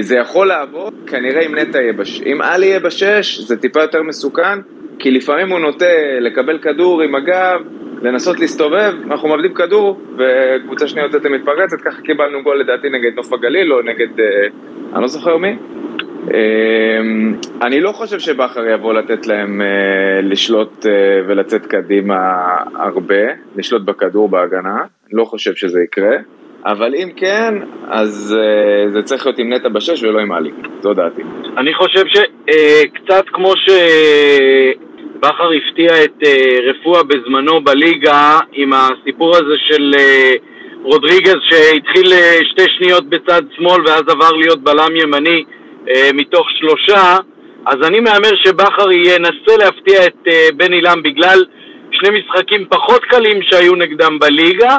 זה 0.02 0.16
יכול 0.16 0.48
לעבוד, 0.48 0.94
כנראה 1.08 1.42
אם 1.42 1.56
נטע 1.56 1.82
יהיה 1.82 1.94
בשש. 1.94 2.22
אם 2.22 2.42
עלי 2.42 2.66
יהיה 2.66 2.80
בשש, 2.80 3.40
זה 3.40 3.58
טיפה 3.58 3.82
יותר 3.82 4.04
מסוכן, 4.04 4.60
כי 5.00 5.12
לפעמים 5.12 5.50
הוא 5.50 5.60
נוטה 5.60 6.20
לקבל 6.20 6.58
כדור 6.58 7.02
עם 7.02 7.16
הגב, 7.16 7.62
לנסות 8.02 8.40
להסתובב, 8.40 8.94
אנחנו 9.06 9.30
מאבדים 9.30 9.54
כדור, 9.54 10.02
וקבוצה 10.18 10.88
שנייה 10.88 11.06
יוצאת 11.06 11.22
ומתפרצת, 11.26 11.82
ככה 11.82 12.02
קיבלנו 12.02 12.44
גול 12.44 12.60
לדעתי 12.60 12.90
נגד 12.90 13.16
נוף 13.16 13.34
הגליל, 13.34 13.74
או 13.74 13.82
נגד, 13.82 14.20
אה, 14.20 14.26
אני 14.94 15.02
לא 15.02 15.08
זוכר 15.08 15.38
מי. 15.38 15.56
אמ, 16.34 17.34
אני 17.62 17.82
לא 17.82 17.92
חושב 17.92 18.20
שבכר 18.20 18.66
יבוא 18.68 18.94
לתת 18.94 19.28
להם 19.28 19.62
אה, 19.62 20.22
לשלוט 20.22 20.86
אה, 20.86 20.92
ולצאת 21.28 21.66
קדימה 21.66 22.18
הרבה, 22.76 23.34
לשלוט 23.56 23.82
בכדור 23.82 24.30
בהגנה, 24.30 24.78
לא 25.12 25.26
חושב 25.26 25.56
שזה 25.56 25.80
יקרה, 25.84 26.18
אבל 26.66 26.96
אם 26.96 27.10
כן, 27.16 27.54
אז 27.88 28.38
אה, 28.40 28.92
זה 28.92 29.02
צריך 29.04 29.26
להיות 29.26 29.40
עם 29.40 29.54
נטע 29.54 29.70
בשש 29.70 30.04
ולא 30.04 30.20
עם 30.20 30.32
עלי, 30.32 30.52
זו 30.82 30.94
דעתי. 30.94 31.22
אני 31.58 31.74
חושב 31.74 32.04
שקצת 32.08 33.26
כמו 33.34 33.54
שבכר 35.20 35.50
הפתיע 35.52 36.04
את 36.04 36.24
אה, 36.26 36.70
רפואה 36.70 37.04
בזמנו 37.04 37.64
בליגה 37.64 38.40
עם 38.54 38.74
הסיפור 38.74 39.36
הזה 39.36 39.56
של 39.68 39.92
אה, 40.00 40.32
רודריגז 40.84 41.36
שהתחיל 41.50 42.14
אה, 42.14 42.40
שתי 42.52 42.64
שניות 42.78 43.10
בצד 43.10 43.42
שמאל 43.58 43.82
ואז 43.86 44.04
עבר 44.08 44.32
להיות 44.32 44.64
בלם 44.64 44.96
ימני 44.96 45.44
מתוך 46.14 46.48
שלושה. 46.60 47.18
אז 47.66 47.88
אני 47.88 48.00
מהמר 48.00 48.36
שבכר 48.44 48.92
ינסה 48.92 49.58
להפתיע 49.60 50.06
את 50.06 50.28
בן 50.56 50.74
אילם 50.74 51.04
בגלל 51.04 51.44
שני 51.92 52.10
משחקים 52.20 52.66
פחות 52.70 53.04
קלים 53.04 53.42
שהיו 53.42 53.76
נגדם 53.76 54.20
בליגה 54.20 54.78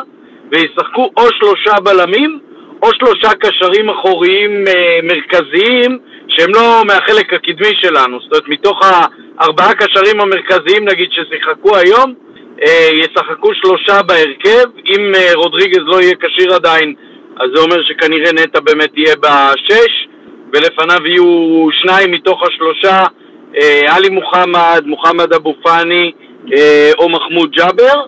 וישחקו 0.52 1.10
או 1.16 1.22
שלושה 1.38 1.80
בלמים 1.80 2.38
או 2.82 2.88
שלושה 2.94 3.34
קשרים 3.34 3.90
אחוריים 3.90 4.64
מרכזיים 5.02 5.98
שהם 6.40 6.54
לא 6.54 6.82
מהחלק 6.86 7.34
הקדמי 7.34 7.72
שלנו, 7.80 8.18
זאת 8.20 8.32
אומרת 8.32 8.48
מתוך 8.48 8.80
הארבעה 8.82 9.74
קשרים 9.74 10.20
המרכזיים 10.20 10.88
נגיד 10.88 11.08
ששיחקו 11.12 11.76
היום 11.76 12.14
אה, 12.62 12.88
ישחקו 12.92 13.54
שלושה 13.54 14.02
בהרכב, 14.02 14.64
אם 14.86 15.14
אה, 15.14 15.34
רודריגז 15.34 15.82
לא 15.84 16.02
יהיה 16.02 16.14
כשיר 16.20 16.54
עדיין 16.54 16.94
אז 17.40 17.46
זה 17.54 17.62
אומר 17.62 17.82
שכנראה 17.82 18.32
נטע 18.32 18.60
באמת 18.60 18.90
יהיה 18.96 19.14
בשש 19.16 20.08
ולפניו 20.52 21.06
יהיו 21.06 21.68
שניים 21.72 22.10
מתוך 22.12 22.42
השלושה 22.42 23.04
אה, 23.56 23.96
עלי 23.96 24.08
מוחמד, 24.08 24.82
מוחמד 24.86 25.32
אבו 25.32 25.54
פאני 25.62 26.12
או 26.98 27.08
מחמוד 27.08 27.50
ג'אבר. 27.50 28.00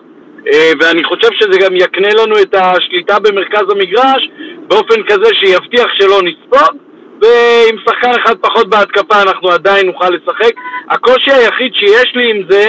ואני 0.79 1.03
חושב 1.03 1.29
שזה 1.39 1.59
גם 1.59 1.75
יקנה 1.75 2.09
לנו 2.13 2.41
את 2.41 2.55
השליטה 2.55 3.19
במרכז 3.19 3.63
המגרש 3.71 4.29
באופן 4.67 5.03
כזה 5.03 5.29
שיבטיח 5.33 5.87
שלא 5.97 6.19
נספוג 6.23 6.77
ועם 7.23 7.75
שחקן 7.85 8.11
אחד 8.23 8.35
פחות 8.41 8.69
בהתקפה 8.69 9.21
אנחנו 9.21 9.49
עדיין 9.49 9.85
נוכל 9.85 10.09
לשחק. 10.09 10.53
הקושי 10.89 11.31
היחיד 11.31 11.73
שיש 11.73 12.15
לי 12.15 12.31
עם 12.31 12.41
זה 12.49 12.67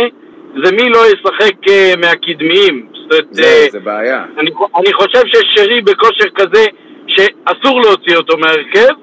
זה 0.65 0.73
מי 0.77 0.89
לא 0.89 0.99
ישחק 1.07 1.69
אה, 1.69 1.93
מהקדמיים. 2.01 2.87
זה, 3.31 3.43
אה, 3.43 3.67
זה 3.71 3.81
בעיה. 3.81 4.25
אני, 4.39 4.51
אני 4.77 4.93
חושב 4.93 5.23
ששרי 5.27 5.81
בכושר 5.81 6.29
כזה 6.35 6.65
שאסור 7.07 7.81
להוציא 7.81 8.17
אותו 8.17 8.39
מהרכב. 8.39 8.95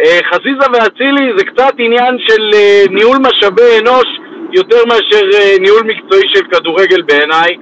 אה, 0.00 0.18
חזיזה 0.32 0.66
ואצילי 0.72 1.32
זה 1.36 1.44
קצת 1.44 1.74
עניין 1.78 2.18
של 2.28 2.50
ניהול 2.90 3.18
משאבי 3.18 3.78
אנוש 3.80 4.06
יותר 4.52 4.84
מאשר 4.86 5.26
ניהול 5.60 5.82
מקצועי 5.82 6.28
של 6.34 6.42
כדורגל 6.52 7.02
בעיניי, 7.02 7.56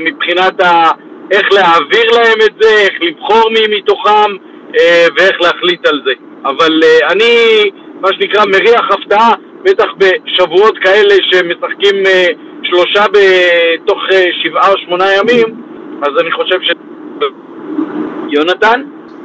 מבחינת 0.00 0.62
ה... 0.62 0.90
איך 1.30 1.52
להעביר 1.52 2.10
להם 2.12 2.38
את 2.46 2.62
זה, 2.62 2.68
איך 2.68 2.94
לבחור 3.00 3.50
מי 3.50 3.76
מתוכם 3.76 4.36
ואיך 5.16 5.40
להחליט 5.40 5.86
על 5.86 6.00
זה. 6.06 6.12
אבל 6.44 6.80
אה, 6.84 7.12
אני, 7.12 7.34
מה 8.00 8.08
שנקרא, 8.12 8.44
מריח 8.44 8.88
הפתעה, 8.90 9.32
בטח 9.62 9.86
בשבועות 9.98 10.78
כאלה 10.78 11.14
שמשחקים 11.30 12.06
אה, 12.06 12.26
שלושה 12.62 13.04
בתוך 13.12 13.98
אה, 14.12 14.24
שבעה 14.42 14.72
או 14.72 14.78
שמונה 14.86 15.04
ימים, 15.14 15.46
אז 16.02 16.08
אני 16.20 16.32
חושב 16.32 16.58
ש... 16.62 16.70
יונתן? 18.30 18.82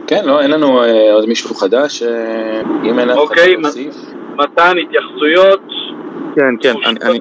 כן, 0.08 0.22
לא, 0.26 0.42
אין 0.42 0.52
לנו 0.52 0.84
אה, 0.84 1.14
עוד 1.14 1.26
מישהו 1.26 1.56
חדש, 1.56 2.04
אה, 2.04 2.62
אם 2.84 3.00
אין 3.00 3.08
לך 3.08 3.18
אוקיי, 3.18 3.56
להוסיף. 3.58 3.96
מתן, 4.36 4.74
התייחסויות? 4.88 5.62
כן, 6.36 6.56
כן, 6.62 6.74
אני, 6.86 7.00
אני, 7.02 7.20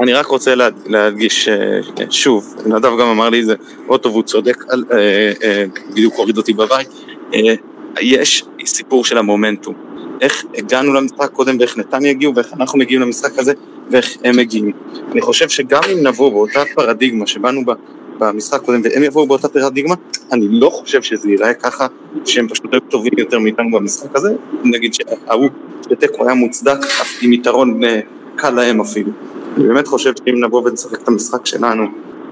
אני 0.00 0.12
רק 0.12 0.26
רוצה 0.26 0.54
לה, 0.54 0.68
להדגיש 0.86 1.48
אה, 1.48 1.80
שוב, 2.10 2.44
נדב 2.66 2.90
גם 3.00 3.06
אמר 3.06 3.28
לי 3.28 3.40
את 3.40 3.44
זה, 3.46 3.54
אוטו 3.88 4.10
והוא 4.10 4.22
צודק, 4.22 4.56
על- 4.72 4.84
אה, 4.92 5.32
אה, 5.44 5.64
בדיוק 5.90 6.14
הוריד 6.14 6.36
אותי 6.36 6.52
בבית, 6.52 6.88
אה, 7.34 7.54
יש 8.00 8.44
סיפור 8.64 9.04
של 9.04 9.18
המומנטום, 9.18 9.74
איך 10.20 10.44
הגענו 10.56 10.92
למשחק 10.92 11.30
קודם 11.32 11.56
ואיך 11.58 11.78
נתניה 11.78 12.10
הגיעו 12.10 12.34
ואיך 12.34 12.52
אנחנו 12.52 12.78
מגיעים 12.78 13.00
למשחק 13.00 13.38
הזה 13.38 13.52
ואיך 13.90 14.16
הם 14.24 14.36
מגיעים. 14.36 14.72
אני 15.12 15.20
חושב 15.20 15.48
שגם 15.48 15.80
אם 15.92 16.06
נבוא 16.06 16.30
באותה 16.30 16.62
פרדיגמה 16.74 17.26
שבאנו 17.26 17.64
בה 17.64 17.74
במשחק 18.18 18.60
קודם 18.60 18.80
והם 18.84 19.02
יבואו 19.02 19.26
באותה 19.26 19.48
פרדיגמה, 19.48 19.94
אני 20.32 20.46
לא 20.50 20.70
חושב 20.70 21.02
שזה 21.02 21.30
ייראה 21.30 21.54
ככה 21.54 21.86
שהם 22.24 22.48
פשוט 22.48 22.72
היו 22.72 22.80
טובים 22.80 23.12
יותר 23.18 23.38
מאיתנו 23.38 23.70
במשחק 23.70 24.16
הזה, 24.16 24.34
נגיד 24.64 24.94
שההוא 24.94 25.48
שתיקו 25.84 26.24
היה 26.26 26.34
מוצדק 26.34 26.78
עם 27.22 27.32
יתרון 27.32 27.84
אה, 27.84 28.00
קל 28.36 28.50
להם 28.50 28.80
אפילו. 28.80 29.10
אני 29.56 29.66
באמת 29.66 29.86
חושב 29.86 30.12
שאם 30.16 30.44
נבוא 30.44 30.62
ונשחק 30.64 31.02
את 31.02 31.08
המשחק 31.08 31.46
שלנו, 31.46 31.86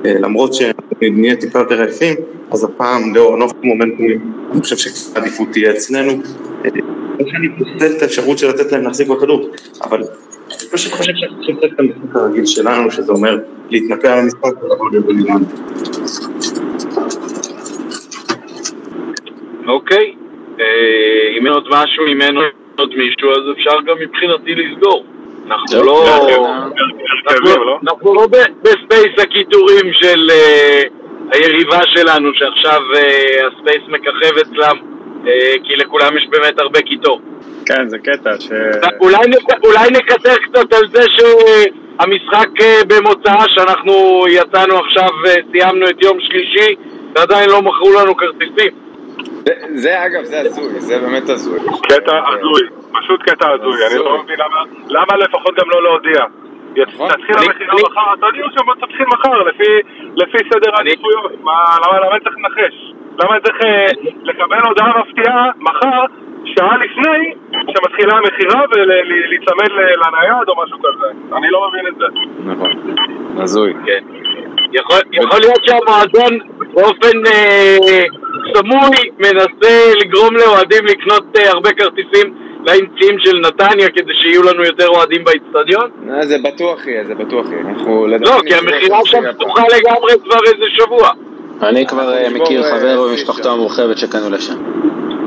למרות 0.04 0.54
שנהיה 0.54 1.36
טיפה 1.36 1.58
יותר 1.58 1.80
עייפים, 1.80 2.14
אז 2.52 2.64
הפעם 2.64 3.14
לאור 3.14 3.36
נוף 3.36 3.52
מומנטומים, 3.62 4.32
אני 4.52 4.60
חושב 4.60 4.76
שהעדיפות 4.76 5.48
תהיה 5.52 5.70
אצלנו. 5.70 6.12
אה, 6.64 6.70
לא 7.18 7.26
שאני 7.30 7.48
פוסל 7.58 7.96
את 7.96 8.02
האפשרות 8.02 8.38
של 8.38 8.48
לתת 8.48 8.72
להם 8.72 8.82
להחזיק 8.82 9.08
בכדור, 9.08 9.50
אבל 9.82 9.98
אני 9.98 10.68
פשוט 10.70 10.92
חושב 10.92 11.12
שאנחנו 11.14 11.58
את 11.64 11.80
המשחק 11.80 12.16
הרגיל 12.16 12.46
שלנו, 12.46 12.90
שזה 12.90 13.12
אומר 13.12 13.38
להתנפל 13.70 14.08
על 14.08 14.18
המשחק 14.18 14.62
ולבוא 14.62 14.90
לבליגן. 14.92 15.42
אוקיי. 19.66 20.14
אה, 20.60 20.64
אם 21.38 21.46
אין 21.46 21.52
עוד 21.52 21.68
משהו, 21.70 22.06
אין 22.06 22.36
עוד 22.78 22.90
מישהו, 22.96 23.30
אז 23.30 23.58
אפשר 23.58 23.76
גם 23.86 23.96
מבחינתי 24.00 24.54
לסגור. 24.54 25.04
אנחנו 25.46 25.66
זהו, 25.68 25.82
לא... 25.82 26.04
זהו. 26.28 26.46
הרכבים, 27.28 27.62
לא? 27.66 27.78
אנחנו 27.88 28.14
לא 28.14 28.26
ב 28.62 28.72
space 28.72 29.18
הקיטורים 29.22 29.92
של 29.92 30.30
אה, 30.30 30.82
היריבה 31.32 31.80
שלנו, 31.86 32.30
שעכשיו 32.34 32.80
אה, 32.96 33.46
ה 33.46 33.52
space 33.52 33.82
מככב 33.88 34.38
אצלם, 34.40 34.76
אה, 35.26 35.54
כי 35.64 35.76
לכולם 35.76 36.16
יש 36.16 36.26
באמת 36.30 36.60
הרבה 36.60 36.80
קיטור. 36.82 37.20
כן, 37.66 37.88
זה 37.88 37.98
קטע 37.98 38.30
ש... 38.40 38.48
אולי, 39.00 39.16
נק- 39.28 39.64
אולי 39.64 39.90
נקצר 39.90 40.34
קצת 40.36 40.72
על 40.72 40.82
זה 40.94 41.02
שהמשחק 41.08 42.48
אה, 42.60 42.80
במוצאה, 42.88 43.44
שאנחנו 43.48 44.24
יצאנו 44.28 44.78
עכשיו, 44.78 45.08
סיימנו 45.52 45.88
את 45.88 46.02
יום 46.02 46.18
שלישי, 46.20 46.74
ועדיין 47.16 47.50
לא 47.50 47.62
מכרו 47.62 47.92
לנו 47.92 48.16
כרטיסים. 48.16 48.85
זה, 49.74 50.06
אגב, 50.06 50.24
זה 50.24 50.40
הזוי, 50.40 50.80
זה 50.80 50.98
באמת 50.98 51.28
הזוי. 51.28 51.58
קטע 51.82 52.20
הזוי, 52.28 52.62
פשוט 52.92 53.22
קטע 53.22 53.52
הזוי, 53.52 53.86
אני 53.86 54.04
לא 54.04 54.22
מבין 54.22 54.38
למה, 54.38 54.56
למה 54.88 55.16
לפחות 55.24 55.54
גם 55.60 55.70
לא 55.70 55.82
להודיע. 55.82 56.24
נכון. 56.92 57.08
תתחיל 57.08 57.36
המכירה 57.36 57.74
מחר, 57.74 58.16
תודיעו 58.20 58.48
שתתחיל 58.50 59.06
מחר, 59.06 59.42
לפי- 59.42 59.80
לפי 60.16 60.38
סדר 60.54 60.70
העדיפויות, 60.76 61.32
מה- 61.42 61.52
למה 61.86 62.00
למה 62.00 62.12
אני 62.14 62.20
צריך 62.24 62.36
לנחש? 62.38 62.92
למה 63.22 63.34
אני 63.34 63.40
צריך 63.42 63.56
אה, 63.64 63.86
לקבל 64.22 64.58
הודעה 64.68 64.92
מפתיעה 65.00 65.50
מחר, 65.60 66.04
שעה 66.44 66.76
לפני 66.76 67.34
שמתחילה 67.74 68.16
המכירה 68.16 68.62
ולהיצמד 68.70 69.70
לנייד 69.72 70.48
או 70.48 70.62
משהו 70.64 70.78
כזה? 70.78 71.06
אני 71.36 71.46
לא 71.50 71.68
מבין 71.68 71.86
את 71.86 71.94
זה. 71.98 72.04
נכון, 72.44 72.70
הזוי. 73.42 73.74
כן. 73.86 74.04
יכול, 74.72 74.98
יכול 75.12 75.40
להיות 75.40 75.64
שהמועדון 75.64 76.38
באופן 76.74 77.26
אה, 77.26 78.02
סמוי 78.54 79.10
מנסה 79.18 79.92
לגרום 80.00 80.36
לאוהדים 80.36 80.84
לקנות 80.84 81.24
אה, 81.36 81.50
הרבה 81.50 81.72
כרטיסים 81.72 82.34
לאמצעים 82.66 83.18
של 83.18 83.38
נתניה 83.38 83.88
כדי 83.88 84.12
שיהיו 84.22 84.42
לנו 84.42 84.64
יותר 84.64 84.88
אוהדים 84.88 85.24
באיצטדיון? 85.24 85.90
אה, 86.10 86.26
זה 86.26 86.36
בטוח 86.44 86.86
יהיה, 86.86 87.04
זה 87.04 87.14
בטוח 87.14 87.46
יהיה. 87.50 87.60
אנחנו 87.60 88.06
לא, 88.06 88.16
לדעתי 88.16 88.48
כי 88.48 88.54
המכירה 88.54 88.98
שם. 89.04 89.22
פתוחה 89.32 89.62
לגמרי 89.62 90.12
כבר 90.24 90.40
איזה 90.46 90.64
שבוע. 90.68 91.10
אני 91.62 91.86
כבר 91.86 92.14
אה, 92.14 92.30
מכיר 92.30 92.64
אה, 92.64 92.70
חבר 92.70 93.08
במשפחתו 93.08 93.44
שם. 93.44 93.50
המורחבת 93.50 93.98
שקנו 93.98 94.30
לשם. 94.30 94.54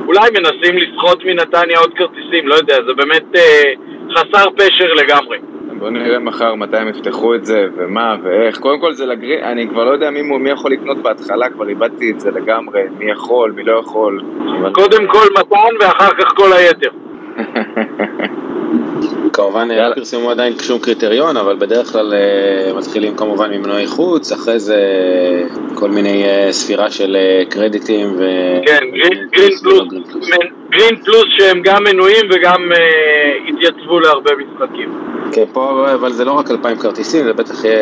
אולי 0.08 0.30
מנסים 0.30 0.78
לסחוט 0.78 1.24
מנתניה 1.26 1.80
עוד 1.80 1.94
כרטיסים, 1.94 2.48
לא 2.48 2.56
יודע, 2.56 2.76
זה 2.88 2.94
באמת 2.94 3.36
אה, 3.36 3.72
חסר 4.12 4.50
פשר 4.58 4.94
לגמרי. 4.94 5.38
בוא 5.80 5.90
נראה 5.90 6.20
מחר 6.20 6.56
מתי 6.56 6.78
הם 6.78 6.88
יפתחו 6.88 7.36
את 7.36 7.46
זה, 7.46 7.68
ומה, 7.78 8.16
ואיך. 8.24 8.60
קודם 8.60 8.80
כל 8.80 8.94
זה 8.94 9.06
לגרי... 9.06 9.44
אני 9.44 9.68
כבר 9.68 9.84
לא 9.84 9.92
יודע 9.92 10.10
מי, 10.10 10.22
מי 10.22 10.50
יכול 10.50 10.72
לקנות 10.72 10.98
בהתחלה, 10.98 11.50
כבר 11.50 11.70
איבדתי 11.70 12.12
את 12.12 12.20
זה 12.20 12.32
לגמרי. 12.32 12.82
מי 13.00 13.12
יכול, 13.12 13.52
מי 13.52 13.64
לא 13.64 13.80
יכול. 13.80 14.22
אבל... 14.62 14.74
קודם 14.74 15.08
כל 15.08 15.28
מתן 15.40 15.76
ואחר 15.80 16.14
כך 16.14 16.34
כל 16.36 16.54
היתר. 16.54 16.90
כמובן. 19.34 19.68
לא 19.68 19.96
פרסמו 19.96 20.32
עדיין 20.32 20.54
שום 20.62 20.80
קריטריון, 20.80 21.38
אבל 21.38 21.56
בדרך 21.56 21.92
כלל 21.92 22.14
אה, 22.14 22.74
מתחילים 22.78 23.16
כמובן 23.16 23.52
ממנועי 23.54 23.88
חוץ, 23.88 24.32
אחרי 24.32 24.60
זה 24.60 24.76
אה, 24.76 25.76
כל 25.76 25.90
מיני 25.90 26.24
אה, 26.24 26.48
ספירה 26.52 26.92
של 26.92 27.18
קרדיטים 27.50 28.16
ו... 28.18 28.24
כן, 28.66 28.80
גרין, 28.94 29.28
פלוס, 29.32 29.62
גרין 30.70 30.96
פלוס 31.06 31.26
שהם 31.38 31.62
גם 31.64 31.84
מנויים 31.84 32.26
וגם 32.32 32.72
אה, 32.72 33.34
התייצבו 33.48 34.00
להרבה 34.00 34.32
משחקים. 34.36 34.90
כן, 35.34 35.44
פה, 35.54 35.86
אבל 35.94 36.12
זה 36.12 36.26
לא 36.26 36.32
רק 36.32 36.52
2,000 36.52 36.78
כרטיסים, 36.78 37.24
זה 37.24 37.34
בטח 37.34 37.64
יהיה 37.66 37.80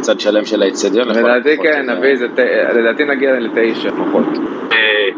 צד 0.00 0.20
שלם 0.20 0.44
של 0.44 0.62
האיצטדיון. 0.62 1.08
לכל 1.08 1.18
לדעתי 1.20 1.56
כן, 1.62 1.90
אה, 1.90 1.94
נביא. 1.94 2.14
ת- 2.34 2.38
לדעתי 2.76 3.04
נגיע 3.04 3.30
לתשע 3.40 3.88
לפחות. 3.88 4.24
אה, 4.72 5.08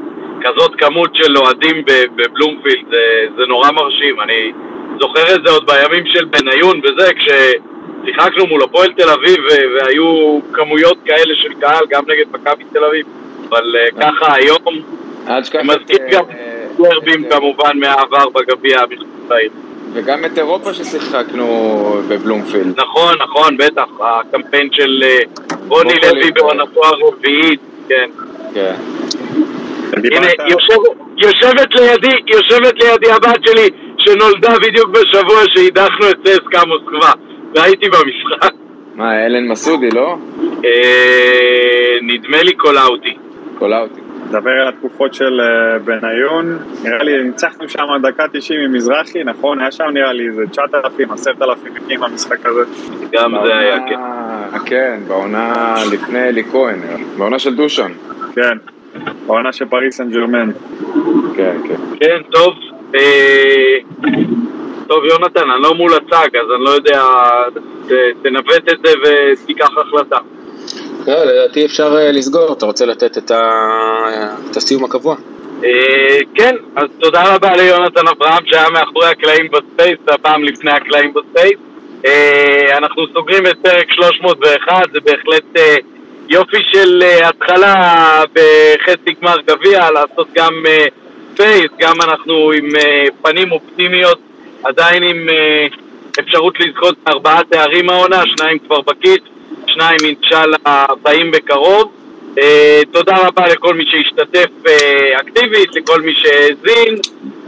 כזאת 0.42 0.74
כמות 0.78 1.10
של 1.14 1.36
אוהדים 1.38 1.82
ב- 1.86 2.04
בבלומפילד, 2.16 2.84
זה, 2.90 2.96
זה 3.36 3.42
נורא 3.48 3.70
מרשים. 3.70 4.20
אני 4.20 4.52
זוכר 5.00 5.34
את 5.34 5.40
זה 5.46 5.50
עוד 5.52 5.66
בימים 5.70 6.06
של 6.06 6.24
בניון 6.24 6.80
וזה, 6.84 7.10
כששיחקנו 7.14 8.46
מול 8.46 8.62
הפועל 8.62 8.92
תל 8.96 9.08
אביב 9.08 9.36
ו- 9.50 9.74
והיו 9.84 10.40
כמויות 10.52 10.96
כאלה 11.04 11.34
של 11.42 11.52
קהל, 11.60 11.84
גם 11.90 12.02
נגד 12.08 12.24
מכבי 12.32 12.64
תל 12.72 12.84
אביב. 12.84 13.06
אבל 13.48 13.76
אה, 13.76 14.00
ככה 14.00 14.34
היום, 14.34 14.58
אל 15.28 15.40
תשכח 15.42 15.60
את, 15.60 16.24
אה, 16.80 16.90
דרבים 16.90 17.30
כמובן 17.30 17.78
מהעבר 17.78 18.28
בגביע 18.28 18.80
מחוץ 18.90 19.30
לעיר. 19.30 19.50
וגם 19.92 20.24
את 20.24 20.38
אירופה 20.38 20.74
ששיחקנו 20.74 21.46
בבלומפילד. 22.08 22.80
נכון, 22.80 23.14
נכון, 23.18 23.56
בטח, 23.56 23.86
הקמפיין 24.00 24.68
של 24.72 25.02
אה, 25.02 25.18
רוני. 25.68 25.94
לוי 26.02 26.30
בעונתו 26.30 26.80
הרביעית, 26.84 27.60
כן. 27.88 28.10
כן. 28.54 28.74
הנה, 29.92 30.26
יושבת, 31.16 31.74
לידי, 31.74 32.16
יושבת 32.26 32.82
לידי 32.82 33.10
הבת 33.12 33.44
שלי, 33.44 33.68
שנולדה 33.98 34.54
בדיוק 34.62 34.88
בשבוע 34.90 35.42
שהידחנו 35.54 36.10
את 36.10 36.16
צסקה 36.24 36.60
מוסקבה, 36.66 37.12
והייתי 37.54 37.86
במשחק. 37.88 38.52
מה, 38.94 39.26
אלן 39.26 39.48
מסודי, 39.48 39.90
לא? 39.90 40.16
אה, 40.64 41.98
נדמה 42.02 42.42
לי 42.42 42.52
קולאוטי. 42.52 43.14
קולאוטי. 43.58 44.00
נדבר 44.28 44.50
על 44.50 44.68
התקופות 44.68 45.14
של 45.14 45.40
אה, 45.40 45.78
בניון, 45.78 46.58
נראה 46.84 47.02
לי 47.02 47.22
ניצחנו 47.22 47.68
שם 47.68 47.86
דקה 48.02 48.24
90 48.32 48.60
עם 48.60 48.72
מזרחי, 48.72 49.24
נכון? 49.24 49.60
היה 49.60 49.72
שם 49.72 49.84
נראה 49.92 50.12
לי 50.12 50.26
איזה 50.28 50.42
9,000, 50.50 51.10
10,000 51.12 51.74
מקים 51.74 52.00
במשחק 52.00 52.46
הזה. 52.46 52.60
גם 53.12 53.34
זה 53.46 53.56
היה, 53.58 53.78
כן. 53.88 53.94
בעונה- 53.96 54.64
כן, 54.66 55.00
בעונה 55.08 55.74
לפני 55.92 56.28
אלי 56.28 56.44
כהן, 56.44 56.78
לי. 56.96 57.04
בעונה 57.18 57.38
של 57.38 57.54
דושן. 57.54 57.92
כן, 58.34 58.56
בעונה 59.26 59.52
של 59.52 59.64
פריס 59.64 59.96
סן 59.96 60.10
ג'רמן. 60.10 60.50
כן, 61.36 61.56
כן. 61.68 61.76
כן, 62.00 62.22
טוב. 62.30 62.54
אה, 62.94 63.76
טוב, 64.86 65.04
יונתן, 65.04 65.50
אני 65.50 65.62
לא 65.62 65.74
מול 65.74 65.92
הצג, 65.94 66.36
אז 66.36 66.46
אני 66.56 66.64
לא 66.64 66.70
יודע, 66.70 67.02
ת- 67.88 67.92
תנווט 68.22 68.68
את 68.72 68.78
זה 68.86 68.92
ותיקח 69.02 69.70
החלטה. 69.78 70.16
לא, 71.06 71.24
לדעתי 71.24 71.64
אפשר 71.66 71.96
אה, 71.98 72.12
לסגור, 72.12 72.52
אתה 72.52 72.66
רוצה 72.66 72.86
לתת 72.86 73.18
את 73.18 73.30
ה- 73.30 74.30
את 74.50 74.56
הסיום 74.56 74.84
הקבוע? 74.84 75.16
אה, 75.64 76.18
כן, 76.34 76.56
אז 76.76 76.84
תודה 77.00 77.34
רבה 77.34 77.56
ליונתן 77.56 78.08
אברהם 78.08 78.46
שהיה 78.46 78.70
מאחורי 78.70 79.06
הקלעים 79.06 79.48
ב 79.50 79.57
space, 79.57 79.98
הפעם 80.08 80.44
לפני 80.44 80.70
הקלעים 80.70 81.12
ב 81.14 81.21
space. 81.21 81.58
אה, 82.06 82.78
אנחנו 82.78 83.02
סוגרים 83.14 83.46
את 83.46 83.56
פרק 83.62 83.92
301, 83.92 84.86
זה 84.92 84.98
בהחלט 85.04 85.44
יופי 86.28 86.56
של 86.72 87.02
התחלה 87.24 87.74
בחצי 88.32 89.14
גמר 89.22 89.36
גביע, 89.46 89.90
לעשות 89.90 90.28
גם 90.34 90.52
space, 91.34 91.70
גם 91.80 91.94
אנחנו 92.02 92.52
עם 92.52 92.68
פנים 93.22 93.52
אופטימיות, 93.52 94.18
עדיין 94.64 95.02
עם 95.02 95.26
אפשרות 96.20 96.60
לזכות 96.60 96.94
בארבעה 97.06 97.40
תארים 97.50 97.90
העונה, 97.90 98.22
שניים 98.36 98.58
כבר 98.58 98.80
בכיס, 98.80 99.18
שניים 99.66 99.98
אינשאללה 100.04 100.86
באים 101.02 101.30
בקרוב. 101.30 101.92
אה, 102.38 102.80
תודה 102.92 103.16
רבה 103.26 103.46
לכל 103.48 103.74
מי 103.74 103.84
שהשתתף 103.86 104.50
אה, 104.66 105.20
אקטיבית, 105.20 105.74
לכל 105.74 106.00
מי 106.00 106.14
שהאזין. 106.14 106.94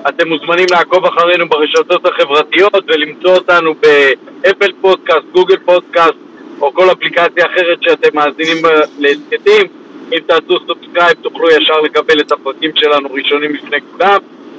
אתם 0.08 0.28
מוזמנים 0.28 0.66
לעקוב 0.70 1.04
אחרינו 1.04 1.48
ברשתות 1.48 2.06
החברתיות 2.06 2.84
ולמצוא 2.88 3.34
אותנו 3.34 3.74
ב 3.74 3.90
Apple 3.90 4.72
Podcast, 4.80 5.24
Google 5.32 5.56
Podcast 5.64 6.14
או 6.60 6.74
כל 6.74 6.90
אפליקציה 6.92 7.46
אחרת 7.46 7.82
שאתם 7.82 8.08
מאזינים 8.14 8.62
בה 8.62 8.70
להסכתים. 8.98 9.66
אם 10.12 10.18
תעשו 10.26 10.58
subscribe 10.66 11.12
תוכלו 11.22 11.50
ישר 11.50 11.80
לקבל 11.80 12.20
את 12.20 12.32
הפרקים 12.32 12.70
שלנו 12.74 13.08
ראשונים 13.12 13.54
לפני 13.54 13.78
כולם. 13.92 14.18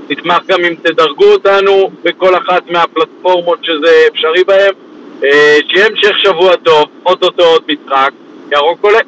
נשמח 0.10 0.40
גם 0.48 0.66
אם 0.66 0.76
תדרגו 0.84 1.26
אותנו 1.26 1.92
בכל 2.04 2.36
אחת 2.36 2.70
מהפלטפורמות 2.70 3.60
שזה 3.62 4.02
אפשרי 4.14 4.44
בהם. 4.44 4.74
אה, 5.24 5.58
שיהיה 5.70 5.86
המשך 5.86 6.18
שבוע 6.24 6.56
טוב, 6.56 6.86
אוטוטו 7.06 7.44
עוד 7.44 7.64
משחק. 7.68 8.12
ירוק 8.52 8.84
עולה. 8.84 9.00